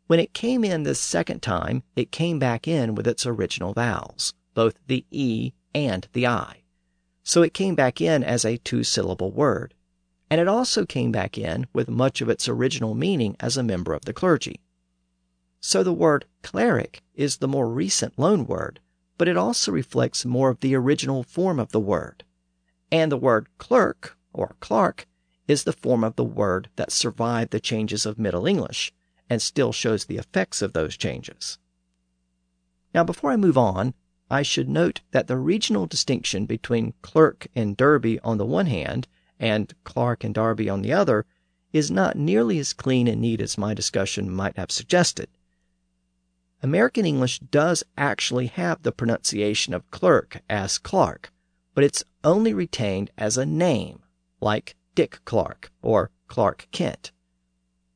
When 0.07 0.19
it 0.19 0.33
came 0.33 0.65
in 0.65 0.83
this 0.83 0.99
second 0.99 1.41
time, 1.41 1.83
it 1.95 2.11
came 2.11 2.39
back 2.39 2.67
in 2.67 2.93
with 2.93 3.07
its 3.07 3.25
original 3.25 3.71
vowels, 3.71 4.33
both 4.53 4.77
the 4.87 5.05
E 5.11 5.53
and 5.73 6.09
the 6.11 6.27
I. 6.27 6.63
So 7.23 7.41
it 7.41 7.53
came 7.53 7.75
back 7.75 8.01
in 8.01 8.21
as 8.21 8.43
a 8.43 8.57
two 8.57 8.83
syllable 8.83 9.31
word. 9.31 9.75
and 10.29 10.41
it 10.41 10.47
also 10.49 10.85
came 10.85 11.13
back 11.13 11.37
in 11.37 11.67
with 11.71 11.89
much 11.89 12.19
of 12.19 12.27
its 12.27 12.49
original 12.49 12.93
meaning 12.93 13.37
as 13.39 13.55
a 13.55 13.63
member 13.63 13.93
of 13.93 14.03
the 14.03 14.11
clergy. 14.11 14.59
So 15.61 15.83
the 15.83 15.93
word 15.93 16.25
cleric 16.43 17.01
is 17.15 17.37
the 17.37 17.47
more 17.47 17.69
recent 17.69 18.19
loan 18.19 18.45
word, 18.45 18.81
but 19.17 19.27
it 19.27 19.37
also 19.37 19.71
reflects 19.71 20.25
more 20.25 20.49
of 20.49 20.59
the 20.59 20.75
original 20.75 21.23
form 21.23 21.59
of 21.59 21.71
the 21.71 21.79
word. 21.79 22.23
And 22.91 23.11
the 23.11 23.17
word 23.17 23.47
clerk 23.57 24.17
or 24.33 24.55
clerk 24.59 25.07
is 25.47 25.63
the 25.63 25.73
form 25.73 26.03
of 26.03 26.15
the 26.15 26.23
word 26.23 26.69
that 26.75 26.91
survived 26.91 27.51
the 27.51 27.59
changes 27.59 28.05
of 28.05 28.19
Middle 28.19 28.45
English 28.45 28.93
and 29.29 29.41
still 29.41 29.71
shows 29.71 30.05
the 30.05 30.17
effects 30.17 30.61
of 30.61 30.73
those 30.73 30.95
changes. 30.95 31.57
Now, 32.93 33.03
before 33.03 33.31
I 33.31 33.37
move 33.37 33.57
on, 33.57 33.93
I 34.29 34.41
should 34.41 34.67
note 34.67 35.01
that 35.11 35.27
the 35.27 35.37
regional 35.37 35.85
distinction 35.85 36.45
between 36.45 36.93
clerk 37.01 37.47
and 37.55 37.77
Derby 37.77 38.19
on 38.21 38.37
the 38.37 38.45
one 38.45 38.65
hand 38.65 39.07
and 39.39 39.73
Clark 39.83 40.23
and 40.23 40.33
Darby 40.33 40.69
on 40.69 40.81
the 40.81 40.93
other 40.93 41.25
is 41.71 41.91
not 41.91 42.17
nearly 42.17 42.59
as 42.59 42.73
clean 42.73 43.07
and 43.07 43.21
neat 43.21 43.41
as 43.41 43.57
my 43.57 43.73
discussion 43.73 44.29
might 44.29 44.57
have 44.57 44.71
suggested. 44.71 45.29
American 46.63 47.05
English 47.05 47.39
does 47.39 47.83
actually 47.97 48.47
have 48.47 48.81
the 48.81 48.91
pronunciation 48.91 49.75
of 49.75 49.89
clerk 49.91 50.41
as 50.49 50.79
Clark, 50.79 51.31
but 51.75 51.83
it's 51.83 52.03
only 52.23 52.51
retained 52.51 53.11
as 53.15 53.37
a 53.37 53.45
name, 53.45 53.99
like 54.41 54.75
Dick 54.95 55.19
Clark 55.23 55.71
or 55.83 56.09
Clark 56.27 56.67
Kent. 56.71 57.11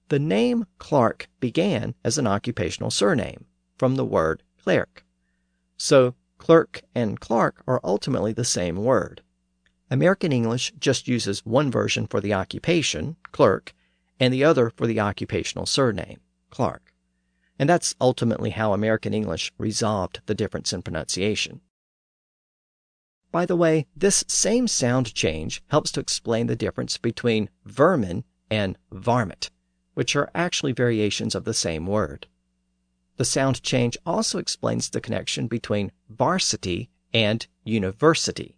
The 0.10 0.20
name 0.20 0.66
Clark 0.78 1.28
began 1.40 1.96
as 2.04 2.20
an 2.20 2.28
occupational 2.28 2.92
surname 2.92 3.46
from 3.80 3.96
the 3.96 4.06
word 4.06 4.44
clerk. 4.64 5.06
So 5.78 6.14
clerk 6.38 6.84
and 6.94 7.20
Clark 7.20 7.64
are 7.66 7.82
ultimately 7.84 8.32
the 8.32 8.46
same 8.46 8.76
word. 8.76 9.24
American 9.90 10.32
English 10.32 10.72
just 10.80 11.08
uses 11.08 11.44
one 11.46 11.72
version 11.72 12.06
for 12.06 12.22
the 12.22 12.36
occupation, 12.36 13.16
clerk, 13.32 13.74
and 14.20 14.32
the 14.32 14.44
other 14.44 14.70
for 14.70 14.86
the 14.86 15.00
occupational 15.00 15.66
surname, 15.66 16.20
Clark 16.52 16.91
and 17.62 17.70
that's 17.70 17.94
ultimately 18.02 18.50
how 18.50 18.74
American 18.74 19.14
English 19.14 19.54
resolved 19.60 20.20
the 20.26 20.34
difference 20.34 20.74
in 20.74 20.82
pronunciation. 20.82 21.62
By 23.32 23.46
the 23.46 23.56
way, 23.56 23.86
this 23.96 24.26
same 24.28 24.68
sound 24.68 25.14
change 25.14 25.62
helps 25.68 25.92
to 25.92 26.00
explain 26.00 26.48
the 26.48 26.56
difference 26.56 26.98
between 26.98 27.52
vermin 27.64 28.24
and 28.50 28.80
varmint, 28.92 29.52
which 29.94 30.16
are 30.16 30.32
actually 30.34 30.72
variations 30.72 31.36
of 31.36 31.44
the 31.44 31.54
same 31.54 31.86
word. 31.86 32.26
The 33.18 33.26
sound 33.26 33.62
change 33.62 33.96
also 34.08 34.40
explains 34.40 34.90
the 34.90 35.00
connection 35.00 35.46
between 35.46 35.92
varsity 36.10 36.90
and 37.14 37.46
university. 37.64 38.58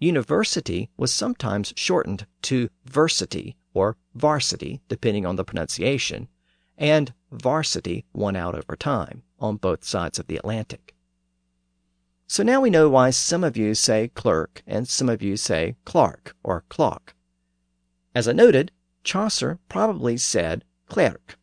University 0.00 0.90
was 0.96 1.14
sometimes 1.14 1.72
shortened 1.76 2.26
to 2.42 2.68
versity 2.84 3.54
or 3.74 3.96
varsity, 4.16 4.80
depending 4.88 5.24
on 5.24 5.36
the 5.36 5.44
pronunciation, 5.44 6.26
and 6.78 7.12
varsity 7.30 8.06
won 8.14 8.36
out 8.36 8.54
over 8.54 8.76
time 8.76 9.22
on 9.38 9.56
both 9.56 9.84
sides 9.84 10.18
of 10.18 10.28
the 10.28 10.36
Atlantic. 10.36 10.94
So 12.26 12.42
now 12.42 12.60
we 12.60 12.70
know 12.70 12.88
why 12.88 13.10
some 13.10 13.42
of 13.42 13.56
you 13.56 13.74
say 13.74 14.08
clerk 14.08 14.62
and 14.66 14.86
some 14.86 15.08
of 15.08 15.22
you 15.22 15.36
say 15.36 15.76
Clark 15.84 16.36
or 16.42 16.64
clock. 16.68 17.14
As 18.14 18.28
I 18.28 18.32
noted, 18.32 18.70
Chaucer 19.02 19.58
probably 19.68 20.16
said 20.16 20.64
clerk, 20.88 21.38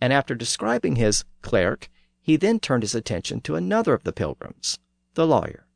and 0.00 0.12
after 0.12 0.34
describing 0.34 0.96
his 0.96 1.24
clerk, 1.42 1.88
he 2.20 2.36
then 2.36 2.58
turned 2.58 2.82
his 2.82 2.94
attention 2.94 3.40
to 3.42 3.56
another 3.56 3.94
of 3.94 4.04
the 4.04 4.12
pilgrims, 4.12 4.78
the 5.14 5.26
lawyer. 5.26 5.66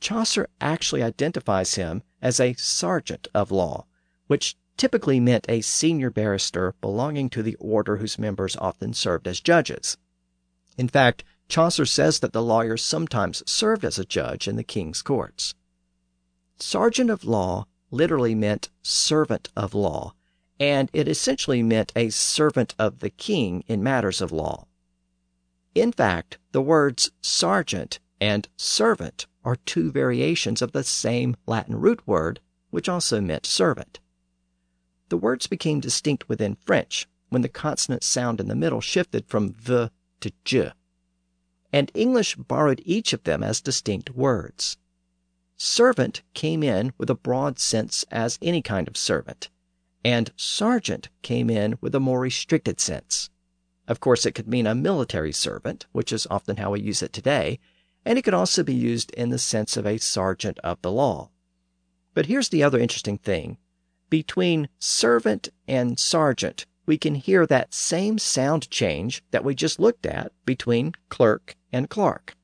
Chaucer 0.00 0.48
actually 0.60 1.02
identifies 1.02 1.74
him 1.74 2.02
as 2.20 2.40
a 2.40 2.54
sergeant 2.54 3.28
of 3.34 3.50
law, 3.50 3.86
which 4.26 4.56
typically 4.76 5.20
meant 5.20 5.46
a 5.48 5.60
senior 5.60 6.10
barrister 6.10 6.74
belonging 6.80 7.30
to 7.30 7.42
the 7.42 7.56
order 7.56 7.98
whose 7.98 8.18
members 8.18 8.56
often 8.56 8.92
served 8.92 9.26
as 9.28 9.40
judges. 9.40 9.96
In 10.76 10.88
fact, 10.88 11.24
Chaucer 11.48 11.86
says 11.86 12.20
that 12.20 12.32
the 12.32 12.42
lawyer 12.42 12.76
sometimes 12.76 13.42
served 13.46 13.84
as 13.84 13.98
a 13.98 14.04
judge 14.04 14.48
in 14.48 14.56
the 14.56 14.64
king's 14.64 15.02
courts. 15.02 15.54
Sergeant 16.58 17.10
of 17.10 17.24
law 17.24 17.66
literally 17.90 18.34
meant 18.34 18.70
servant 18.82 19.50
of 19.56 19.74
law, 19.74 20.14
and 20.58 20.90
it 20.92 21.06
essentially 21.06 21.62
meant 21.62 21.92
a 21.94 22.10
servant 22.10 22.74
of 22.78 23.00
the 23.00 23.10
king 23.10 23.62
in 23.66 23.82
matters 23.82 24.20
of 24.20 24.32
law. 24.32 24.66
In 25.74 25.92
fact, 25.92 26.38
the 26.52 26.62
words 26.62 27.10
sergeant 27.20 27.98
and 28.20 28.48
servant 28.56 29.26
are 29.44 29.56
two 29.56 29.90
variations 29.92 30.62
of 30.62 30.72
the 30.72 30.84
same 30.84 31.36
Latin 31.46 31.76
root 31.76 32.06
word, 32.06 32.40
which 32.70 32.88
also 32.88 33.20
meant 33.20 33.46
servant. 33.46 34.00
The 35.08 35.18
words 35.18 35.46
became 35.46 35.80
distinct 35.80 36.28
within 36.28 36.56
French 36.56 37.06
when 37.28 37.42
the 37.42 37.48
consonant 37.48 38.02
sound 38.02 38.40
in 38.40 38.48
the 38.48 38.54
middle 38.54 38.80
shifted 38.80 39.26
from 39.26 39.52
v 39.52 39.88
to 40.20 40.32
j, 40.44 40.72
and 41.72 41.90
English 41.94 42.36
borrowed 42.36 42.80
each 42.84 43.12
of 43.12 43.24
them 43.24 43.42
as 43.42 43.60
distinct 43.60 44.10
words. 44.10 44.78
Servant 45.56 46.22
came 46.32 46.62
in 46.62 46.92
with 46.96 47.10
a 47.10 47.14
broad 47.14 47.58
sense 47.58 48.04
as 48.10 48.38
any 48.40 48.62
kind 48.62 48.88
of 48.88 48.96
servant, 48.96 49.50
and 50.04 50.32
sergeant 50.36 51.08
came 51.22 51.50
in 51.50 51.76
with 51.80 51.94
a 51.94 52.00
more 52.00 52.20
restricted 52.20 52.80
sense. 52.80 53.30
Of 53.86 54.00
course, 54.00 54.24
it 54.24 54.32
could 54.32 54.48
mean 54.48 54.66
a 54.66 54.74
military 54.74 55.32
servant, 55.32 55.86
which 55.92 56.12
is 56.12 56.26
often 56.30 56.56
how 56.56 56.70
we 56.70 56.80
use 56.80 57.02
it 57.02 57.12
today, 57.12 57.58
and 58.04 58.18
it 58.18 58.22
could 58.22 58.34
also 58.34 58.62
be 58.62 58.74
used 58.74 59.10
in 59.12 59.30
the 59.30 59.38
sense 59.38 59.76
of 59.76 59.86
a 59.86 59.98
sergeant 59.98 60.58
of 60.60 60.80
the 60.82 60.92
law. 60.92 61.30
But 62.14 62.26
here's 62.26 62.48
the 62.48 62.62
other 62.62 62.78
interesting 62.78 63.18
thing 63.18 63.58
between 64.14 64.68
servant 64.78 65.48
and 65.66 65.98
sergeant, 65.98 66.66
we 66.86 66.96
can 66.96 67.16
hear 67.16 67.44
that 67.44 67.74
same 67.74 68.16
sound 68.16 68.70
change 68.70 69.24
that 69.32 69.42
we 69.42 69.56
just 69.56 69.80
looked 69.80 70.06
at 70.06 70.30
between 70.46 70.92
clerk 71.08 71.56
and 71.72 71.90
Clark. 71.90 72.36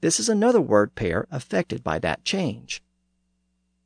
This 0.00 0.18
is 0.18 0.28
another 0.28 0.60
word 0.60 0.96
pair 0.96 1.28
affected 1.30 1.84
by 1.84 2.00
that 2.00 2.24
change. 2.24 2.82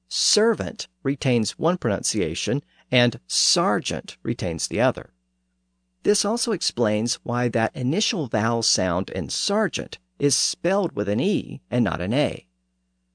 Servant 0.08 0.88
retains 1.02 1.58
one 1.58 1.76
pronunciation 1.76 2.62
and 2.90 3.20
sergeant 3.26 4.16
retains 4.22 4.68
the 4.68 4.80
other. 4.80 5.10
This 6.04 6.24
also 6.24 6.52
explains 6.52 7.16
why 7.24 7.48
that 7.48 7.76
initial 7.76 8.26
vowel 8.26 8.62
sound 8.62 9.10
in 9.10 9.28
sergeant 9.28 9.98
is 10.18 10.34
spelled 10.34 10.92
with 10.96 11.10
an 11.10 11.20
E 11.20 11.60
and 11.70 11.84
not 11.84 12.00
an 12.00 12.14
A. 12.14 12.46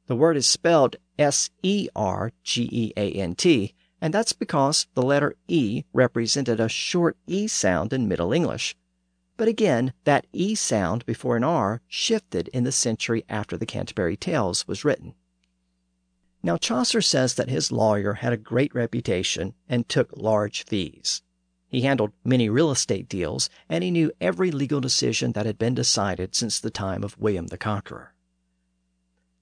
The 0.05 0.15
word 0.15 0.38
is 0.38 0.47
spelled 0.47 0.97
S 1.17 1.49
E 1.63 1.89
R 1.95 2.31
G 2.43 2.69
E 2.71 2.93
A 2.95 3.12
N 3.13 3.33
T, 3.33 3.73
and 4.01 4.13
that's 4.13 4.33
because 4.33 4.88
the 4.93 5.01
letter 5.01 5.36
E 5.47 5.83
represented 5.93 6.60
a 6.60 6.69
short 6.69 7.17
E 7.25 7.47
sound 7.47 7.93
in 7.93 8.07
Middle 8.07 8.33
English. 8.33 8.75
But 9.38 9.47
again, 9.47 9.93
that 10.03 10.27
E 10.33 10.55
sound 10.55 11.05
before 11.05 11.38
an 11.38 11.43
R 11.43 11.81
shifted 11.88 12.47
in 12.49 12.63
the 12.63 12.71
century 12.71 13.23
after 13.29 13.55
the 13.57 13.65
Canterbury 13.65 14.17
Tales 14.17 14.67
was 14.67 14.83
written. 14.83 15.13
Now, 16.43 16.57
Chaucer 16.57 17.01
says 17.01 17.36
that 17.36 17.49
his 17.49 17.71
lawyer 17.71 18.13
had 18.13 18.33
a 18.33 18.38
great 18.38 18.73
reputation 18.73 19.53
and 19.67 19.88
took 19.88 20.15
large 20.15 20.63
fees. 20.65 21.21
He 21.67 21.81
handled 21.81 22.13
many 22.23 22.49
real 22.49 22.71
estate 22.71 23.10
deals, 23.10 23.49
and 23.67 23.83
he 23.83 23.91
knew 23.91 24.12
every 24.21 24.51
legal 24.51 24.79
decision 24.79 25.33
that 25.33 25.45
had 25.45 25.57
been 25.57 25.75
decided 25.75 26.33
since 26.36 26.60
the 26.60 26.69
time 26.69 27.03
of 27.03 27.17
William 27.19 27.47
the 27.47 27.57
Conqueror. 27.57 28.13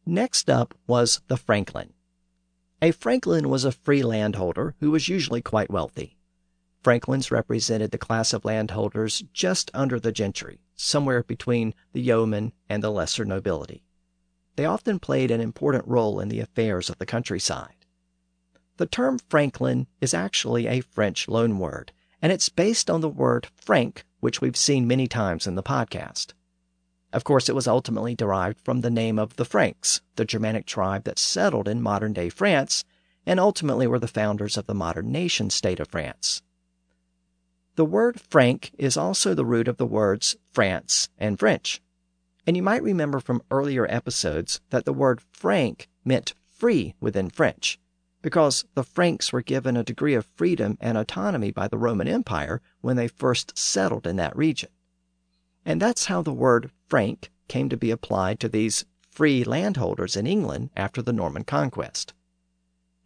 Next 0.05 0.49
up 0.49 0.73
was 0.87 1.21
the 1.27 1.37
Franklin. 1.37 1.93
A 2.85 2.91
franklin 2.91 3.49
was 3.49 3.65
a 3.65 3.71
free 3.71 4.03
landholder 4.03 4.75
who 4.79 4.91
was 4.91 5.09
usually 5.09 5.41
quite 5.41 5.71
wealthy. 5.71 6.19
Franklins 6.83 7.31
represented 7.31 7.89
the 7.89 7.97
class 7.97 8.31
of 8.31 8.45
landholders 8.45 9.23
just 9.33 9.71
under 9.73 9.99
the 9.99 10.11
gentry, 10.11 10.59
somewhere 10.75 11.23
between 11.23 11.73
the 11.93 12.01
yeomen 12.01 12.53
and 12.69 12.83
the 12.83 12.91
lesser 12.91 13.25
nobility. 13.25 13.83
They 14.55 14.65
often 14.65 14.99
played 14.99 15.31
an 15.31 15.41
important 15.41 15.87
role 15.87 16.19
in 16.19 16.29
the 16.29 16.39
affairs 16.39 16.91
of 16.91 16.99
the 16.99 17.07
countryside. 17.07 17.87
The 18.77 18.85
term 18.85 19.17
franklin 19.17 19.87
is 19.99 20.13
actually 20.13 20.67
a 20.67 20.81
French 20.81 21.25
loanword, 21.25 21.89
and 22.21 22.31
it's 22.31 22.49
based 22.49 22.91
on 22.91 23.01
the 23.01 23.09
word 23.09 23.47
franc, 23.55 24.05
which 24.19 24.41
we've 24.41 24.55
seen 24.55 24.85
many 24.85 25.07
times 25.07 25.47
in 25.47 25.55
the 25.55 25.63
podcast. 25.63 26.33
Of 27.15 27.23
course, 27.23 27.47
it 27.47 27.55
was 27.55 27.65
ultimately 27.65 28.13
derived 28.13 28.59
from 28.59 28.81
the 28.81 28.89
name 28.89 29.17
of 29.17 29.37
the 29.37 29.45
Franks, 29.45 30.01
the 30.17 30.25
Germanic 30.25 30.65
tribe 30.65 31.05
that 31.05 31.17
settled 31.17 31.65
in 31.65 31.81
modern 31.81 32.11
day 32.11 32.27
France 32.27 32.83
and 33.25 33.39
ultimately 33.39 33.87
were 33.87 33.99
the 33.99 34.07
founders 34.09 34.57
of 34.57 34.65
the 34.65 34.73
modern 34.73 35.13
nation 35.13 35.49
state 35.49 35.79
of 35.79 35.87
France. 35.87 36.41
The 37.77 37.85
word 37.85 38.19
franc 38.19 38.73
is 38.77 38.97
also 38.97 39.33
the 39.33 39.45
root 39.45 39.69
of 39.69 39.77
the 39.77 39.85
words 39.85 40.35
France 40.51 41.07
and 41.17 41.39
French. 41.39 41.81
And 42.45 42.57
you 42.57 42.61
might 42.61 42.83
remember 42.83 43.21
from 43.21 43.41
earlier 43.49 43.89
episodes 43.89 44.59
that 44.71 44.83
the 44.83 44.91
word 44.91 45.21
Frank 45.31 45.87
meant 46.03 46.33
free 46.49 46.95
within 46.99 47.29
French, 47.29 47.79
because 48.21 48.65
the 48.73 48.83
Franks 48.83 49.31
were 49.31 49.41
given 49.41 49.77
a 49.77 49.85
degree 49.85 50.15
of 50.15 50.25
freedom 50.35 50.77
and 50.81 50.97
autonomy 50.97 51.51
by 51.51 51.69
the 51.69 51.77
Roman 51.77 52.09
Empire 52.09 52.61
when 52.81 52.97
they 52.97 53.07
first 53.07 53.57
settled 53.57 54.05
in 54.05 54.17
that 54.17 54.35
region. 54.35 54.69
And 55.65 55.81
that's 55.81 56.05
how 56.05 56.21
the 56.21 56.33
word 56.33 56.71
franc 56.87 57.29
came 57.47 57.69
to 57.69 57.77
be 57.77 57.91
applied 57.91 58.39
to 58.39 58.49
these 58.49 58.85
free 59.09 59.43
landholders 59.43 60.15
in 60.15 60.27
England 60.27 60.69
after 60.75 61.01
the 61.01 61.13
Norman 61.13 61.43
conquest. 61.43 62.13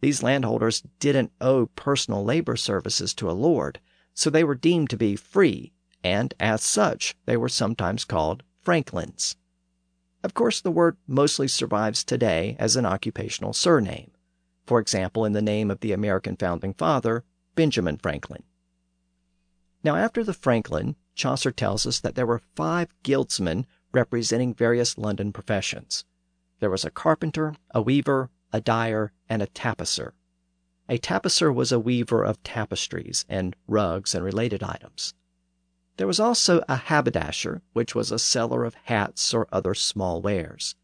These 0.00 0.22
landholders 0.22 0.82
didn't 0.98 1.32
owe 1.40 1.66
personal 1.66 2.24
labor 2.24 2.56
services 2.56 3.14
to 3.14 3.30
a 3.30 3.32
lord, 3.32 3.80
so 4.14 4.30
they 4.30 4.44
were 4.44 4.54
deemed 4.54 4.90
to 4.90 4.96
be 4.96 5.14
free, 5.14 5.72
and 6.02 6.34
as 6.40 6.62
such 6.62 7.16
they 7.26 7.36
were 7.36 7.48
sometimes 7.48 8.04
called 8.04 8.42
franklins. 8.60 9.36
Of 10.22 10.34
course, 10.34 10.60
the 10.60 10.70
word 10.70 10.96
mostly 11.06 11.48
survives 11.48 12.04
today 12.04 12.56
as 12.58 12.76
an 12.76 12.86
occupational 12.86 13.52
surname, 13.52 14.10
for 14.66 14.78
example, 14.78 15.24
in 15.24 15.32
the 15.32 15.42
name 15.42 15.70
of 15.70 15.80
the 15.80 15.92
American 15.92 16.36
founding 16.36 16.74
father, 16.74 17.24
Benjamin 17.54 17.96
Franklin. 17.96 18.42
Now, 19.82 19.96
after 19.96 20.22
the 20.22 20.34
Franklin, 20.34 20.96
Chaucer 21.20 21.50
tells 21.50 21.86
us 21.86 22.00
that 22.00 22.14
there 22.14 22.24
were 22.24 22.40
five 22.56 22.88
guildsmen 23.02 23.66
representing 23.92 24.54
various 24.54 24.96
London 24.96 25.34
professions. 25.34 26.06
There 26.60 26.70
was 26.70 26.82
a 26.82 26.90
carpenter, 26.90 27.56
a 27.72 27.82
weaver, 27.82 28.30
a 28.54 28.62
dyer, 28.62 29.12
and 29.28 29.42
a 29.42 29.46
tapicer. 29.46 30.12
A 30.88 30.96
tapicer 30.96 31.54
was 31.54 31.72
a 31.72 31.78
weaver 31.78 32.24
of 32.24 32.42
tapestries 32.42 33.26
and 33.28 33.54
rugs 33.68 34.14
and 34.14 34.24
related 34.24 34.62
items. 34.62 35.12
There 35.98 36.06
was 36.06 36.20
also 36.20 36.64
a 36.66 36.76
haberdasher, 36.76 37.60
which 37.74 37.94
was 37.94 38.10
a 38.10 38.18
seller 38.18 38.64
of 38.64 38.74
hats 38.84 39.34
or 39.34 39.46
other 39.52 39.74
small 39.74 40.22
wares. 40.22 40.74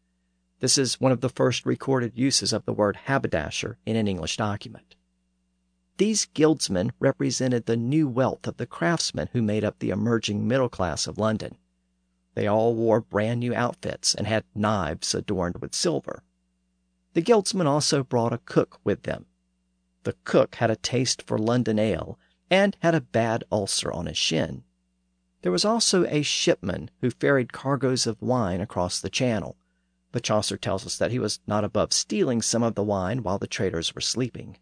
This 0.59 0.77
is 0.77 1.01
one 1.01 1.11
of 1.11 1.21
the 1.21 1.29
first 1.29 1.65
recorded 1.65 2.15
uses 2.15 2.53
of 2.53 2.63
the 2.65 2.73
word 2.73 2.95
haberdasher 3.05 3.79
in 3.87 3.95
an 3.95 4.07
English 4.07 4.37
document. 4.37 4.96
These 5.97 6.25
guildsmen 6.25 6.91
represented 6.99 7.65
the 7.65 7.75
new 7.75 8.07
wealth 8.07 8.45
of 8.47 8.57
the 8.57 8.67
craftsmen 8.67 9.29
who 9.33 9.41
made 9.41 9.63
up 9.63 9.79
the 9.79 9.89
emerging 9.89 10.47
middle 10.47 10.69
class 10.69 11.07
of 11.07 11.17
London. 11.17 11.57
They 12.35 12.45
all 12.45 12.75
wore 12.75 13.01
brand 13.01 13.39
new 13.39 13.55
outfits 13.55 14.13
and 14.13 14.27
had 14.27 14.43
knives 14.53 15.15
adorned 15.15 15.57
with 15.57 15.73
silver. 15.73 16.21
The 17.13 17.21
guildsmen 17.21 17.65
also 17.65 18.03
brought 18.03 18.31
a 18.31 18.37
cook 18.37 18.79
with 18.83 19.03
them. 19.03 19.25
The 20.03 20.15
cook 20.23 20.55
had 20.55 20.69
a 20.69 20.75
taste 20.75 21.23
for 21.23 21.39
London 21.39 21.79
ale 21.79 22.19
and 22.51 22.77
had 22.81 22.93
a 22.93 23.01
bad 23.01 23.43
ulcer 23.51 23.91
on 23.91 24.05
his 24.05 24.17
shin. 24.17 24.63
There 25.41 25.51
was 25.51 25.65
also 25.65 26.05
a 26.05 26.21
shipman 26.21 26.91
who 27.01 27.09
ferried 27.09 27.51
cargoes 27.51 28.05
of 28.05 28.21
wine 28.21 28.61
across 28.61 29.01
the 29.01 29.09
channel, 29.09 29.57
but 30.11 30.21
Chaucer 30.21 30.57
tells 30.57 30.85
us 30.85 30.95
that 30.97 31.11
he 31.11 31.17
was 31.17 31.39
not 31.47 31.63
above 31.63 31.91
stealing 31.91 32.43
some 32.43 32.61
of 32.61 32.75
the 32.75 32.83
wine 32.83 33.23
while 33.23 33.39
the 33.39 33.47
traders 33.47 33.95
were 33.95 34.01
sleeping. 34.01 34.57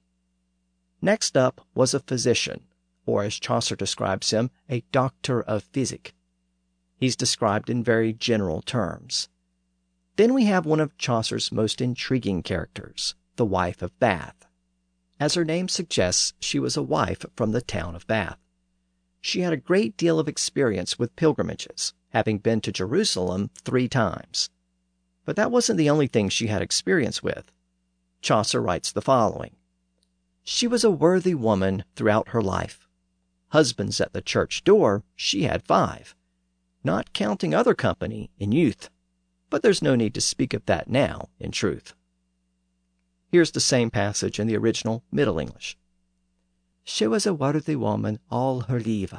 Next 1.05 1.37
up 1.37 1.61
was 1.75 1.93
a 1.93 1.99
physician, 1.99 2.61
or 3.05 3.21
as 3.21 3.35
Chaucer 3.35 3.75
describes 3.75 4.31
him, 4.31 4.49
a 4.67 4.83
doctor 4.91 5.39
of 5.39 5.61
physic. 5.65 6.15
He's 6.97 7.15
described 7.15 7.69
in 7.69 7.83
very 7.83 8.11
general 8.11 8.63
terms. 8.63 9.29
Then 10.15 10.33
we 10.33 10.45
have 10.45 10.65
one 10.65 10.79
of 10.79 10.97
Chaucer's 10.97 11.51
most 11.51 11.79
intriguing 11.79 12.41
characters, 12.41 13.13
the 13.35 13.45
wife 13.45 13.83
of 13.83 13.99
Bath. 13.99 14.47
As 15.19 15.35
her 15.35 15.45
name 15.45 15.67
suggests, 15.67 16.33
she 16.39 16.57
was 16.57 16.75
a 16.75 16.81
wife 16.81 17.23
from 17.35 17.51
the 17.51 17.61
town 17.61 17.95
of 17.95 18.07
Bath. 18.07 18.39
She 19.21 19.41
had 19.41 19.53
a 19.53 19.57
great 19.57 19.95
deal 19.97 20.19
of 20.19 20.27
experience 20.27 20.97
with 20.97 21.15
pilgrimages, 21.15 21.93
having 22.13 22.39
been 22.39 22.61
to 22.61 22.71
Jerusalem 22.71 23.51
three 23.63 23.87
times. 23.87 24.49
But 25.23 25.35
that 25.35 25.51
wasn't 25.51 25.77
the 25.77 25.91
only 25.91 26.07
thing 26.07 26.29
she 26.29 26.47
had 26.47 26.63
experience 26.63 27.21
with. 27.21 27.51
Chaucer 28.23 28.59
writes 28.59 28.91
the 28.91 29.03
following 29.03 29.55
She 30.45 30.67
was 30.67 30.85
a 30.85 30.91
worthy 30.91 31.35
woman 31.35 31.83
throughout 31.97 32.29
her 32.29 32.41
life. 32.41 32.87
Husbands 33.49 33.99
at 33.99 34.13
the 34.13 34.21
church 34.21 34.63
door 34.63 35.03
she 35.17 35.43
had 35.43 35.67
five 35.67 36.15
not 36.85 37.13
counting 37.13 37.53
other 37.53 37.73
company 37.73 38.29
in 38.37 38.51
youth. 38.51 38.89
But 39.49 39.63
there's 39.63 39.81
no 39.81 39.95
need 39.95 40.13
to 40.13 40.21
speak 40.21 40.53
of 40.53 40.65
that 40.67 40.87
now, 40.87 41.29
in 41.39 41.51
truth. 41.51 41.93
Here's 43.31 43.51
the 43.51 43.59
same 43.59 43.89
passage 43.89 44.39
in 44.39 44.47
the 44.47 44.55
original 44.55 45.03
Middle 45.11 45.39
English. 45.39 45.77
She 46.83 47.07
was 47.07 47.25
a 47.25 47.33
worthy 47.33 47.75
woman 47.75 48.19
all 48.29 48.61
her 48.61 48.79
life. 48.79 49.15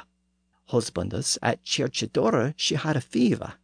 Husbands 0.66 1.39
at 1.43 1.64
church 1.64 2.05
door 2.12 2.55
she 2.57 2.77
had 2.77 2.97
a 2.97 3.01
fever, 3.01 3.55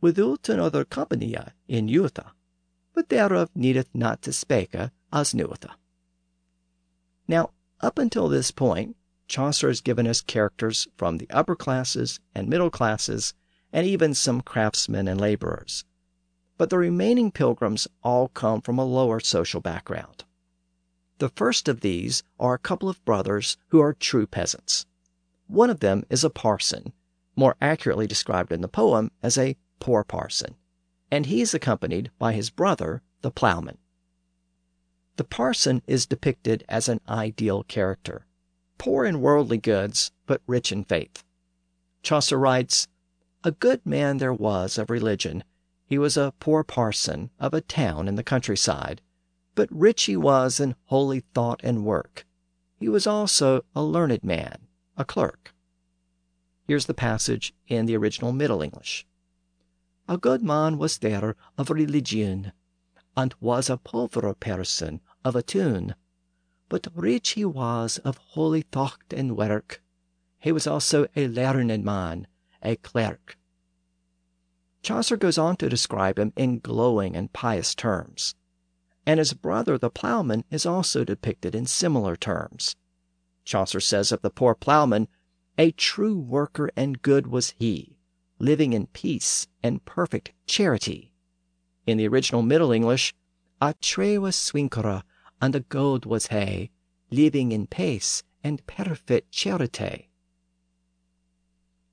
without 0.00 0.48
another 0.48 0.84
company 0.84 1.34
in 1.66 1.88
youth, 1.88 2.18
but 2.94 3.08
thereof 3.08 3.50
needeth 3.54 3.88
not 3.94 4.22
to 4.22 4.32
speak 4.32 4.74
as 5.12 5.34
knoweth. 5.34 5.66
Now, 7.30 7.50
up 7.80 7.96
until 7.96 8.28
this 8.28 8.50
point, 8.50 8.96
Chaucer 9.28 9.68
has 9.68 9.80
given 9.80 10.08
us 10.08 10.20
characters 10.20 10.88
from 10.96 11.18
the 11.18 11.30
upper 11.30 11.54
classes 11.54 12.18
and 12.34 12.48
middle 12.48 12.70
classes, 12.70 13.34
and 13.72 13.86
even 13.86 14.14
some 14.14 14.40
craftsmen 14.40 15.06
and 15.06 15.20
laborers. 15.20 15.84
But 16.58 16.70
the 16.70 16.78
remaining 16.78 17.30
pilgrims 17.30 17.86
all 18.02 18.26
come 18.26 18.60
from 18.60 18.80
a 18.80 18.84
lower 18.84 19.20
social 19.20 19.60
background. 19.60 20.24
The 21.18 21.28
first 21.28 21.68
of 21.68 21.82
these 21.82 22.24
are 22.40 22.54
a 22.54 22.58
couple 22.58 22.88
of 22.88 23.04
brothers 23.04 23.56
who 23.68 23.80
are 23.80 23.94
true 23.94 24.26
peasants. 24.26 24.86
One 25.46 25.70
of 25.70 25.78
them 25.78 26.02
is 26.10 26.24
a 26.24 26.30
parson, 26.30 26.92
more 27.36 27.54
accurately 27.60 28.08
described 28.08 28.50
in 28.50 28.60
the 28.60 28.66
poem 28.66 29.12
as 29.22 29.38
a 29.38 29.56
poor 29.78 30.02
parson, 30.02 30.56
and 31.12 31.26
he 31.26 31.42
is 31.42 31.54
accompanied 31.54 32.10
by 32.18 32.32
his 32.32 32.50
brother, 32.50 33.02
the 33.20 33.30
plowman. 33.30 33.78
The 35.20 35.24
parson 35.24 35.82
is 35.86 36.06
depicted 36.06 36.64
as 36.66 36.88
an 36.88 37.02
ideal 37.06 37.62
character 37.62 38.24
poor 38.78 39.04
in 39.04 39.20
worldly 39.20 39.58
goods, 39.58 40.12
but 40.24 40.40
rich 40.46 40.72
in 40.72 40.82
faith. 40.82 41.22
Chaucer 42.02 42.38
writes, 42.38 42.88
A 43.44 43.50
good 43.50 43.84
man 43.84 44.16
there 44.16 44.32
was 44.32 44.78
of 44.78 44.88
religion. 44.88 45.44
He 45.84 45.98
was 45.98 46.16
a 46.16 46.32
poor 46.40 46.64
parson 46.64 47.28
of 47.38 47.52
a 47.52 47.60
town 47.60 48.08
in 48.08 48.14
the 48.14 48.22
countryside, 48.22 49.02
but 49.54 49.68
rich 49.70 50.04
he 50.04 50.16
was 50.16 50.58
in 50.58 50.74
holy 50.86 51.20
thought 51.34 51.60
and 51.62 51.84
work. 51.84 52.24
He 52.78 52.88
was 52.88 53.06
also 53.06 53.62
a 53.76 53.82
learned 53.82 54.24
man, 54.24 54.68
a 54.96 55.04
clerk. 55.04 55.54
Here's 56.66 56.86
the 56.86 56.94
passage 56.94 57.52
in 57.68 57.84
the 57.84 57.98
original 57.98 58.32
Middle 58.32 58.62
English. 58.62 59.06
A 60.08 60.16
good 60.16 60.42
man 60.42 60.78
was 60.78 60.96
there 60.96 61.36
of 61.58 61.68
religion, 61.68 62.52
and 63.14 63.34
was 63.38 63.68
a 63.68 63.76
poor 63.76 64.08
person 64.08 65.02
of 65.24 65.36
a 65.36 65.42
tune 65.42 65.94
but 66.70 66.86
rich 66.94 67.30
he 67.30 67.44
was 67.44 67.98
of 67.98 68.16
holy 68.16 68.62
thought 68.62 69.02
and 69.10 69.36
work. 69.36 69.82
He 70.38 70.52
was 70.52 70.66
also 70.66 71.06
a 71.16 71.26
learned 71.26 71.84
man, 71.84 72.26
a 72.62 72.76
clerk. 72.76 73.36
Chaucer 74.82 75.18
goes 75.18 75.36
on 75.36 75.56
to 75.56 75.68
describe 75.68 76.18
him 76.18 76.32
in 76.36 76.60
glowing 76.60 77.14
and 77.14 77.32
pious 77.32 77.74
terms. 77.74 78.34
And 79.04 79.18
his 79.18 79.34
brother, 79.34 79.76
the 79.76 79.90
plowman, 79.90 80.44
is 80.50 80.64
also 80.64 81.04
depicted 81.04 81.54
in 81.54 81.66
similar 81.66 82.16
terms. 82.16 82.76
Chaucer 83.44 83.80
says 83.80 84.12
of 84.12 84.22
the 84.22 84.30
poor 84.30 84.54
plowman, 84.54 85.08
A 85.58 85.72
true 85.72 86.16
worker 86.16 86.70
and 86.76 87.02
good 87.02 87.26
was 87.26 87.54
he, 87.58 87.98
living 88.38 88.72
in 88.72 88.86
peace 88.86 89.48
and 89.62 89.84
perfect 89.84 90.32
charity. 90.46 91.12
In 91.84 91.98
the 91.98 92.06
original 92.06 92.42
Middle 92.42 92.70
English, 92.70 93.12
A 93.60 93.74
trewa 93.74 94.30
swinkera 94.32 95.02
and 95.40 95.54
the 95.54 95.60
gold 95.60 96.04
was 96.04 96.28
he, 96.28 96.70
living 97.10 97.52
in 97.52 97.66
peace 97.66 98.22
and 98.44 98.66
perfect 98.66 99.32
charity. 99.32 100.08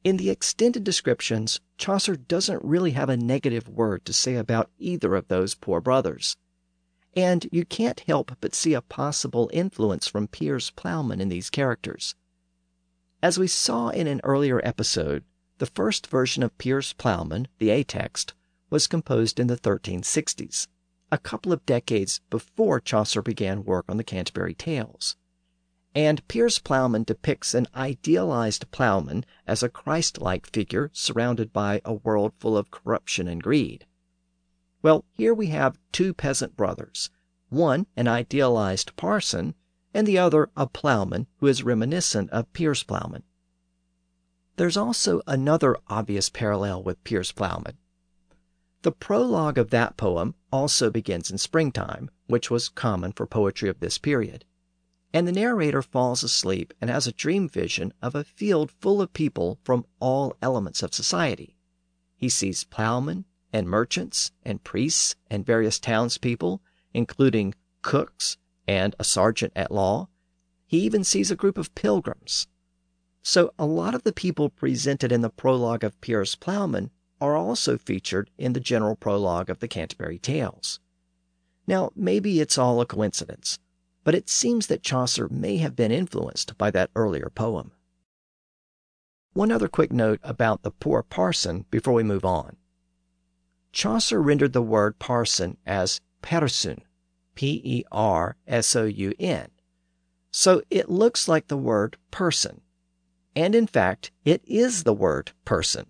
In 0.04 0.18
the 0.18 0.30
extended 0.30 0.84
descriptions, 0.84 1.60
Chaucer 1.78 2.16
doesn't 2.16 2.64
really 2.64 2.92
have 2.92 3.10
a 3.10 3.18
negative 3.18 3.68
word 3.68 4.06
to 4.06 4.14
say 4.14 4.36
about 4.36 4.70
either 4.78 5.16
of 5.16 5.28
those 5.28 5.56
poor 5.56 5.82
brothers. 5.82 6.38
And 7.16 7.48
you 7.52 7.66
can't 7.66 8.00
help 8.02 8.32
but 8.40 8.54
see 8.54 8.74
a 8.74 8.82
possible 8.82 9.50
influence 9.52 10.08
from 10.08 10.28
Piers 10.28 10.72
Plowman 10.72 11.20
in 11.20 11.30
these 11.30 11.50
characters. 11.50 12.16
As 13.22 13.40
we 13.40 13.48
saw 13.48 13.90
in 13.90 14.08
an 14.08 14.22
earlier 14.24 14.62
episode, 14.64 15.24
the 15.58 15.66
first 15.66 16.08
version 16.08 16.44
of 16.44 16.58
Piers 16.58 16.94
Plowman, 16.94 17.48
the 17.58 17.72
A 17.72 17.84
text, 17.84 18.34
was 18.70 18.88
composed 18.88 19.40
in 19.40 19.48
the 19.48 19.58
1360s 19.58 20.68
a 21.12 21.18
couple 21.18 21.54
of 21.54 21.66
decades 21.66 22.22
before 22.30 22.80
Chaucer 22.80 23.22
began 23.22 23.64
work 23.64 23.86
on 23.88 23.98
the 23.98 24.04
Canterbury 24.04 24.54
Tales. 24.54 25.16
And 25.96 26.28
Piers 26.28 26.60
Plowman 26.60 27.04
depicts 27.04 27.54
an 27.54 27.68
idealized 27.74 28.70
plowman 28.72 29.26
as 29.48 29.64
a 29.64 29.70
Christ 29.70 30.22
like 30.22 30.52
figure 30.52 30.92
surrounded 30.94 31.54
by 31.54 31.82
a 31.86 31.94
world 31.94 32.34
full 32.38 32.58
of 32.58 32.72
corruption 32.72 33.28
and 33.28 33.42
greed. 33.42 33.86
Well, 34.82 35.06
here 35.12 35.34
we 35.34 35.48
have 35.48 35.80
two 35.92 36.14
peasant 36.14 36.56
brothers, 36.56 37.10
one 37.50 37.88
an 37.96 38.08
idealized 38.08 38.96
parson, 38.96 39.56
and 39.94 40.06
the 40.06 40.18
other 40.18 40.50
a 40.56 40.68
plowman 40.68 41.28
who 41.38 41.48
is 41.48 41.64
reminiscent 41.64 42.30
of 42.32 42.52
Piers 42.54 42.84
Plowman. 42.84 43.24
There's 44.58 44.78
also 44.78 45.22
another 45.26 45.78
obvious 45.88 46.30
parallel 46.30 46.84
with 46.84 47.04
Piers 47.04 47.32
Plowman. 47.32 47.78
The 48.84 48.92
prologue 48.92 49.58
of 49.58 49.72
that 49.72 49.98
poem 49.98 50.36
also 50.52 50.90
begins 50.90 51.32
in 51.32 51.38
springtime, 51.38 52.12
which 52.28 52.52
was 52.52 52.70
common 52.70 53.12
for 53.12 53.26
poetry 53.26 53.70
of 53.70 53.80
this 53.80 53.98
period. 53.98 54.46
And 55.14 55.28
the 55.28 55.32
narrator 55.32 55.82
falls 55.82 56.24
asleep 56.24 56.74
and 56.80 56.90
has 56.90 57.08
a 57.08 57.12
dream 57.12 57.50
vision 57.50 57.94
of 58.02 58.14
a 58.14 58.24
field 58.24 58.72
full 58.72 59.02
of 59.02 59.14
people 59.14 59.60
from 59.64 59.86
all 60.00 60.36
elements 60.42 60.84
of 60.84 60.94
society. 60.94 61.56
He 62.16 62.30
sees 62.30 62.66
plowmen 62.66 63.26
and 63.52 63.68
merchants 63.68 64.32
and 64.44 64.64
priests 64.64 65.16
and 65.30 65.46
various 65.46 65.80
townspeople, 65.80 66.62
including 66.94 67.56
cooks 67.82 68.38
and 68.68 68.96
a 69.00 69.04
sergeant 69.04 69.54
at 69.56 69.72
law. 69.72 70.10
He 70.68 70.80
even 70.80 71.04
sees 71.04 71.32
a 71.32 71.36
group 71.36 71.58
of 71.58 71.74
pilgrims. 71.74 72.48
So 73.24 73.54
a 73.58 73.66
lot 73.66 73.96
of 73.96 74.04
the 74.04 74.14
people 74.14 74.50
presented 74.50 75.12
in 75.12 75.22
the 75.22 75.30
prologue 75.30 75.84
of 75.84 76.00
Piers 76.02 76.36
Plowman 76.36 76.92
are 77.20 77.36
also 77.36 77.78
featured 77.78 78.30
in 78.38 78.54
the 78.54 78.60
general 78.60 78.96
prologue 78.96 79.50
of 79.50 79.60
the 79.60 79.68
Canterbury 79.68 80.20
Tales. 80.20 80.80
Now, 81.66 81.92
maybe 81.96 82.40
it's 82.40 82.58
all 82.58 82.80
a 82.80 82.86
coincidence, 82.86 83.60
but 84.04 84.16
it 84.16 84.30
seems 84.30 84.68
that 84.68 84.84
Chaucer 84.84 85.28
may 85.30 85.58
have 85.58 85.76
been 85.76 85.92
influenced 85.92 86.58
by 86.58 86.72
that 86.72 86.92
earlier 86.96 87.30
poem. 87.34 87.72
One 89.34 89.52
other 89.52 89.68
quick 89.68 89.92
note 89.92 90.20
about 90.24 90.64
the 90.64 90.72
poor 90.72 91.04
parson 91.04 91.66
before 91.70 91.94
we 91.94 92.04
move 92.04 92.26
on. 92.26 92.56
Chaucer 93.72 94.22
rendered 94.22 94.54
the 94.54 94.62
word 94.62 94.98
parson 94.98 95.58
as 95.66 96.02
persoun, 96.24 96.80
P 97.36 97.62
E 97.64 97.84
R 97.92 98.36
S 98.48 98.76
O 98.76 98.86
U 98.86 99.14
N. 99.20 99.50
So 100.32 100.62
it 100.70 100.90
looks 100.90 101.28
like 101.28 101.48
the 101.48 101.58
word 101.58 101.98
person. 102.10 102.62
And 103.36 103.54
in 103.54 103.68
fact, 103.68 104.12
it 104.26 104.42
is 104.46 104.84
the 104.84 104.94
word 104.94 105.32
person. 105.46 105.86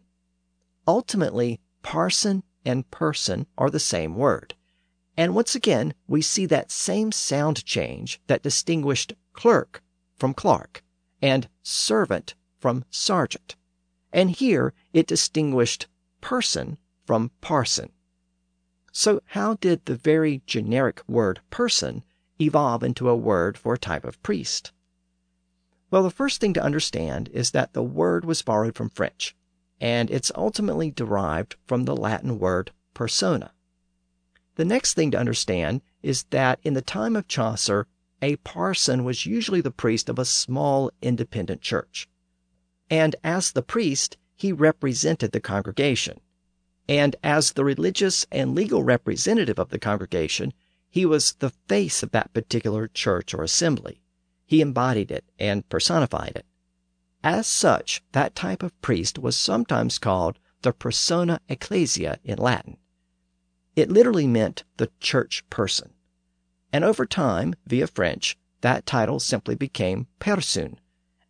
Ultimately, 0.87 1.59
parson 1.81 2.43
and 2.63 2.89
person 2.91 3.45
are 3.57 3.69
the 3.69 3.79
same 3.79 4.15
word. 4.15 4.55
And 5.17 5.35
once 5.35 5.55
again, 5.55 5.93
we 6.07 6.21
see 6.21 6.45
that 6.45 6.71
same 6.71 7.11
sound 7.11 7.65
change 7.65 8.21
that 8.27 8.43
distinguished 8.43 9.13
clerk 9.33 9.83
from 10.15 10.33
clerk 10.33 10.83
and 11.21 11.49
servant 11.63 12.35
from 12.59 12.85
sergeant. 12.89 13.55
And 14.13 14.31
here 14.31 14.73
it 14.93 15.07
distinguished 15.07 15.87
person 16.21 16.77
from 17.05 17.31
parson. 17.41 17.91
So, 18.91 19.21
how 19.25 19.55
did 19.55 19.85
the 19.85 19.95
very 19.95 20.41
generic 20.45 21.01
word 21.07 21.41
person 21.49 22.03
evolve 22.39 22.83
into 22.83 23.09
a 23.09 23.15
word 23.15 23.57
for 23.57 23.73
a 23.73 23.79
type 23.79 24.05
of 24.05 24.21
priest? 24.23 24.71
Well, 25.91 26.03
the 26.03 26.09
first 26.09 26.41
thing 26.41 26.53
to 26.53 26.63
understand 26.63 27.29
is 27.33 27.51
that 27.51 27.73
the 27.73 27.83
word 27.83 28.25
was 28.25 28.41
borrowed 28.41 28.75
from 28.75 28.89
French, 28.89 29.35
and 29.79 30.09
it's 30.09 30.31
ultimately 30.35 30.91
derived 30.91 31.55
from 31.65 31.85
the 31.85 31.95
Latin 31.95 32.39
word 32.39 32.71
persona. 32.93 33.51
The 34.55 34.65
next 34.65 34.95
thing 34.95 35.11
to 35.11 35.19
understand 35.19 35.81
is 36.01 36.23
that 36.31 36.59
in 36.63 36.73
the 36.73 36.81
time 36.81 37.15
of 37.15 37.27
Chaucer, 37.27 37.87
a 38.21 38.37
parson 38.37 39.03
was 39.03 39.27
usually 39.27 39.61
the 39.61 39.69
priest 39.69 40.09
of 40.09 40.17
a 40.17 40.25
small 40.25 40.89
independent 41.01 41.61
church. 41.61 42.09
And 42.89 43.15
as 43.23 43.51
the 43.51 43.61
priest, 43.61 44.17
he 44.35 44.51
represented 44.51 45.31
the 45.31 45.39
congregation. 45.39 46.19
And 46.89 47.15
as 47.21 47.51
the 47.51 47.65
religious 47.65 48.25
and 48.31 48.55
legal 48.55 48.83
representative 48.83 49.59
of 49.59 49.69
the 49.69 49.79
congregation, 49.79 50.53
he 50.89 51.05
was 51.05 51.33
the 51.33 51.51
face 51.67 52.01
of 52.01 52.11
that 52.11 52.33
particular 52.33 52.87
church 52.87 53.33
or 53.33 53.43
assembly. 53.43 54.01
He 54.45 54.61
embodied 54.61 55.11
it 55.11 55.25
and 55.37 55.67
personified 55.69 56.33
it. 56.35 56.45
As 57.23 57.47
such, 57.47 58.03
that 58.11 58.35
type 58.35 58.63
of 58.63 58.79
priest 58.81 59.17
was 59.17 59.35
sometimes 59.35 59.97
called 59.97 60.39
the 60.61 60.71
persona 60.71 61.39
ecclesia 61.49 62.19
in 62.23 62.37
Latin. 62.37 62.77
It 63.75 63.91
literally 63.91 64.27
meant 64.27 64.63
the 64.77 64.91
church 64.99 65.47
person. 65.49 65.93
And 66.73 66.83
over 66.83 67.05
time, 67.05 67.55
via 67.65 67.87
French, 67.87 68.37
that 68.61 68.85
title 68.85 69.19
simply 69.19 69.55
became 69.55 70.07
persoun, 70.19 70.77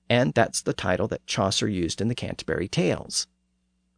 and 0.10 0.34
that's 0.34 0.62
the 0.62 0.74
title 0.74 1.08
that 1.10 1.28
Chaucer 1.28 1.68
used 1.68 2.00
in 2.00 2.08
the 2.08 2.16
Canterbury 2.16 2.68
Tales. 2.68 3.28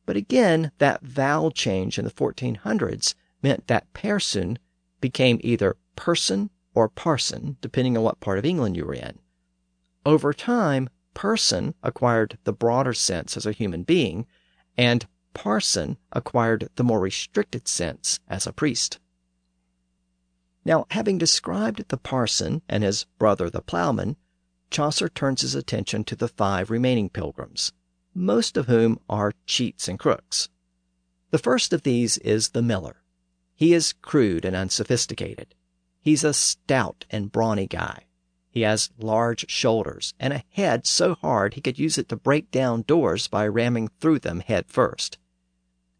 But 0.06 0.16
again, 0.16 0.72
that 0.80 1.04
vowel 1.04 1.52
change 1.52 2.00
in 2.00 2.06
the 2.06 2.12
1400s 2.12 3.14
meant 3.44 3.68
that 3.68 3.94
persoun 3.94 4.58
became 5.00 5.40
either 5.44 5.78
person 5.96 6.50
or 6.74 6.90
parson, 6.90 7.58
depending 7.62 7.96
on 7.96 8.04
what 8.04 8.20
part 8.20 8.40
of 8.40 8.46
England 8.46 8.76
you 8.76 8.86
were 8.86 8.94
in. 8.94 9.20
Over 10.06 10.34
time, 10.34 10.90
person 11.20 11.74
acquired 11.84 12.38
the 12.46 12.54
broader 12.54 12.94
sense 12.94 13.36
as 13.36 13.46
a 13.46 13.52
human 13.52 13.84
being, 13.84 14.26
and 14.78 15.06
parson 15.34 15.98
acquired 16.14 16.70
the 16.78 16.84
more 16.84 17.02
restricted 17.02 17.68
sense 17.68 18.22
as 18.30 18.48
a 18.48 18.54
priest. 18.54 19.00
Now, 20.64 20.86
having 20.92 21.18
described 21.18 21.84
the 21.90 21.98
parson 21.98 22.62
and 22.70 22.86
his 22.86 23.06
brother 23.18 23.50
the 23.50 23.60
plowman, 23.60 24.16
Chaucer 24.72 25.10
turns 25.10 25.42
his 25.42 25.56
attention 25.56 26.06
to 26.06 26.16
the 26.16 26.30
five 26.30 26.70
remaining 26.70 27.10
pilgrims, 27.10 27.74
most 28.14 28.56
of 28.56 28.68
whom 28.68 28.98
are 29.10 29.34
cheats 29.46 29.90
and 29.90 30.00
crooks. 30.00 30.48
The 31.32 31.38
first 31.38 31.74
of 31.74 31.84
these 31.84 32.18
is 32.20 32.52
the 32.52 32.62
miller. 32.62 33.04
He 33.56 33.74
is 33.74 33.92
crude 33.92 34.46
and 34.46 34.56
unsophisticated. 34.56 35.54
He's 36.00 36.24
a 36.24 36.34
stout 36.34 37.04
and 37.10 37.30
brawny 37.30 37.68
guy. 37.68 38.06
He 38.50 38.62
has 38.62 38.90
large 38.98 39.50
shoulders 39.50 40.14
and 40.20 40.34
a 40.34 40.44
head 40.50 40.88
so 40.88 41.16
hard 41.16 41.54
he 41.54 41.62
could 41.62 41.78
use 41.78 41.98
it 41.98 42.10
to 42.10 42.16
break 42.16 42.50
down 42.50 42.82
doors 42.82 43.28
by 43.28 43.48
ramming 43.48 43.90
through 44.00 44.20
them 44.20 44.40
head 44.40 44.68
first. 44.68 45.18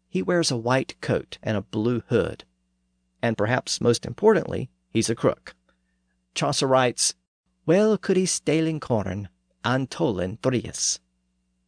He 0.08 0.20
wears 0.22 0.50
a 0.50 0.56
white 0.56 1.00
coat 1.00 1.38
and 1.42 1.56
a 1.56 1.62
blue 1.62 2.02
hood. 2.08 2.44
And 3.22 3.38
perhaps 3.38 3.80
most 3.80 4.04
importantly, 4.04 4.68
he's 4.88 5.08
a 5.08 5.14
crook. 5.14 5.54
Chaucer 6.34 6.66
writes, 6.66 7.14
Well 7.66 7.96
could 7.96 8.16
he 8.16 8.26
stalen 8.26 8.80
corn, 8.80 9.28
and 9.64 9.88
tollen 9.88 10.38
thrius. 10.42 10.98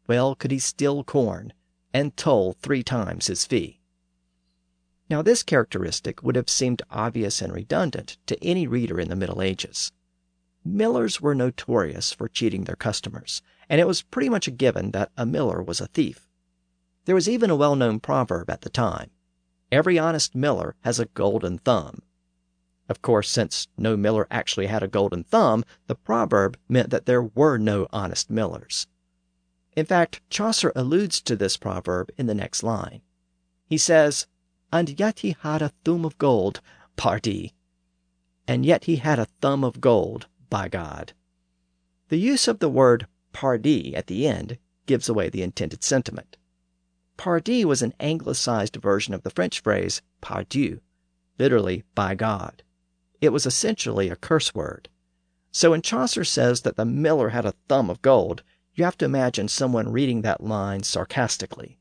Well 0.08 0.34
could 0.34 0.50
he 0.50 0.58
steal 0.58 1.04
corn, 1.04 1.52
and 1.94 2.16
toll 2.16 2.54
three 2.54 2.82
times 2.82 3.28
his 3.28 3.44
fee. 3.44 3.80
Now, 5.08 5.22
this 5.22 5.42
characteristic 5.42 6.22
would 6.22 6.36
have 6.36 6.48
seemed 6.48 6.82
obvious 6.90 7.42
and 7.42 7.52
redundant 7.52 8.16
to 8.26 8.42
any 8.42 8.66
reader 8.66 8.98
in 8.98 9.08
the 9.08 9.16
Middle 9.16 9.42
Ages. 9.42 9.92
Millers 10.64 11.20
were 11.20 11.34
notorious 11.34 12.12
for 12.12 12.28
cheating 12.28 12.64
their 12.64 12.76
customers, 12.76 13.42
and 13.68 13.80
it 13.80 13.86
was 13.86 14.02
pretty 14.02 14.28
much 14.28 14.46
a 14.46 14.52
given 14.52 14.90
that 14.92 15.10
a 15.16 15.26
miller 15.26 15.62
was 15.62 15.80
a 15.80 15.86
thief. 15.88 16.28
There 17.04 17.14
was 17.14 17.28
even 17.28 17.50
a 17.50 17.56
well 17.56 17.76
known 17.76 18.00
proverb 18.00 18.48
at 18.48 18.60
the 18.60 18.70
time 18.70 19.10
Every 19.72 19.98
honest 19.98 20.34
miller 20.34 20.76
has 20.82 21.00
a 21.00 21.06
golden 21.06 21.56
thumb. 21.56 22.02
Of 22.90 23.00
course, 23.00 23.30
since 23.30 23.68
no 23.78 23.96
miller 23.96 24.26
actually 24.30 24.66
had 24.66 24.82
a 24.82 24.88
golden 24.88 25.24
thumb, 25.24 25.64
the 25.86 25.94
proverb 25.94 26.58
meant 26.68 26.90
that 26.90 27.06
there 27.06 27.22
were 27.22 27.56
no 27.56 27.86
honest 27.90 28.28
millers. 28.28 28.86
In 29.74 29.86
fact, 29.86 30.20
Chaucer 30.28 30.72
alludes 30.76 31.22
to 31.22 31.36
this 31.36 31.56
proverb 31.56 32.10
in 32.18 32.26
the 32.26 32.34
next 32.34 32.62
line. 32.62 33.00
He 33.64 33.78
says, 33.78 34.26
And 34.70 35.00
yet 35.00 35.20
he 35.20 35.34
had 35.40 35.62
a 35.62 35.72
thumb 35.86 36.04
of 36.04 36.18
gold, 36.18 36.60
pardie. 36.98 37.54
And 38.46 38.66
yet 38.66 38.84
he 38.84 38.96
had 38.96 39.18
a 39.18 39.28
thumb 39.40 39.64
of 39.64 39.80
gold, 39.80 40.26
by 40.52 40.68
God. 40.68 41.14
The 42.10 42.18
use 42.18 42.46
of 42.46 42.58
the 42.58 42.68
word 42.68 43.06
pardie 43.32 43.96
at 43.96 44.06
the 44.06 44.28
end 44.28 44.58
gives 44.84 45.08
away 45.08 45.30
the 45.30 45.42
intended 45.42 45.82
sentiment. 45.82 46.36
Pardie 47.16 47.64
was 47.64 47.80
an 47.80 47.94
anglicized 47.98 48.76
version 48.76 49.14
of 49.14 49.22
the 49.22 49.30
French 49.30 49.60
phrase 49.60 50.02
pardieu, 50.20 50.80
literally 51.38 51.84
by 51.94 52.14
God. 52.14 52.62
It 53.22 53.30
was 53.30 53.46
essentially 53.46 54.10
a 54.10 54.16
curse 54.16 54.54
word. 54.54 54.90
So 55.52 55.70
when 55.70 55.80
Chaucer 55.80 56.22
says 56.22 56.60
that 56.60 56.76
the 56.76 56.84
miller 56.84 57.30
had 57.30 57.46
a 57.46 57.54
thumb 57.66 57.88
of 57.88 58.02
gold, 58.02 58.42
you 58.74 58.84
have 58.84 58.98
to 58.98 59.06
imagine 59.06 59.48
someone 59.48 59.90
reading 59.90 60.20
that 60.20 60.42
line 60.42 60.82
sarcastically, 60.82 61.78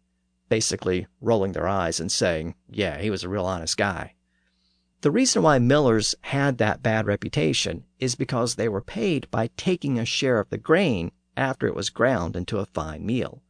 basically 0.47 1.07
rolling 1.19 1.51
their 1.51 1.67
eyes 1.67 1.99
and 1.99 2.09
saying, 2.09 2.55
yeah, 2.69 2.99
he 2.99 3.09
was 3.09 3.26
a 3.26 3.30
real 3.30 3.45
honest 3.45 3.76
guy. 3.76 4.15
The 5.02 5.12
reason 5.12 5.43
why 5.43 5.60
millers 5.60 6.16
had 6.22 6.58
that 6.60 6.84
bad 6.84 7.06
reputation 7.06 7.86
is 7.99 8.16
because 8.16 8.56
they 8.56 8.70
were 8.70 8.82
paid 8.82 9.30
by 9.32 9.49
taking 9.58 9.99
a 9.99 10.06
share 10.06 10.39
of 10.39 10.49
the 10.49 10.58
grain 10.58 11.12
after 11.36 11.68
it 11.68 11.76
was 11.76 11.89
ground 11.89 12.36
into 12.36 12.60
a 12.60 12.66
fine 12.66 13.06
meal 13.06 13.41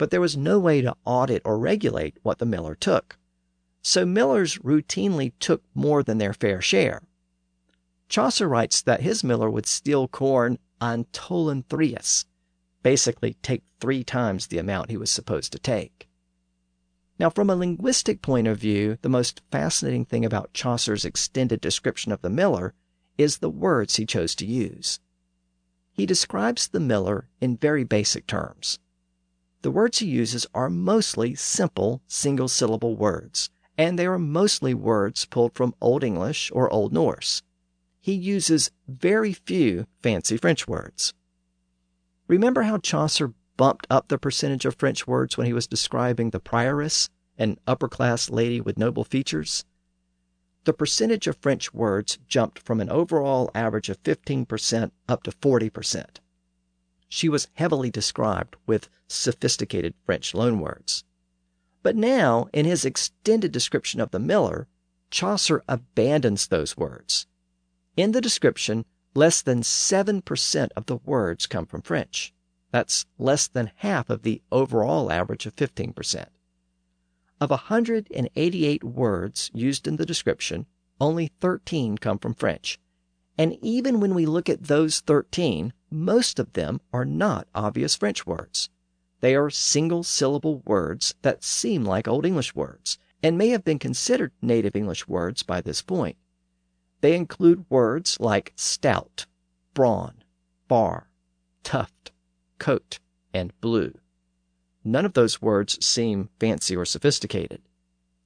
but 0.00 0.10
there 0.10 0.20
was 0.22 0.34
no 0.34 0.58
way 0.58 0.80
to 0.80 0.96
audit 1.04 1.42
or 1.44 1.58
regulate 1.58 2.16
what 2.22 2.38
the 2.38 2.46
miller 2.46 2.74
took. 2.74 3.18
So 3.82 4.06
millers 4.06 4.56
routinely 4.60 5.34
took 5.40 5.62
more 5.74 6.02
than 6.02 6.16
their 6.16 6.32
fair 6.32 6.62
share. 6.62 7.02
Chaucer 8.08 8.48
writes 8.48 8.80
that 8.80 9.02
his 9.02 9.22
miller 9.22 9.50
would 9.50 9.66
steal 9.66 10.08
corn 10.08 10.58
on 10.80 11.04
thrius, 11.12 12.24
basically 12.82 13.34
take 13.42 13.62
three 13.78 14.02
times 14.02 14.46
the 14.46 14.56
amount 14.56 14.88
he 14.88 14.96
was 14.96 15.10
supposed 15.10 15.52
to 15.52 15.58
take. 15.58 16.08
Now, 17.20 17.28
from 17.28 17.50
a 17.50 17.54
linguistic 17.54 18.22
point 18.22 18.48
of 18.48 18.56
view, 18.56 18.96
the 19.02 19.10
most 19.10 19.42
fascinating 19.50 20.06
thing 20.06 20.24
about 20.24 20.54
Chaucer's 20.54 21.04
extended 21.04 21.60
description 21.60 22.12
of 22.12 22.22
the 22.22 22.30
miller 22.30 22.72
is 23.18 23.38
the 23.38 23.50
words 23.50 23.96
he 23.96 24.06
chose 24.06 24.34
to 24.36 24.46
use. 24.46 25.00
He 25.92 26.06
describes 26.06 26.66
the 26.68 26.80
miller 26.80 27.28
in 27.38 27.58
very 27.58 27.84
basic 27.84 28.26
terms. 28.26 28.78
The 29.60 29.70
words 29.70 29.98
he 29.98 30.06
uses 30.06 30.46
are 30.54 30.70
mostly 30.70 31.34
simple 31.34 32.00
single 32.06 32.48
syllable 32.48 32.96
words, 32.96 33.50
and 33.76 33.98
they 33.98 34.06
are 34.06 34.18
mostly 34.18 34.72
words 34.72 35.26
pulled 35.26 35.52
from 35.52 35.74
Old 35.78 36.02
English 36.02 36.50
or 36.54 36.72
Old 36.72 36.90
Norse. 36.90 37.42
He 38.00 38.14
uses 38.14 38.70
very 38.88 39.34
few 39.34 39.86
fancy 40.02 40.38
French 40.38 40.66
words. 40.66 41.12
Remember 42.28 42.62
how 42.62 42.78
Chaucer 42.78 43.34
bumped 43.60 43.86
up 43.90 44.08
the 44.08 44.18
percentage 44.18 44.64
of 44.64 44.74
French 44.74 45.06
words 45.06 45.36
when 45.36 45.46
he 45.46 45.52
was 45.52 45.66
describing 45.66 46.30
the 46.30 46.40
prioress, 46.40 47.10
an 47.36 47.58
upper 47.66 47.88
class 47.88 48.30
lady 48.30 48.60
with 48.60 48.78
noble 48.78 49.04
features? 49.04 49.64
the 50.64 50.72
percentage 50.72 51.26
of 51.26 51.36
French 51.38 51.72
words 51.72 52.18
jumped 52.26 52.58
from 52.58 52.80
an 52.80 52.90
overall 52.90 53.50
average 53.54 53.88
of 53.88 54.02
15% 54.02 54.90
up 55.08 55.22
to 55.22 55.30
40%. 55.30 56.04
She 57.08 57.28
was 57.28 57.48
heavily 57.54 57.90
described 57.90 58.56
with 58.66 58.88
sophisticated 59.08 59.94
French 60.04 60.32
loanwords. 60.32 61.02
But 61.82 61.96
now, 61.96 62.48
in 62.52 62.66
his 62.66 62.84
extended 62.84 63.52
description 63.52 64.00
of 64.00 64.10
the 64.10 64.20
miller, 64.20 64.68
Chaucer 65.10 65.64
abandons 65.66 66.46
those 66.46 66.76
words. 66.76 67.26
In 67.96 68.12
the 68.12 68.20
description, 68.20 68.84
less 69.14 69.42
than 69.42 69.62
7% 69.62 70.68
of 70.76 70.86
the 70.86 70.96
words 70.96 71.46
come 71.46 71.66
from 71.66 71.82
French. 71.82 72.32
That's 72.70 73.06
less 73.18 73.48
than 73.48 73.72
half 73.76 74.10
of 74.10 74.22
the 74.22 74.42
overall 74.52 75.10
average 75.10 75.46
of 75.46 75.56
15%. 75.56 76.26
Of 77.40 77.50
188 77.50 78.84
words 78.84 79.50
used 79.54 79.88
in 79.88 79.96
the 79.96 80.06
description, 80.06 80.66
only 81.00 81.32
13 81.40 81.98
come 81.98 82.18
from 82.18 82.34
French. 82.34 82.78
And 83.38 83.56
even 83.62 84.00
when 84.00 84.14
we 84.14 84.26
look 84.26 84.48
at 84.48 84.64
those 84.64 85.00
13, 85.00 85.72
most 85.90 86.38
of 86.38 86.52
them 86.52 86.80
are 86.92 87.06
not 87.06 87.48
obvious 87.54 87.96
French 87.96 88.26
words. 88.26 88.68
They 89.20 89.34
are 89.34 89.50
single 89.50 90.02
syllable 90.02 90.62
words 90.66 91.14
that 91.22 91.42
seem 91.42 91.84
like 91.84 92.06
Old 92.06 92.26
English 92.26 92.54
words 92.54 92.98
and 93.22 93.36
may 93.36 93.48
have 93.48 93.64
been 93.64 93.78
considered 93.78 94.32
native 94.40 94.76
English 94.76 95.08
words 95.08 95.42
by 95.42 95.60
this 95.60 95.82
point. 95.82 96.16
They 97.00 97.14
include 97.14 97.64
words 97.70 98.18
like 98.20 98.52
stout, 98.56 99.26
brawn, 99.74 100.22
bar, 100.68 101.10
tuft, 101.62 102.09
coat, 102.60 103.00
and 103.34 103.52
blue. 103.60 103.94
None 104.84 105.04
of 105.04 105.14
those 105.14 105.42
words 105.42 105.84
seem 105.84 106.30
fancy 106.38 106.76
or 106.76 106.84
sophisticated. 106.84 107.62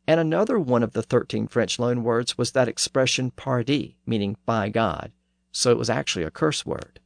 And 0.06 0.20
another 0.20 0.58
one 0.58 0.82
of 0.82 0.92
the 0.92 1.02
13 1.02 1.48
French 1.48 1.78
loan 1.78 2.04
words 2.04 2.36
was 2.36 2.52
that 2.52 2.68
expression 2.68 3.30
pardie, 3.30 3.94
meaning 4.04 4.36
by 4.44 4.68
God, 4.68 5.12
so 5.50 5.70
it 5.70 5.78
was 5.78 5.88
actually 5.88 6.24
a 6.24 6.30
curse 6.30 6.66
word. 6.66 7.00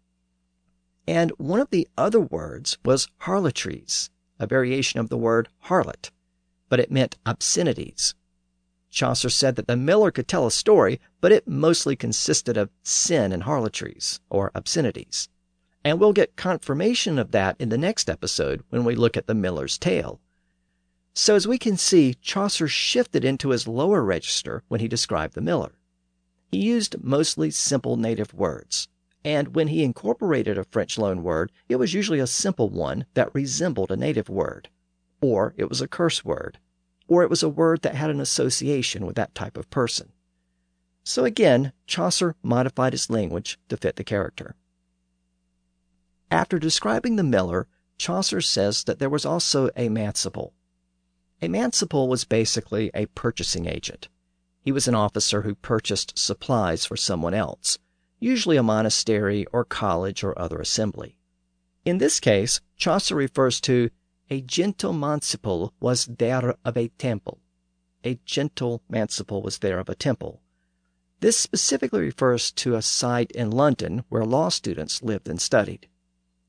And 1.06 1.30
one 1.38 1.60
of 1.60 1.70
the 1.70 1.88
other 1.96 2.20
words 2.20 2.76
was 2.84 3.08
harlotries, 3.18 4.10
a 4.38 4.46
variation 4.46 5.00
of 5.00 5.08
the 5.08 5.16
word 5.16 5.48
harlot, 5.66 6.10
but 6.68 6.80
it 6.80 6.90
meant 6.90 7.16
obscenities. 7.24 8.14
Chaucer 8.90 9.30
said 9.30 9.56
that 9.56 9.66
the 9.66 9.76
miller 9.76 10.10
could 10.10 10.28
tell 10.28 10.46
a 10.46 10.50
story, 10.50 11.00
but 11.20 11.32
it 11.32 11.46
mostly 11.46 11.94
consisted 11.94 12.56
of 12.56 12.70
sin 12.82 13.32
and 13.32 13.44
harlotries, 13.44 14.20
or 14.28 14.50
obscenities. 14.54 15.28
And 15.84 16.00
we'll 16.00 16.12
get 16.12 16.36
confirmation 16.36 17.18
of 17.18 17.30
that 17.30 17.56
in 17.58 17.68
the 17.68 17.78
next 17.78 18.10
episode 18.10 18.62
when 18.70 18.84
we 18.84 18.94
look 18.94 19.16
at 19.16 19.26
the 19.26 19.34
Miller's 19.34 19.78
Tale. 19.78 20.20
So, 21.14 21.34
as 21.34 21.48
we 21.48 21.58
can 21.58 21.76
see, 21.76 22.14
Chaucer 22.14 22.68
shifted 22.68 23.24
into 23.24 23.50
his 23.50 23.66
lower 23.66 24.04
register 24.04 24.62
when 24.68 24.80
he 24.80 24.88
described 24.88 25.34
the 25.34 25.40
miller. 25.40 25.72
He 26.50 26.58
used 26.58 27.02
mostly 27.02 27.50
simple 27.50 27.96
native 27.96 28.32
words, 28.32 28.88
and 29.24 29.54
when 29.54 29.68
he 29.68 29.82
incorporated 29.82 30.56
a 30.56 30.64
French 30.64 30.96
loan 30.96 31.22
word, 31.22 31.52
it 31.68 31.76
was 31.76 31.92
usually 31.92 32.20
a 32.20 32.26
simple 32.26 32.70
one 32.70 33.04
that 33.14 33.34
resembled 33.34 33.90
a 33.90 33.96
native 33.96 34.28
word, 34.28 34.68
or 35.20 35.54
it 35.56 35.68
was 35.68 35.80
a 35.80 35.88
curse 35.88 36.24
word, 36.24 36.58
or 37.08 37.22
it 37.22 37.30
was 37.30 37.42
a 37.42 37.48
word 37.48 37.82
that 37.82 37.94
had 37.94 38.10
an 38.10 38.20
association 38.20 39.04
with 39.04 39.16
that 39.16 39.34
type 39.34 39.56
of 39.56 39.70
person. 39.70 40.12
So 41.02 41.24
again, 41.24 41.72
Chaucer 41.86 42.36
modified 42.42 42.92
his 42.92 43.10
language 43.10 43.58
to 43.68 43.76
fit 43.76 43.96
the 43.96 44.04
character. 44.04 44.54
After 46.30 46.58
describing 46.58 47.16
the 47.16 47.22
miller, 47.22 47.66
Chaucer 47.96 48.40
says 48.40 48.84
that 48.84 48.98
there 48.98 49.08
was 49.08 49.24
also 49.24 49.70
a 49.76 49.88
manciple. 49.88 50.52
A 51.40 51.48
manciple 51.48 52.08
was 52.08 52.24
basically 52.24 52.90
a 52.92 53.06
purchasing 53.06 53.66
agent. 53.66 54.08
He 54.60 54.72
was 54.72 54.86
an 54.86 54.94
officer 54.94 55.42
who 55.42 55.54
purchased 55.54 56.18
supplies 56.18 56.84
for 56.84 56.96
someone 56.96 57.32
else, 57.32 57.78
usually 58.20 58.56
a 58.56 58.62
monastery 58.62 59.46
or 59.46 59.64
college 59.64 60.22
or 60.22 60.38
other 60.38 60.60
assembly. 60.60 61.16
In 61.84 61.98
this 61.98 62.20
case, 62.20 62.60
Chaucer 62.76 63.14
refers 63.14 63.60
to 63.62 63.90
a 64.28 64.42
gentle 64.42 64.92
manciple 64.92 65.72
was 65.80 66.04
there 66.04 66.54
of 66.64 66.76
a 66.76 66.88
temple. 66.88 67.40
A 68.04 68.20
gentle 68.26 68.82
manciple 68.88 69.40
was 69.42 69.58
there 69.58 69.78
of 69.78 69.88
a 69.88 69.94
temple. 69.94 70.42
This 71.20 71.38
specifically 71.38 72.00
refers 72.00 72.52
to 72.52 72.74
a 72.74 72.82
site 72.82 73.32
in 73.32 73.50
London 73.50 74.04
where 74.08 74.24
law 74.24 74.50
students 74.50 75.02
lived 75.02 75.28
and 75.28 75.40
studied. 75.40 75.88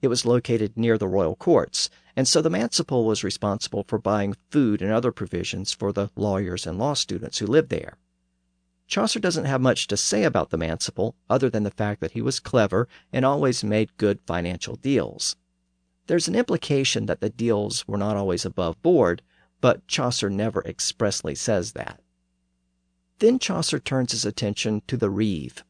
It 0.01 0.07
was 0.07 0.25
located 0.25 0.77
near 0.77 0.97
the 0.97 1.07
royal 1.07 1.35
courts, 1.35 1.89
and 2.15 2.27
so 2.27 2.41
the 2.41 2.49
manciple 2.49 3.05
was 3.05 3.23
responsible 3.23 3.83
for 3.87 3.97
buying 3.97 4.35
food 4.49 4.81
and 4.81 4.91
other 4.91 5.11
provisions 5.11 5.73
for 5.73 5.91
the 5.91 6.09
lawyers 6.15 6.65
and 6.65 6.77
law 6.77 6.93
students 6.93 7.39
who 7.39 7.47
lived 7.47 7.69
there. 7.69 7.97
Chaucer 8.87 9.19
doesn't 9.19 9.45
have 9.45 9.61
much 9.61 9.87
to 9.87 9.97
say 9.97 10.23
about 10.23 10.49
the 10.49 10.57
manciple 10.57 11.15
other 11.29 11.49
than 11.49 11.63
the 11.63 11.69
fact 11.69 12.01
that 12.01 12.13
he 12.13 12.21
was 12.21 12.39
clever 12.39 12.87
and 13.13 13.23
always 13.23 13.63
made 13.63 13.97
good 13.97 14.19
financial 14.25 14.75
deals. 14.75 15.35
There's 16.07 16.27
an 16.27 16.35
implication 16.35 17.05
that 17.05 17.21
the 17.21 17.29
deals 17.29 17.87
were 17.87 17.97
not 17.97 18.17
always 18.17 18.45
above 18.45 18.81
board, 18.81 19.21
but 19.61 19.85
Chaucer 19.87 20.29
never 20.29 20.63
expressly 20.63 21.35
says 21.35 21.73
that. 21.73 22.01
Then 23.19 23.37
Chaucer 23.37 23.79
turns 23.79 24.13
his 24.13 24.25
attention 24.25 24.81
to 24.87 24.97
the 24.97 25.09
reeve. 25.09 25.63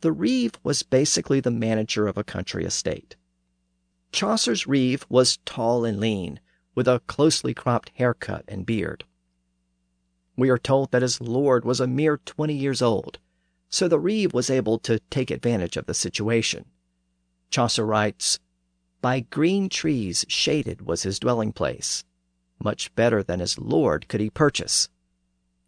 The 0.00 0.12
reeve 0.12 0.52
was 0.62 0.84
basically 0.84 1.40
the 1.40 1.50
manager 1.50 2.06
of 2.06 2.16
a 2.16 2.22
country 2.22 2.64
estate. 2.64 3.16
Chaucer's 4.12 4.66
reeve 4.66 5.04
was 5.08 5.38
tall 5.44 5.84
and 5.84 6.00
lean, 6.00 6.40
with 6.74 6.88
a 6.88 7.00
closely 7.06 7.54
cropped 7.54 7.90
haircut 7.94 8.44
and 8.48 8.64
beard. 8.64 9.04
We 10.36 10.50
are 10.50 10.58
told 10.58 10.92
that 10.92 11.02
his 11.02 11.20
lord 11.20 11.64
was 11.64 11.80
a 11.80 11.86
mere 11.86 12.18
twenty 12.18 12.54
years 12.54 12.80
old, 12.80 13.18
so 13.68 13.88
the 13.88 13.98
reeve 13.98 14.32
was 14.32 14.50
able 14.50 14.78
to 14.80 15.00
take 15.10 15.30
advantage 15.30 15.76
of 15.76 15.86
the 15.86 15.94
situation. 15.94 16.64
Chaucer 17.50 17.84
writes, 17.84 18.38
By 19.00 19.20
green 19.20 19.68
trees 19.68 20.24
shaded 20.28 20.82
was 20.82 21.02
his 21.02 21.18
dwelling 21.18 21.52
place. 21.52 22.04
Much 22.62 22.94
better 22.94 23.22
than 23.22 23.40
his 23.40 23.58
lord 23.58 24.08
could 24.08 24.20
he 24.20 24.30
purchase. 24.30 24.88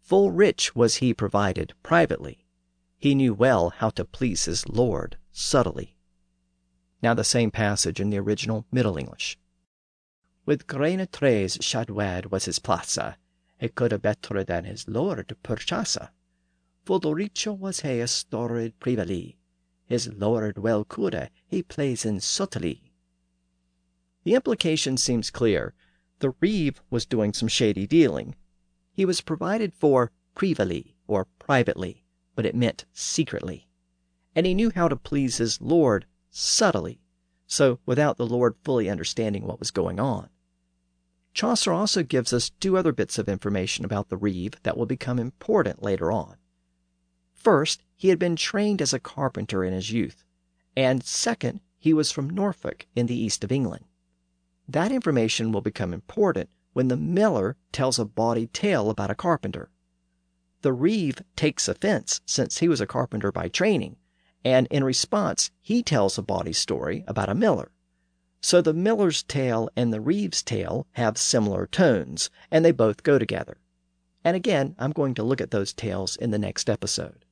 Full 0.01 0.31
rich 0.31 0.75
was 0.75 0.95
he 0.95 1.13
provided 1.13 1.73
privately. 1.83 2.45
He 2.97 3.15
knew 3.15 3.33
well 3.33 3.69
how 3.69 3.89
to 3.91 4.05
please 4.05 4.45
his 4.45 4.67
lord 4.67 5.17
subtly. 5.31 5.95
Now 7.01 7.13
the 7.13 7.23
same 7.23 7.51
passage 7.51 7.99
in 7.99 8.09
the 8.09 8.19
original 8.19 8.65
Middle 8.71 8.97
English. 8.97 9.39
With 10.45 10.67
graine 10.67 11.07
tres 11.11 11.57
shadwad 11.61 12.27
was 12.27 12.45
his 12.45 12.59
plaza, 12.59 13.17
e 13.61 13.69
could 13.69 13.99
better 14.01 14.43
than 14.43 14.65
his 14.65 14.87
lord 14.87 15.35
purchasa. 15.43 16.11
Full 16.85 17.01
richo 17.01 17.57
was 17.57 17.81
he 17.81 17.99
a 17.99 18.07
stored 18.07 18.79
privily, 18.79 19.37
his 19.85 20.07
lord 20.13 20.57
well 20.57 20.85
could 20.85 21.29
he 21.47 21.61
plays 21.61 22.05
in 22.05 22.19
subtly. 22.19 22.93
The 24.23 24.35
implication 24.35 24.95
seems 24.95 25.29
clear. 25.29 25.73
The 26.19 26.33
reeve 26.39 26.81
was 26.89 27.05
doing 27.05 27.33
some 27.33 27.47
shady 27.47 27.87
dealing. 27.87 28.35
He 28.93 29.05
was 29.05 29.21
provided 29.21 29.73
for 29.73 30.11
privily 30.35 30.95
or 31.07 31.25
privately, 31.39 32.05
but 32.35 32.45
it 32.45 32.55
meant 32.55 32.85
secretly. 32.93 33.67
And 34.35 34.45
he 34.45 34.53
knew 34.53 34.71
how 34.73 34.87
to 34.87 34.95
please 34.95 35.37
his 35.37 35.59
lord 35.59 36.05
subtly, 36.31 37.01
so 37.45 37.79
without 37.85 38.17
the 38.17 38.25
Lord 38.25 38.55
fully 38.63 38.89
understanding 38.89 39.45
what 39.45 39.59
was 39.59 39.69
going 39.69 39.99
on. 39.99 40.29
Chaucer 41.33 41.71
also 41.71 42.03
gives 42.03 42.33
us 42.33 42.49
two 42.49 42.77
other 42.77 42.91
bits 42.91 43.17
of 43.17 43.29
information 43.29 43.85
about 43.85 44.09
the 44.09 44.17
reeve 44.17 44.53
that 44.63 44.77
will 44.77 44.85
become 44.85 45.19
important 45.19 45.83
later 45.83 46.11
on. 46.11 46.37
First, 47.33 47.83
he 47.95 48.09
had 48.09 48.19
been 48.19 48.35
trained 48.35 48.81
as 48.81 48.93
a 48.93 48.99
carpenter 48.99 49.63
in 49.63 49.73
his 49.73 49.91
youth, 49.91 50.23
and 50.75 51.03
second, 51.03 51.61
he 51.77 51.93
was 51.93 52.11
from 52.11 52.29
Norfolk 52.29 52.87
in 52.95 53.07
the 53.07 53.15
east 53.15 53.43
of 53.43 53.51
England. 53.51 53.85
That 54.67 54.91
information 54.91 55.51
will 55.51 55.61
become 55.61 55.93
important 55.93 56.49
when 56.73 56.87
the 56.87 56.97
miller 56.97 57.57
tells 57.71 57.99
a 57.99 58.05
bawdy 58.05 58.47
tale 58.47 58.89
about 58.89 59.11
a 59.11 59.15
carpenter. 59.15 59.69
The 60.61 60.73
reeve 60.73 61.21
takes 61.35 61.67
offense 61.67 62.21
since 62.25 62.59
he 62.59 62.67
was 62.67 62.79
a 62.79 62.87
carpenter 62.87 63.31
by 63.31 63.47
training 63.47 63.97
and 64.43 64.67
in 64.67 64.83
response, 64.83 65.51
he 65.61 65.83
tells 65.83 66.17
a 66.17 66.23
body 66.23 66.53
story 66.53 67.03
about 67.07 67.29
a 67.29 67.35
miller. 67.35 67.71
So 68.41 68.61
the 68.61 68.73
miller's 68.73 69.23
tale 69.23 69.69
and 69.75 69.93
the 69.93 70.01
reeve's 70.01 70.41
tale 70.41 70.87
have 70.93 71.17
similar 71.17 71.67
tones, 71.67 72.29
and 72.49 72.65
they 72.65 72.71
both 72.71 73.03
go 73.03 73.19
together. 73.19 73.57
And 74.23 74.35
again, 74.35 74.75
I'm 74.77 74.91
going 74.91 75.13
to 75.15 75.23
look 75.23 75.41
at 75.41 75.51
those 75.51 75.73
tales 75.73 76.15
in 76.15 76.31
the 76.31 76.39
next 76.39 76.69
episode. 76.69 77.25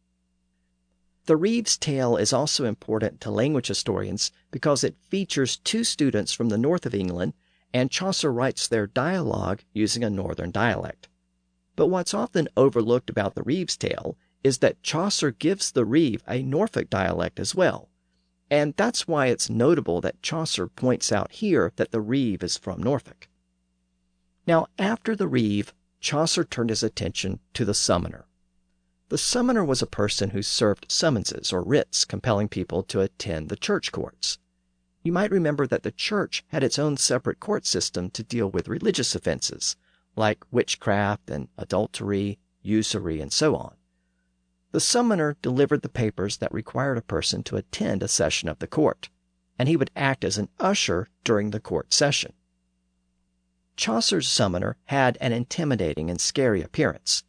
The 1.25 1.37
Reeve's 1.37 1.77
tale 1.77 2.17
is 2.17 2.33
also 2.33 2.65
important 2.65 3.21
to 3.21 3.29
language 3.29 3.67
historians 3.67 4.31
because 4.49 4.83
it 4.83 4.97
features 4.99 5.57
two 5.57 5.83
students 5.83 6.33
from 6.33 6.49
the 6.49 6.57
north 6.57 6.87
of 6.87 6.95
England, 6.95 7.33
and 7.71 7.91
Chaucer 7.91 8.33
writes 8.33 8.67
their 8.67 8.87
dialogue 8.87 9.61
using 9.71 10.03
a 10.03 10.09
northern 10.09 10.49
dialect. 10.49 11.07
But 11.75 11.87
what's 11.87 12.15
often 12.15 12.49
overlooked 12.57 13.11
about 13.11 13.35
the 13.35 13.43
Reeve's 13.43 13.77
tale 13.77 14.17
is 14.43 14.59
that 14.59 14.81
Chaucer 14.83 15.31
gives 15.31 15.71
the 15.71 15.85
Reeve 15.85 16.23
a 16.27 16.41
Norfolk 16.41 16.89
dialect 16.89 17.39
as 17.39 17.53
well. 17.53 17.89
And 18.49 18.73
that's 18.77 19.07
why 19.07 19.27
it's 19.27 19.49
notable 19.49 20.01
that 20.01 20.21
Chaucer 20.21 20.67
points 20.67 21.11
out 21.11 21.31
here 21.31 21.71
that 21.75 21.91
the 21.91 22.01
Reeve 22.01 22.43
is 22.43 22.57
from 22.57 22.81
Norfolk. 22.81 23.27
Now, 24.47 24.67
after 24.79 25.15
the 25.15 25.27
Reeve, 25.27 25.73
Chaucer 25.99 26.43
turned 26.43 26.69
his 26.69 26.81
attention 26.81 27.39
to 27.53 27.65
the 27.65 27.73
Summoner. 27.73 28.25
The 29.09 29.17
summoner 29.17 29.65
was 29.65 29.81
a 29.81 29.87
person 29.87 30.29
who 30.31 30.43
served 30.43 30.91
summonses 30.91 31.51
or 31.51 31.63
writs 31.63 32.05
compelling 32.05 32.47
people 32.47 32.83
to 32.83 33.01
attend 33.01 33.49
the 33.49 33.55
church 33.55 33.91
courts. 33.91 34.37
You 35.01 35.11
might 35.11 35.31
remember 35.31 35.65
that 35.65 35.83
the 35.83 35.91
church 35.91 36.43
had 36.49 36.63
its 36.63 36.77
own 36.77 36.97
separate 36.97 37.39
court 37.39 37.65
system 37.65 38.11
to 38.11 38.23
deal 38.23 38.49
with 38.49 38.67
religious 38.67 39.15
offenses 39.15 39.75
like 40.15 40.43
witchcraft 40.51 41.29
and 41.29 41.47
adultery, 41.57 42.37
usury, 42.61 43.19
and 43.19 43.31
so 43.33 43.55
on. 43.55 43.75
The 44.71 44.79
summoner 44.79 45.35
delivered 45.41 45.81
the 45.81 45.89
papers 45.89 46.37
that 46.37 46.53
required 46.53 46.97
a 46.97 47.01
person 47.01 47.41
to 47.43 47.55
attend 47.55 48.03
a 48.03 48.07
session 48.07 48.47
of 48.49 48.59
the 48.59 48.67
court, 48.67 49.09
and 49.57 49.67
he 49.67 49.75
would 49.75 49.91
act 49.95 50.23
as 50.23 50.37
an 50.37 50.49
usher 50.59 51.07
during 51.23 51.49
the 51.49 51.59
court 51.59 51.93
session. 51.93 52.33
Chaucer's 53.75 54.27
summoner 54.27 54.77
had 54.85 55.17
an 55.21 55.31
intimidating 55.31 56.09
and 56.09 56.21
scary 56.21 56.61
appearance. 56.61 57.23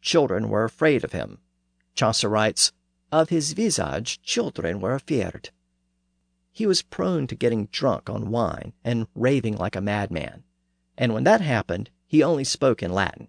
Children 0.00 0.48
were 0.48 0.64
afraid 0.64 1.04
of 1.04 1.12
him. 1.12 1.38
Chaucer 1.94 2.28
writes, 2.28 2.72
Of 3.10 3.30
his 3.30 3.52
visage 3.52 4.20
children 4.22 4.80
were 4.80 4.94
afeard. 4.94 5.50
He 6.50 6.66
was 6.66 6.82
prone 6.82 7.26
to 7.28 7.34
getting 7.34 7.66
drunk 7.66 8.10
on 8.10 8.30
wine 8.30 8.74
and 8.84 9.06
raving 9.14 9.56
like 9.56 9.76
a 9.76 9.80
madman. 9.80 10.44
And 10.98 11.14
when 11.14 11.24
that 11.24 11.40
happened, 11.40 11.88
he 12.06 12.22
only 12.22 12.44
spoke 12.44 12.82
in 12.82 12.92
Latin, 12.92 13.28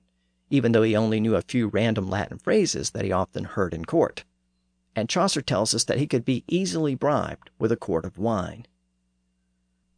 even 0.54 0.72
though 0.72 0.84
he 0.84 0.96
only 0.96 1.20
knew 1.20 1.36
a 1.36 1.42
few 1.42 1.68
random 1.68 2.08
Latin 2.08 2.38
phrases 2.38 2.92
that 2.92 3.04
he 3.04 3.12
often 3.12 3.44
heard 3.44 3.74
in 3.74 3.84
court. 3.84 4.24
And 4.96 5.10
Chaucer 5.10 5.42
tells 5.42 5.74
us 5.74 5.84
that 5.86 5.98
he 5.98 6.06
could 6.06 6.24
be 6.24 6.44
easily 6.48 6.94
bribed 6.94 7.50
with 7.58 7.72
a 7.72 7.76
quart 7.76 8.06
of 8.06 8.20
wine. 8.20 8.68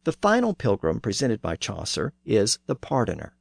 The 0.04 0.12
final 0.12 0.54
pilgrim 0.54 0.98
presented 0.98 1.42
by 1.42 1.56
Chaucer 1.56 2.14
is 2.24 2.58
the 2.64 2.74
pardoner. 2.74 3.32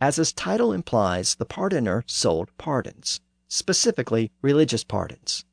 As 0.00 0.16
his 0.16 0.32
title 0.32 0.72
implies, 0.72 1.34
the 1.34 1.44
pardoner 1.44 2.04
sold 2.06 2.48
pardons, 2.56 3.20
specifically 3.46 4.32
religious 4.40 4.82
pardons. 4.82 5.44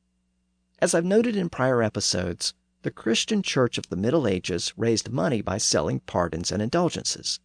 As 0.80 0.96
I've 0.96 1.04
noted 1.04 1.36
in 1.36 1.50
prior 1.50 1.84
episodes, 1.84 2.54
the 2.84 2.92
Christian 2.92 3.44
church 3.44 3.78
of 3.78 3.90
the 3.90 3.98
Middle 3.98 4.26
Ages 4.26 4.72
raised 4.78 5.12
money 5.12 5.42
by 5.42 5.58
selling 5.58 6.00
pardons 6.00 6.50
and 6.50 6.62
indulgences. 6.62 7.42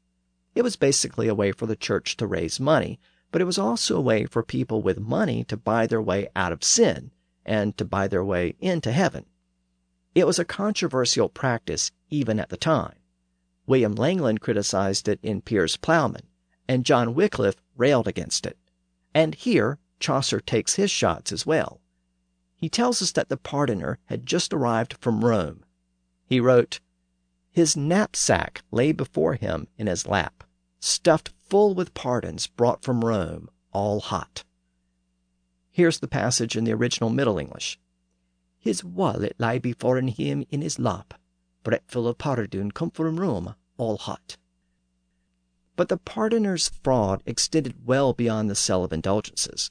It 0.55 0.62
was 0.62 0.76
basically 0.76 1.26
a 1.26 1.34
way 1.34 1.51
for 1.51 1.66
the 1.66 1.74
church 1.74 2.16
to 2.18 2.26
raise 2.28 2.61
money, 2.61 3.01
but 3.33 3.41
it 3.41 3.47
was 3.47 3.59
also 3.59 3.97
a 3.97 4.01
way 4.01 4.26
for 4.26 4.43
people 4.43 4.83
with 4.83 5.01
money 5.01 5.43
to 5.43 5.57
buy 5.57 5.87
their 5.87 6.03
way 6.03 6.28
out 6.37 6.53
of 6.53 6.62
sin 6.62 7.11
and 7.45 7.76
to 7.76 7.85
buy 7.85 8.07
their 8.07 8.24
way 8.24 8.55
into 8.61 8.93
heaven. 8.93 9.26
It 10.14 10.26
was 10.26 10.39
a 10.39 10.45
controversial 10.45 11.28
practice 11.28 11.91
even 12.11 12.39
at 12.39 12.51
the 12.51 12.57
time. 12.57 12.97
William 13.66 13.95
Langland 13.95 14.41
criticized 14.41 15.09
it 15.09 15.18
in 15.22 15.41
Piers 15.41 15.76
Plowman, 15.76 16.26
and 16.68 16.85
John 16.85 17.14
Wycliffe 17.14 17.62
railed 17.76 18.07
against 18.07 18.45
it. 18.45 18.59
And 19.14 19.35
here 19.35 19.78
Chaucer 19.99 20.41
takes 20.41 20.74
his 20.74 20.91
shots 20.91 21.33
as 21.33 21.47
well. 21.47 21.80
He 22.55 22.68
tells 22.68 23.01
us 23.01 23.12
that 23.12 23.28
the 23.28 23.37
pardoner 23.37 23.99
had 24.07 24.26
just 24.26 24.53
arrived 24.53 24.95
from 25.01 25.24
Rome. 25.24 25.64
He 26.26 26.39
wrote, 26.39 26.80
His 27.51 27.76
knapsack 27.76 28.62
lay 28.70 28.93
before 28.93 29.35
him 29.35 29.68
in 29.78 29.87
his 29.87 30.07
lap, 30.07 30.45
stuffed 30.83 31.30
full 31.49 31.74
with 31.74 31.95
pardons 31.95 32.49
brought 32.49 32.83
from 32.83 33.05
Rome, 33.05 33.49
all 33.72 34.01
hot. 34.01 34.43
Here's 35.70 36.01
the 36.01 36.09
passage 36.09 36.57
in 36.57 36.64
the 36.64 36.72
original 36.72 37.09
Middle 37.09 37.39
English. 37.39 37.78
His 38.59 38.83
wallet 38.83 39.37
lay 39.39 39.59
before 39.59 39.97
him 39.99 40.45
in 40.51 40.61
his 40.61 40.78
lap, 40.78 41.14
bret 41.62 41.85
full 41.87 42.09
of 42.09 42.18
pardon 42.18 42.72
come 42.72 42.91
from 42.91 43.20
Rome, 43.20 43.55
all 43.76 43.97
hot. 43.97 44.37
But 45.76 45.89
the 45.89 45.97
pardoner's 45.97 46.68
fraud 46.83 47.22
extended 47.26 47.87
well 47.87 48.12
beyond 48.12 48.51
the 48.51 48.55
sale 48.55 48.85
of 48.85 48.93
indulgences. 48.93 49.70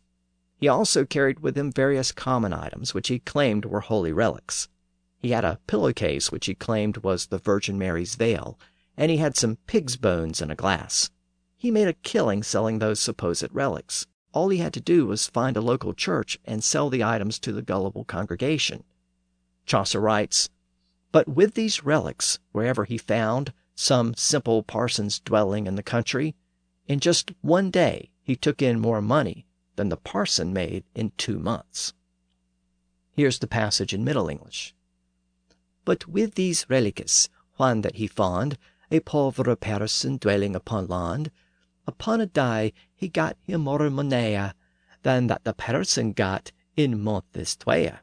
He 0.55 0.67
also 0.67 1.05
carried 1.05 1.41
with 1.41 1.57
him 1.57 1.71
various 1.71 2.11
common 2.11 2.53
items 2.53 2.93
which 2.93 3.09
he 3.09 3.19
claimed 3.19 3.65
were 3.65 3.81
holy 3.81 4.13
relics. 4.13 4.69
He 5.17 5.31
had 5.31 5.43
a 5.43 5.59
pillowcase 5.67 6.31
which 6.31 6.45
he 6.45 6.55
claimed 6.55 6.97
was 6.97 7.27
the 7.27 7.37
Virgin 7.37 7.77
Mary's 7.77 8.15
veil, 8.15 8.57
and 9.01 9.09
he 9.09 9.17
had 9.17 9.35
some 9.35 9.57
pig's 9.65 9.97
bones 9.97 10.43
in 10.43 10.51
a 10.51 10.55
glass. 10.55 11.09
He 11.57 11.71
made 11.71 11.87
a 11.87 11.93
killing 11.93 12.43
selling 12.43 12.77
those 12.77 12.99
supposed 12.99 13.47
relics. 13.51 14.05
All 14.31 14.49
he 14.49 14.59
had 14.59 14.75
to 14.75 14.79
do 14.79 15.07
was 15.07 15.25
find 15.25 15.57
a 15.57 15.61
local 15.61 15.95
church 15.95 16.37
and 16.45 16.63
sell 16.63 16.87
the 16.91 17.03
items 17.03 17.39
to 17.39 17.51
the 17.51 17.63
gullible 17.63 18.05
congregation. 18.05 18.83
Chaucer 19.65 19.99
writes, 19.99 20.51
But 21.11 21.27
with 21.27 21.55
these 21.55 21.83
relics, 21.83 22.37
wherever 22.51 22.85
he 22.85 22.99
found, 22.99 23.53
some 23.73 24.13
simple 24.13 24.61
parson's 24.61 25.19
dwelling 25.19 25.65
in 25.65 25.73
the 25.73 25.81
country, 25.81 26.35
in 26.87 26.99
just 26.99 27.31
one 27.41 27.71
day 27.71 28.11
he 28.21 28.35
took 28.35 28.61
in 28.61 28.79
more 28.79 29.01
money 29.01 29.47
than 29.77 29.89
the 29.89 29.97
parson 29.97 30.53
made 30.53 30.83
in 30.93 31.11
two 31.17 31.39
months. 31.39 31.95
Here's 33.13 33.39
the 33.39 33.47
passage 33.47 33.95
in 33.95 34.03
Middle 34.03 34.29
English. 34.29 34.75
But 35.85 36.07
with 36.07 36.35
these 36.35 36.67
reliques, 36.69 37.29
one 37.57 37.81
that 37.81 37.95
he 37.95 38.05
found, 38.05 38.59
a 38.91 38.99
poor 38.99 39.31
person 39.31 40.17
dwelling 40.17 40.55
upon 40.55 40.87
land, 40.87 41.31
upon 41.87 42.21
a 42.21 42.25
day 42.25 42.73
he 42.93 43.07
got 43.07 43.37
him 43.41 43.61
more 43.61 43.89
money 43.89 44.37
than 45.03 45.27
that 45.27 45.43
the 45.43 45.53
person 45.53 46.11
got 46.11 46.51
in 46.75 47.01
months 47.01 47.55
twelve. 47.55 47.99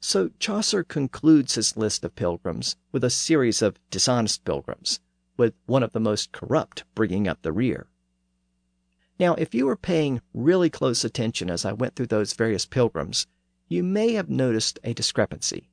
So 0.00 0.30
Chaucer 0.38 0.82
concludes 0.82 1.56
his 1.56 1.76
list 1.76 2.04
of 2.04 2.14
pilgrims 2.14 2.76
with 2.92 3.04
a 3.04 3.10
series 3.10 3.62
of 3.62 3.78
dishonest 3.90 4.44
pilgrims, 4.44 5.00
with 5.36 5.54
one 5.66 5.82
of 5.82 5.92
the 5.92 6.00
most 6.00 6.32
corrupt 6.32 6.84
bringing 6.94 7.28
up 7.28 7.42
the 7.42 7.52
rear. 7.52 7.86
Now, 9.18 9.34
if 9.34 9.54
you 9.54 9.66
were 9.66 9.76
paying 9.76 10.20
really 10.32 10.70
close 10.70 11.04
attention 11.04 11.50
as 11.50 11.64
I 11.64 11.72
went 11.72 11.96
through 11.96 12.06
those 12.06 12.32
various 12.32 12.64
pilgrims, 12.66 13.26
you 13.68 13.82
may 13.82 14.12
have 14.12 14.30
noticed 14.30 14.78
a 14.84 14.94
discrepancy. 14.94 15.68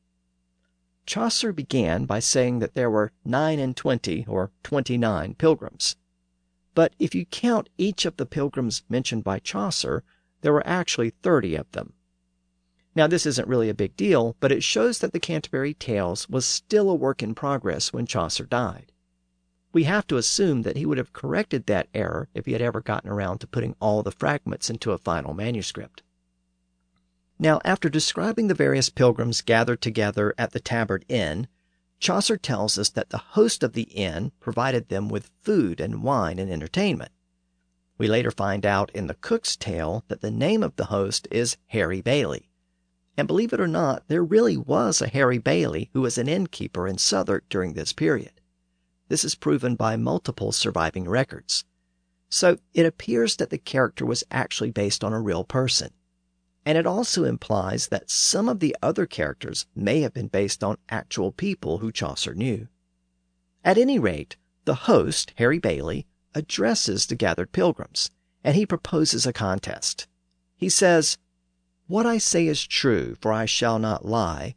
Chaucer 1.06 1.54
began 1.54 2.06
by 2.06 2.20
saying 2.20 2.60
that 2.60 2.74
there 2.74 2.90
were 2.90 3.12
nine 3.24 3.60
and 3.60 3.76
twenty, 3.76 4.26
or 4.28 4.52
twenty 4.64 4.98
nine, 4.98 5.36
pilgrims. 5.36 5.96
But 6.74 6.94
if 7.00 7.14
you 7.14 7.26
count 7.26 7.70
each 7.78 8.06
of 8.06 8.18
the 8.18 8.26
pilgrims 8.26 8.84
mentioned 8.90 9.24
by 9.24 9.40
Chaucer, 9.40 10.04
there 10.42 10.54
were 10.54 10.66
actually 10.68 11.12
thirty 11.12 11.56
of 11.56 11.72
them. 11.72 11.94
Now, 12.96 13.08
this 13.08 13.26
isn't 13.26 13.48
really 13.48 13.70
a 13.70 13.74
big 13.74 13.98
deal, 13.98 14.38
but 14.40 14.52
it 14.52 14.64
shows 14.64 15.00
that 15.00 15.12
the 15.12 15.20
Canterbury 15.20 15.74
Tales 15.74 16.30
was 16.30 16.46
still 16.46 16.90
a 16.90 16.96
work 16.96 17.22
in 17.22 17.36
progress 17.36 17.92
when 17.92 18.06
Chaucer 18.06 18.46
died. 18.46 18.92
We 19.74 19.84
have 19.84 20.08
to 20.08 20.16
assume 20.16 20.62
that 20.62 20.78
he 20.78 20.86
would 20.86 20.98
have 20.98 21.12
corrected 21.12 21.66
that 21.66 21.90
error 21.94 22.30
if 22.34 22.46
he 22.46 22.54
had 22.54 22.62
ever 22.62 22.80
gotten 22.80 23.10
around 23.10 23.40
to 23.40 23.48
putting 23.48 23.76
all 23.82 24.02
the 24.02 24.12
fragments 24.12 24.70
into 24.70 24.94
a 24.94 24.98
final 24.98 25.34
manuscript. 25.34 26.04
Now, 27.38 27.60
after 27.66 27.90
describing 27.90 28.48
the 28.48 28.54
various 28.54 28.90
pilgrims 28.90 29.42
gathered 29.42 29.82
together 29.82 30.34
at 30.38 30.52
the 30.52 30.60
Tabard 30.60 31.06
Inn, 31.10 31.48
Chaucer 32.00 32.38
tells 32.38 32.78
us 32.78 32.90
that 32.90 33.10
the 33.10 33.18
host 33.18 33.64
of 33.64 33.74
the 33.74 33.84
inn 33.84 34.32
provided 34.40 34.90
them 34.90 35.10
with 35.10 35.32
food 35.42 35.80
and 35.80 36.04
wine 36.04 36.40
and 36.40 36.52
entertainment. 36.52 37.12
We 37.98 38.08
later 38.08 38.32
find 38.32 38.66
out 38.66 38.92
in 38.92 39.08
the 39.08 39.14
cook's 39.16 39.56
tale 39.56 40.04
that 40.08 40.22
the 40.22 40.32
name 40.32 40.64
of 40.64 40.76
the 40.76 40.86
host 40.86 41.28
is 41.32 41.58
Harry 41.68 42.02
Bailey, 42.02 42.50
and 43.18 43.28
believe 43.28 43.54
it 43.54 43.62
or 43.62 43.68
not, 43.68 44.08
there 44.08 44.24
really 44.24 44.58
was 44.58 45.02
a 45.02 45.08
Harry 45.08 45.38
Bailey 45.38 45.90
who 45.94 46.02
was 46.02 46.18
an 46.18 46.28
innkeeper 46.28 46.88
in 46.88 46.98
Southwark 46.98 47.48
during 47.50 47.74
this 47.74 47.94
period. 47.94 48.42
This 49.08 49.24
is 49.24 49.36
proven 49.36 49.76
by 49.76 49.96
multiple 49.96 50.52
surviving 50.52 51.08
records. 51.08 51.64
So 52.30 52.58
it 52.74 52.86
appears 52.86 53.38
that 53.38 53.52
the 53.52 53.58
character 53.58 54.06
was 54.06 54.24
actually 54.32 54.72
based 54.72 55.04
on 55.04 55.14
a 55.14 55.22
real 55.22 55.44
person. 55.44 55.92
And 56.66 56.78
it 56.78 56.88
also 56.88 57.24
implies 57.24 57.90
that 57.90 58.10
some 58.10 58.50
of 58.50 58.60
the 58.60 58.76
other 58.82 59.06
characters 59.06 59.68
may 59.76 60.02
have 60.02 60.14
been 60.14 60.28
based 60.28 60.64
on 60.64 60.78
actual 60.90 61.32
people 61.32 61.78
who 61.78 61.92
Chaucer 61.92 62.34
knew. 62.34 62.68
At 63.64 63.78
any 63.78 64.00
rate, 64.00 64.36
the 64.66 64.76
host, 64.76 65.32
Harry 65.38 65.60
Bailey, 65.60 66.08
addresses 66.34 67.06
the 67.06 67.16
gathered 67.16 67.52
pilgrims, 67.52 68.10
and 68.44 68.56
he 68.56 68.66
proposes 68.66 69.26
a 69.26 69.34
contest. 69.34 70.08
He 70.56 70.70
says, 70.70 71.18
what 71.88 72.08
I 72.08 72.18
say 72.18 72.48
is 72.48 72.66
true, 72.66 73.16
for 73.22 73.32
I 73.32 73.46
shall 73.46 73.78
not 73.78 74.06
lie. 74.06 74.56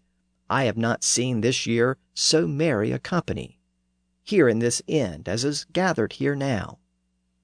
I 0.48 0.64
have 0.64 0.78
not 0.78 1.04
seen 1.04 1.42
this 1.42 1.66
year 1.66 1.98
so 2.14 2.46
merry 2.46 2.90
a 2.90 2.98
company, 2.98 3.58
here 4.22 4.48
in 4.48 4.60
this 4.60 4.80
inn, 4.86 5.24
as 5.26 5.44
is 5.44 5.66
gathered 5.74 6.14
here 6.14 6.34
now. 6.34 6.78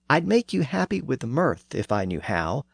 I'd 0.09 0.27
make 0.27 0.55
you 0.55 0.63
happy 0.63 1.03
with 1.03 1.23
mirth 1.23 1.75
if 1.75 1.93
I 1.93 2.07
knew 2.07 2.21
how, 2.21 2.65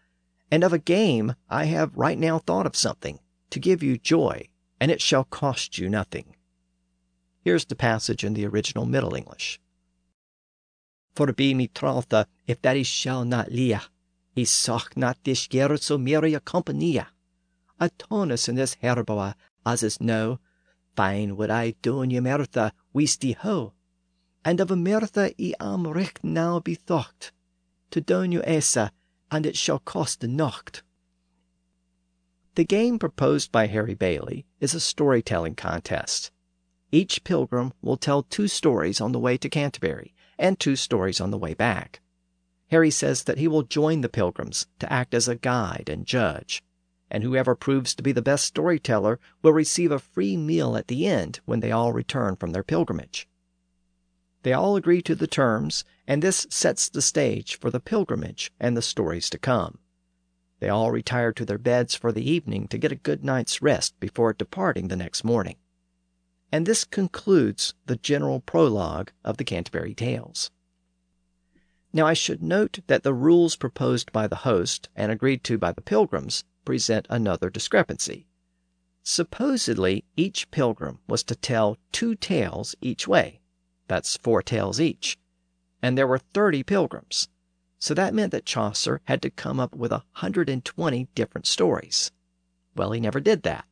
and 0.51 0.64
of 0.64 0.72
a 0.72 0.78
game 0.78 1.34
I 1.48 1.64
have 1.64 1.96
right 1.96 2.18
now 2.18 2.38
thought 2.38 2.66
of 2.66 2.76
something 2.76 3.20
to 3.51 3.61
give 3.61 3.82
you 3.82 3.98
joy, 3.98 4.48
and 4.80 4.90
it 4.90 5.01
shall 5.01 5.24
cost 5.24 5.78
you 5.78 5.88
nothing. 5.88 6.36
Here's 7.42 7.64
the 7.64 7.76
passage 7.76 8.24
in 8.24 8.34
the 8.34 8.46
original 8.46 8.86
Middle 8.86 9.14
English. 9.14 9.61
For 11.14 11.32
be 11.32 11.55
me 11.55 11.68
trotha, 11.68 12.26
if 12.46 12.62
that 12.62 12.76
he 12.76 12.82
shall 12.82 13.24
not 13.24 13.51
lia, 13.51 13.82
he 14.32 14.44
soch 14.44 14.96
not 14.96 15.18
this 15.24 15.48
year 15.51 15.76
so 15.76 15.98
merry 15.98 16.34
a 16.34 16.40
company. 16.40 17.01
A 17.78 17.90
tonus 17.98 18.48
in 18.48 18.55
this 18.55 18.76
herboa, 18.82 19.34
as 19.66 19.82
is 19.82 20.01
no, 20.01 20.38
fine 20.94 21.36
would 21.36 21.51
I 21.51 21.72
doon 21.82 22.11
ye 22.11 22.20
Mertha 22.20 22.72
weesty 22.94 23.34
ho. 23.34 23.72
And 24.44 24.61
of 24.61 24.70
a 24.70 24.76
Mertha 24.76 25.34
I 25.38 25.55
am 25.61 25.86
recht 25.86 26.22
now 26.22 26.61
bethocht, 26.61 27.32
to 27.90 28.01
doon 28.01 28.32
you 28.32 28.42
essa, 28.44 28.92
and 29.31 29.47
it 29.47 29.57
shall 29.57 29.78
cost 29.78 30.24
a 30.24 30.28
nocht. 30.28 30.83
The 32.57 32.64
game 32.64 32.99
proposed 32.99 33.53
by 33.53 33.68
Harry 33.68 33.95
Bailey 33.95 34.45
is 34.61 34.74
a 34.74 34.81
storytelling 34.81 35.55
contest. 35.55 36.31
Each 36.93 37.22
pilgrim 37.22 37.72
will 37.81 37.97
tell 37.97 38.22
two 38.22 38.49
stories 38.49 39.01
on 39.01 39.12
the 39.12 39.20
way 39.20 39.37
to 39.39 39.49
Canterbury 39.49 40.14
and 40.39 40.59
two 40.59 40.74
stories 40.74 41.20
on 41.20 41.31
the 41.31 41.39
way 41.39 41.55
back. 41.55 42.01
Harry 42.70 42.91
says 42.91 43.24
that 43.24 43.39
he 43.39 43.47
will 43.47 43.62
join 43.62 44.01
the 44.01 44.09
pilgrims 44.09 44.66
to 44.78 44.93
act 44.93 45.14
as 45.14 45.28
a 45.28 45.37
guide 45.37 45.89
and 45.89 46.07
judge, 46.07 46.62
and 47.11 47.22
whoever 47.22 47.55
proves 47.55 47.95
to 47.95 48.03
be 48.03 48.12
the 48.12 48.22
best 48.22 48.45
storyteller 48.45 49.18
will 49.43 49.53
receive 49.53 49.93
a 49.93 49.99
free 49.99 50.37
meal 50.37 50.76
at 50.76 50.89
the 50.89 51.07
end 51.07 51.41
when 51.45 51.61
they 51.61 51.72
all 51.72 51.93
return 51.93 52.37
from 52.37 52.53
their 52.53 52.62
pilgrimage. 52.62 53.28
They 54.43 54.53
all 54.53 54.76
agree 54.76 55.03
to 55.03 55.14
the 55.14 55.26
terms, 55.26 55.85
and 56.11 56.22
this 56.22 56.44
sets 56.50 56.88
the 56.88 57.00
stage 57.00 57.56
for 57.61 57.70
the 57.70 57.78
pilgrimage 57.78 58.50
and 58.58 58.76
the 58.76 58.82
stories 58.82 59.30
to 59.30 59.38
come. 59.38 59.78
They 60.58 60.68
all 60.68 60.90
retire 60.90 61.32
to 61.34 61.44
their 61.44 61.56
beds 61.56 61.94
for 61.94 62.11
the 62.11 62.28
evening 62.28 62.66
to 62.66 62.78
get 62.78 62.90
a 62.90 62.96
good 62.96 63.24
night's 63.24 63.62
rest 63.62 63.94
before 64.00 64.32
departing 64.32 64.88
the 64.88 64.96
next 64.96 65.22
morning. 65.22 65.54
And 66.50 66.66
this 66.66 66.82
concludes 66.82 67.74
the 67.86 67.94
general 67.94 68.40
prologue 68.40 69.12
of 69.24 69.36
the 69.36 69.44
Canterbury 69.44 69.94
Tales. 69.94 70.50
Now, 71.92 72.08
I 72.08 72.14
should 72.14 72.42
note 72.42 72.80
that 72.88 73.04
the 73.04 73.14
rules 73.14 73.54
proposed 73.54 74.11
by 74.11 74.26
the 74.26 74.42
host 74.42 74.88
and 74.96 75.12
agreed 75.12 75.44
to 75.44 75.58
by 75.58 75.70
the 75.70 75.80
pilgrims 75.80 76.42
present 76.64 77.06
another 77.08 77.50
discrepancy. 77.50 78.26
Supposedly, 79.04 80.04
each 80.16 80.50
pilgrim 80.50 80.98
was 81.06 81.22
to 81.22 81.36
tell 81.36 81.78
two 81.92 82.16
tales 82.16 82.74
each 82.80 83.06
way. 83.06 83.38
That's 83.86 84.16
four 84.16 84.42
tales 84.42 84.80
each. 84.80 85.16
And 85.83 85.97
there 85.97 86.07
were 86.07 86.18
30 86.18 86.62
pilgrims. 86.62 87.28
So 87.78 87.95
that 87.95 88.14
meant 88.14 88.33
that 88.33 88.45
Chaucer 88.45 89.01
had 89.05 89.22
to 89.22 89.31
come 89.31 89.59
up 89.59 89.74
with 89.74 89.91
a 89.91 90.05
120 90.20 91.09
different 91.14 91.47
stories. 91.47 92.12
Well, 92.76 92.93
he 92.93 93.01
never 93.01 93.20
did 93.20 93.43
that. 93.43 93.64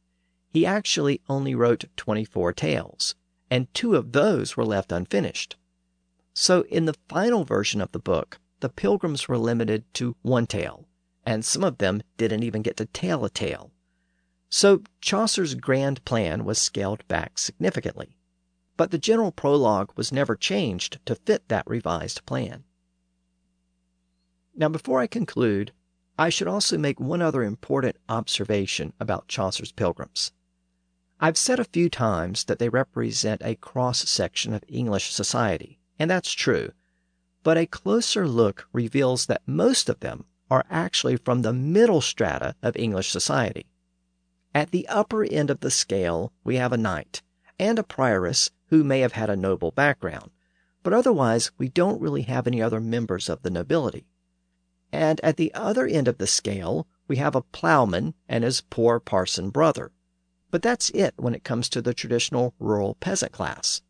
He 0.50 0.64
actually 0.64 1.20
only 1.28 1.54
wrote 1.54 1.84
24 1.96 2.54
tales, 2.54 3.14
and 3.50 3.72
two 3.74 3.94
of 3.94 4.12
those 4.12 4.56
were 4.56 4.64
left 4.64 4.92
unfinished. 4.92 5.56
So 6.32 6.62
in 6.70 6.86
the 6.86 6.96
final 7.08 7.44
version 7.44 7.80
of 7.80 7.92
the 7.92 7.98
book, 7.98 8.40
the 8.60 8.68
pilgrims 8.68 9.28
were 9.28 9.38
limited 9.38 9.84
to 9.94 10.16
one 10.22 10.46
tale, 10.46 10.88
and 11.24 11.44
some 11.44 11.62
of 11.62 11.78
them 11.78 12.02
didn't 12.16 12.42
even 12.42 12.62
get 12.62 12.76
to 12.78 12.86
tell 12.86 13.24
a 13.24 13.30
tale. 13.30 13.72
So 14.48 14.82
Chaucer's 15.00 15.54
grand 15.54 16.04
plan 16.04 16.44
was 16.44 16.60
scaled 16.60 17.06
back 17.08 17.38
significantly. 17.38 18.16
But 18.78 18.92
the 18.92 18.96
general 18.96 19.32
prologue 19.32 19.90
was 19.96 20.12
never 20.12 20.36
changed 20.36 21.04
to 21.04 21.16
fit 21.16 21.48
that 21.48 21.66
revised 21.66 22.24
plan. 22.24 22.62
Now, 24.54 24.68
before 24.68 25.00
I 25.00 25.08
conclude, 25.08 25.72
I 26.16 26.28
should 26.30 26.46
also 26.46 26.78
make 26.78 27.00
one 27.00 27.20
other 27.20 27.42
important 27.42 27.96
observation 28.08 28.92
about 29.00 29.26
Chaucer's 29.26 29.72
pilgrims. 29.72 30.30
I've 31.18 31.36
said 31.36 31.58
a 31.58 31.64
few 31.64 31.90
times 31.90 32.44
that 32.44 32.60
they 32.60 32.68
represent 32.68 33.42
a 33.44 33.56
cross 33.56 34.08
section 34.08 34.54
of 34.54 34.62
English 34.68 35.12
society, 35.12 35.80
and 35.98 36.08
that's 36.08 36.30
true. 36.30 36.70
But 37.42 37.58
a 37.58 37.66
closer 37.66 38.28
look 38.28 38.68
reveals 38.72 39.26
that 39.26 39.42
most 39.44 39.88
of 39.88 39.98
them 39.98 40.24
are 40.52 40.64
actually 40.70 41.16
from 41.16 41.42
the 41.42 41.52
middle 41.52 42.00
strata 42.00 42.54
of 42.62 42.76
English 42.76 43.10
society. 43.10 43.66
At 44.54 44.70
the 44.70 44.86
upper 44.86 45.24
end 45.24 45.50
of 45.50 45.60
the 45.60 45.70
scale, 45.72 46.32
we 46.44 46.54
have 46.56 46.72
a 46.72 46.76
knight 46.76 47.22
and 47.58 47.80
a 47.80 47.82
prioress 47.82 48.50
who 48.68 48.84
may 48.84 49.00
have 49.00 49.12
had 49.12 49.30
a 49.30 49.36
noble 49.36 49.70
background, 49.70 50.30
but 50.82 50.92
otherwise 50.92 51.50
we 51.58 51.68
don't 51.68 52.00
really 52.00 52.22
have 52.22 52.46
any 52.46 52.62
other 52.62 52.80
members 52.80 53.28
of 53.28 53.42
the 53.42 53.50
nobility. 53.50 54.06
And 54.92 55.20
at 55.22 55.36
the 55.36 55.52
other 55.54 55.86
end 55.86 56.08
of 56.08 56.18
the 56.18 56.26
scale, 56.26 56.86
we 57.06 57.16
have 57.16 57.34
a 57.34 57.42
plowman 57.42 58.14
and 58.28 58.44
his 58.44 58.60
poor 58.60 59.00
parson 59.00 59.50
brother. 59.50 59.92
But 60.50 60.62
that's 60.62 60.88
it 60.90 61.14
when 61.16 61.34
it 61.34 61.44
comes 61.44 61.68
to 61.70 61.82
the 61.82 61.92
traditional 61.92 62.54
rural 62.58 62.94
peasant 62.94 63.32
class. 63.32 63.82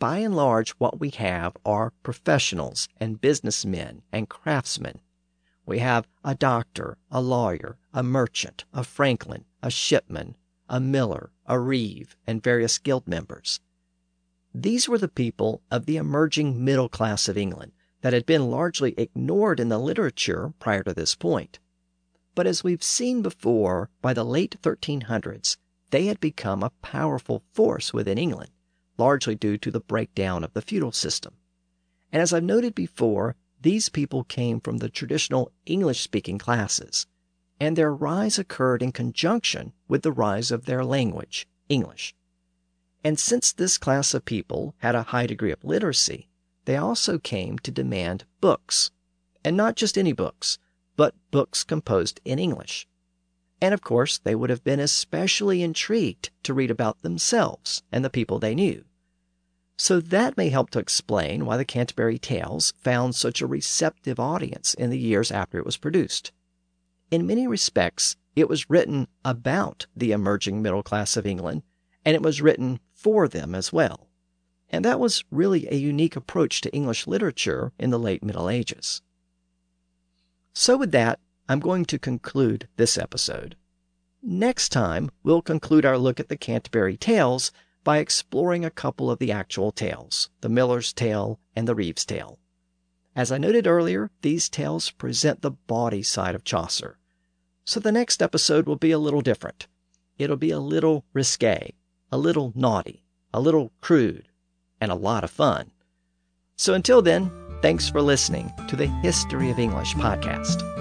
By 0.00 0.18
and 0.18 0.34
large, 0.34 0.70
what 0.72 0.98
we 0.98 1.10
have 1.10 1.56
are 1.64 1.92
professionals 2.02 2.88
and 2.98 3.20
businessmen 3.20 4.02
and 4.10 4.28
craftsmen. 4.28 5.00
We 5.66 5.78
have 5.80 6.08
a 6.24 6.34
doctor, 6.34 6.96
a 7.10 7.20
lawyer, 7.20 7.78
a 7.92 8.02
merchant, 8.02 8.64
a 8.72 8.82
franklin, 8.82 9.44
a 9.62 9.70
shipman, 9.70 10.36
a 10.68 10.80
miller, 10.80 11.30
a 11.46 11.60
reeve, 11.60 12.16
and 12.26 12.42
various 12.42 12.78
guild 12.78 13.06
members. 13.06 13.60
These 14.54 14.88
were 14.88 14.98
the 14.98 15.08
people 15.08 15.62
of 15.70 15.86
the 15.86 15.96
emerging 15.96 16.64
middle 16.64 16.88
class 16.88 17.28
of 17.28 17.38
England 17.38 17.72
that 18.00 18.12
had 18.12 18.26
been 18.26 18.50
largely 18.50 18.94
ignored 18.96 19.60
in 19.60 19.68
the 19.68 19.78
literature 19.78 20.52
prior 20.58 20.82
to 20.82 20.92
this 20.92 21.14
point. 21.14 21.60
But 22.34 22.46
as 22.46 22.64
we've 22.64 22.82
seen 22.82 23.22
before, 23.22 23.90
by 24.02 24.12
the 24.12 24.24
late 24.24 24.56
1300s, 24.60 25.56
they 25.90 26.06
had 26.06 26.20
become 26.20 26.62
a 26.62 26.72
powerful 26.82 27.42
force 27.52 27.92
within 27.92 28.18
England, 28.18 28.50
largely 28.98 29.34
due 29.34 29.56
to 29.58 29.70
the 29.70 29.80
breakdown 29.80 30.42
of 30.42 30.52
the 30.52 30.62
feudal 30.62 30.92
system. 30.92 31.34
And 32.12 32.20
as 32.20 32.32
I've 32.32 32.42
noted 32.42 32.74
before, 32.74 33.36
these 33.60 33.88
people 33.88 34.24
came 34.24 34.60
from 34.60 34.78
the 34.78 34.88
traditional 34.88 35.52
English 35.66 36.00
speaking 36.00 36.38
classes, 36.38 37.06
and 37.60 37.76
their 37.76 37.94
rise 37.94 38.38
occurred 38.38 38.82
in 38.82 38.90
conjunction 38.90 39.74
with 39.86 40.02
the 40.02 40.12
rise 40.12 40.50
of 40.50 40.64
their 40.64 40.84
language, 40.84 41.46
English. 41.68 42.14
And 43.02 43.18
since 43.18 43.52
this 43.52 43.78
class 43.78 44.12
of 44.12 44.24
people 44.24 44.74
had 44.78 44.94
a 44.94 45.04
high 45.04 45.26
degree 45.26 45.52
of 45.52 45.64
literacy, 45.64 46.28
they 46.66 46.76
also 46.76 47.18
came 47.18 47.58
to 47.60 47.70
demand 47.70 48.24
books. 48.40 48.90
And 49.44 49.56
not 49.56 49.76
just 49.76 49.96
any 49.96 50.12
books, 50.12 50.58
but 50.96 51.14
books 51.30 51.64
composed 51.64 52.20
in 52.24 52.38
English. 52.38 52.86
And 53.62 53.72
of 53.72 53.80
course, 53.80 54.18
they 54.18 54.34
would 54.34 54.50
have 54.50 54.64
been 54.64 54.80
especially 54.80 55.62
intrigued 55.62 56.30
to 56.42 56.54
read 56.54 56.70
about 56.70 57.02
themselves 57.02 57.82
and 57.90 58.04
the 58.04 58.10
people 58.10 58.38
they 58.38 58.54
knew. 58.54 58.84
So 59.78 59.98
that 59.98 60.36
may 60.36 60.50
help 60.50 60.68
to 60.70 60.78
explain 60.78 61.46
why 61.46 61.56
the 61.56 61.64
Canterbury 61.64 62.18
Tales 62.18 62.74
found 62.76 63.14
such 63.14 63.40
a 63.40 63.46
receptive 63.46 64.20
audience 64.20 64.74
in 64.74 64.90
the 64.90 64.98
years 64.98 65.30
after 65.30 65.58
it 65.58 65.64
was 65.64 65.78
produced. 65.78 66.32
In 67.10 67.26
many 67.26 67.46
respects, 67.46 68.16
it 68.36 68.48
was 68.48 68.68
written 68.68 69.08
about 69.24 69.86
the 69.96 70.12
emerging 70.12 70.60
middle 70.60 70.82
class 70.82 71.16
of 71.16 71.26
England, 71.26 71.62
and 72.04 72.14
it 72.14 72.22
was 72.22 72.42
written 72.42 72.78
for 73.00 73.28
them 73.28 73.54
as 73.54 73.72
well. 73.72 74.08
And 74.68 74.84
that 74.84 75.00
was 75.00 75.24
really 75.30 75.66
a 75.68 75.76
unique 75.76 76.16
approach 76.16 76.60
to 76.60 76.72
English 76.72 77.06
literature 77.06 77.72
in 77.78 77.90
the 77.90 77.98
late 77.98 78.22
Middle 78.22 78.48
Ages. 78.48 79.02
So, 80.52 80.76
with 80.76 80.92
that, 80.92 81.18
I'm 81.48 81.60
going 81.60 81.84
to 81.86 81.98
conclude 81.98 82.68
this 82.76 82.98
episode. 82.98 83.56
Next 84.22 84.68
time, 84.68 85.10
we'll 85.22 85.42
conclude 85.42 85.86
our 85.86 85.96
look 85.96 86.20
at 86.20 86.28
the 86.28 86.36
Canterbury 86.36 86.96
Tales 86.96 87.50
by 87.82 87.98
exploring 87.98 88.64
a 88.64 88.70
couple 88.70 89.10
of 89.10 89.18
the 89.18 89.32
actual 89.32 89.72
tales 89.72 90.28
the 90.42 90.48
Miller's 90.48 90.92
Tale 90.92 91.40
and 91.56 91.66
the 91.66 91.74
Reeve's 91.74 92.04
Tale. 92.04 92.38
As 93.16 93.32
I 93.32 93.38
noted 93.38 93.66
earlier, 93.66 94.10
these 94.20 94.48
tales 94.48 94.90
present 94.90 95.40
the 95.40 95.50
bawdy 95.50 96.02
side 96.02 96.34
of 96.34 96.44
Chaucer. 96.44 96.98
So 97.64 97.80
the 97.80 97.92
next 97.92 98.22
episode 98.22 98.66
will 98.66 98.76
be 98.76 98.90
a 98.90 98.98
little 98.98 99.22
different. 99.22 99.66
It'll 100.18 100.36
be 100.36 100.50
a 100.50 100.60
little 100.60 101.06
risque, 101.14 101.72
a 102.12 102.18
little 102.18 102.52
naughty, 102.54 103.04
a 103.32 103.40
little 103.40 103.72
crude, 103.80 104.28
and 104.80 104.90
a 104.90 104.96
lot 104.96 105.24
of 105.24 105.30
fun. 105.30 105.70
So 106.56 106.74
until 106.74 107.02
then, 107.02 107.30
thanks 107.62 107.88
for 107.88 108.02
listening 108.02 108.52
to 108.68 108.76
the 108.76 108.86
History 108.86 109.50
of 109.50 109.58
English 109.58 109.94
podcast. 109.94 110.79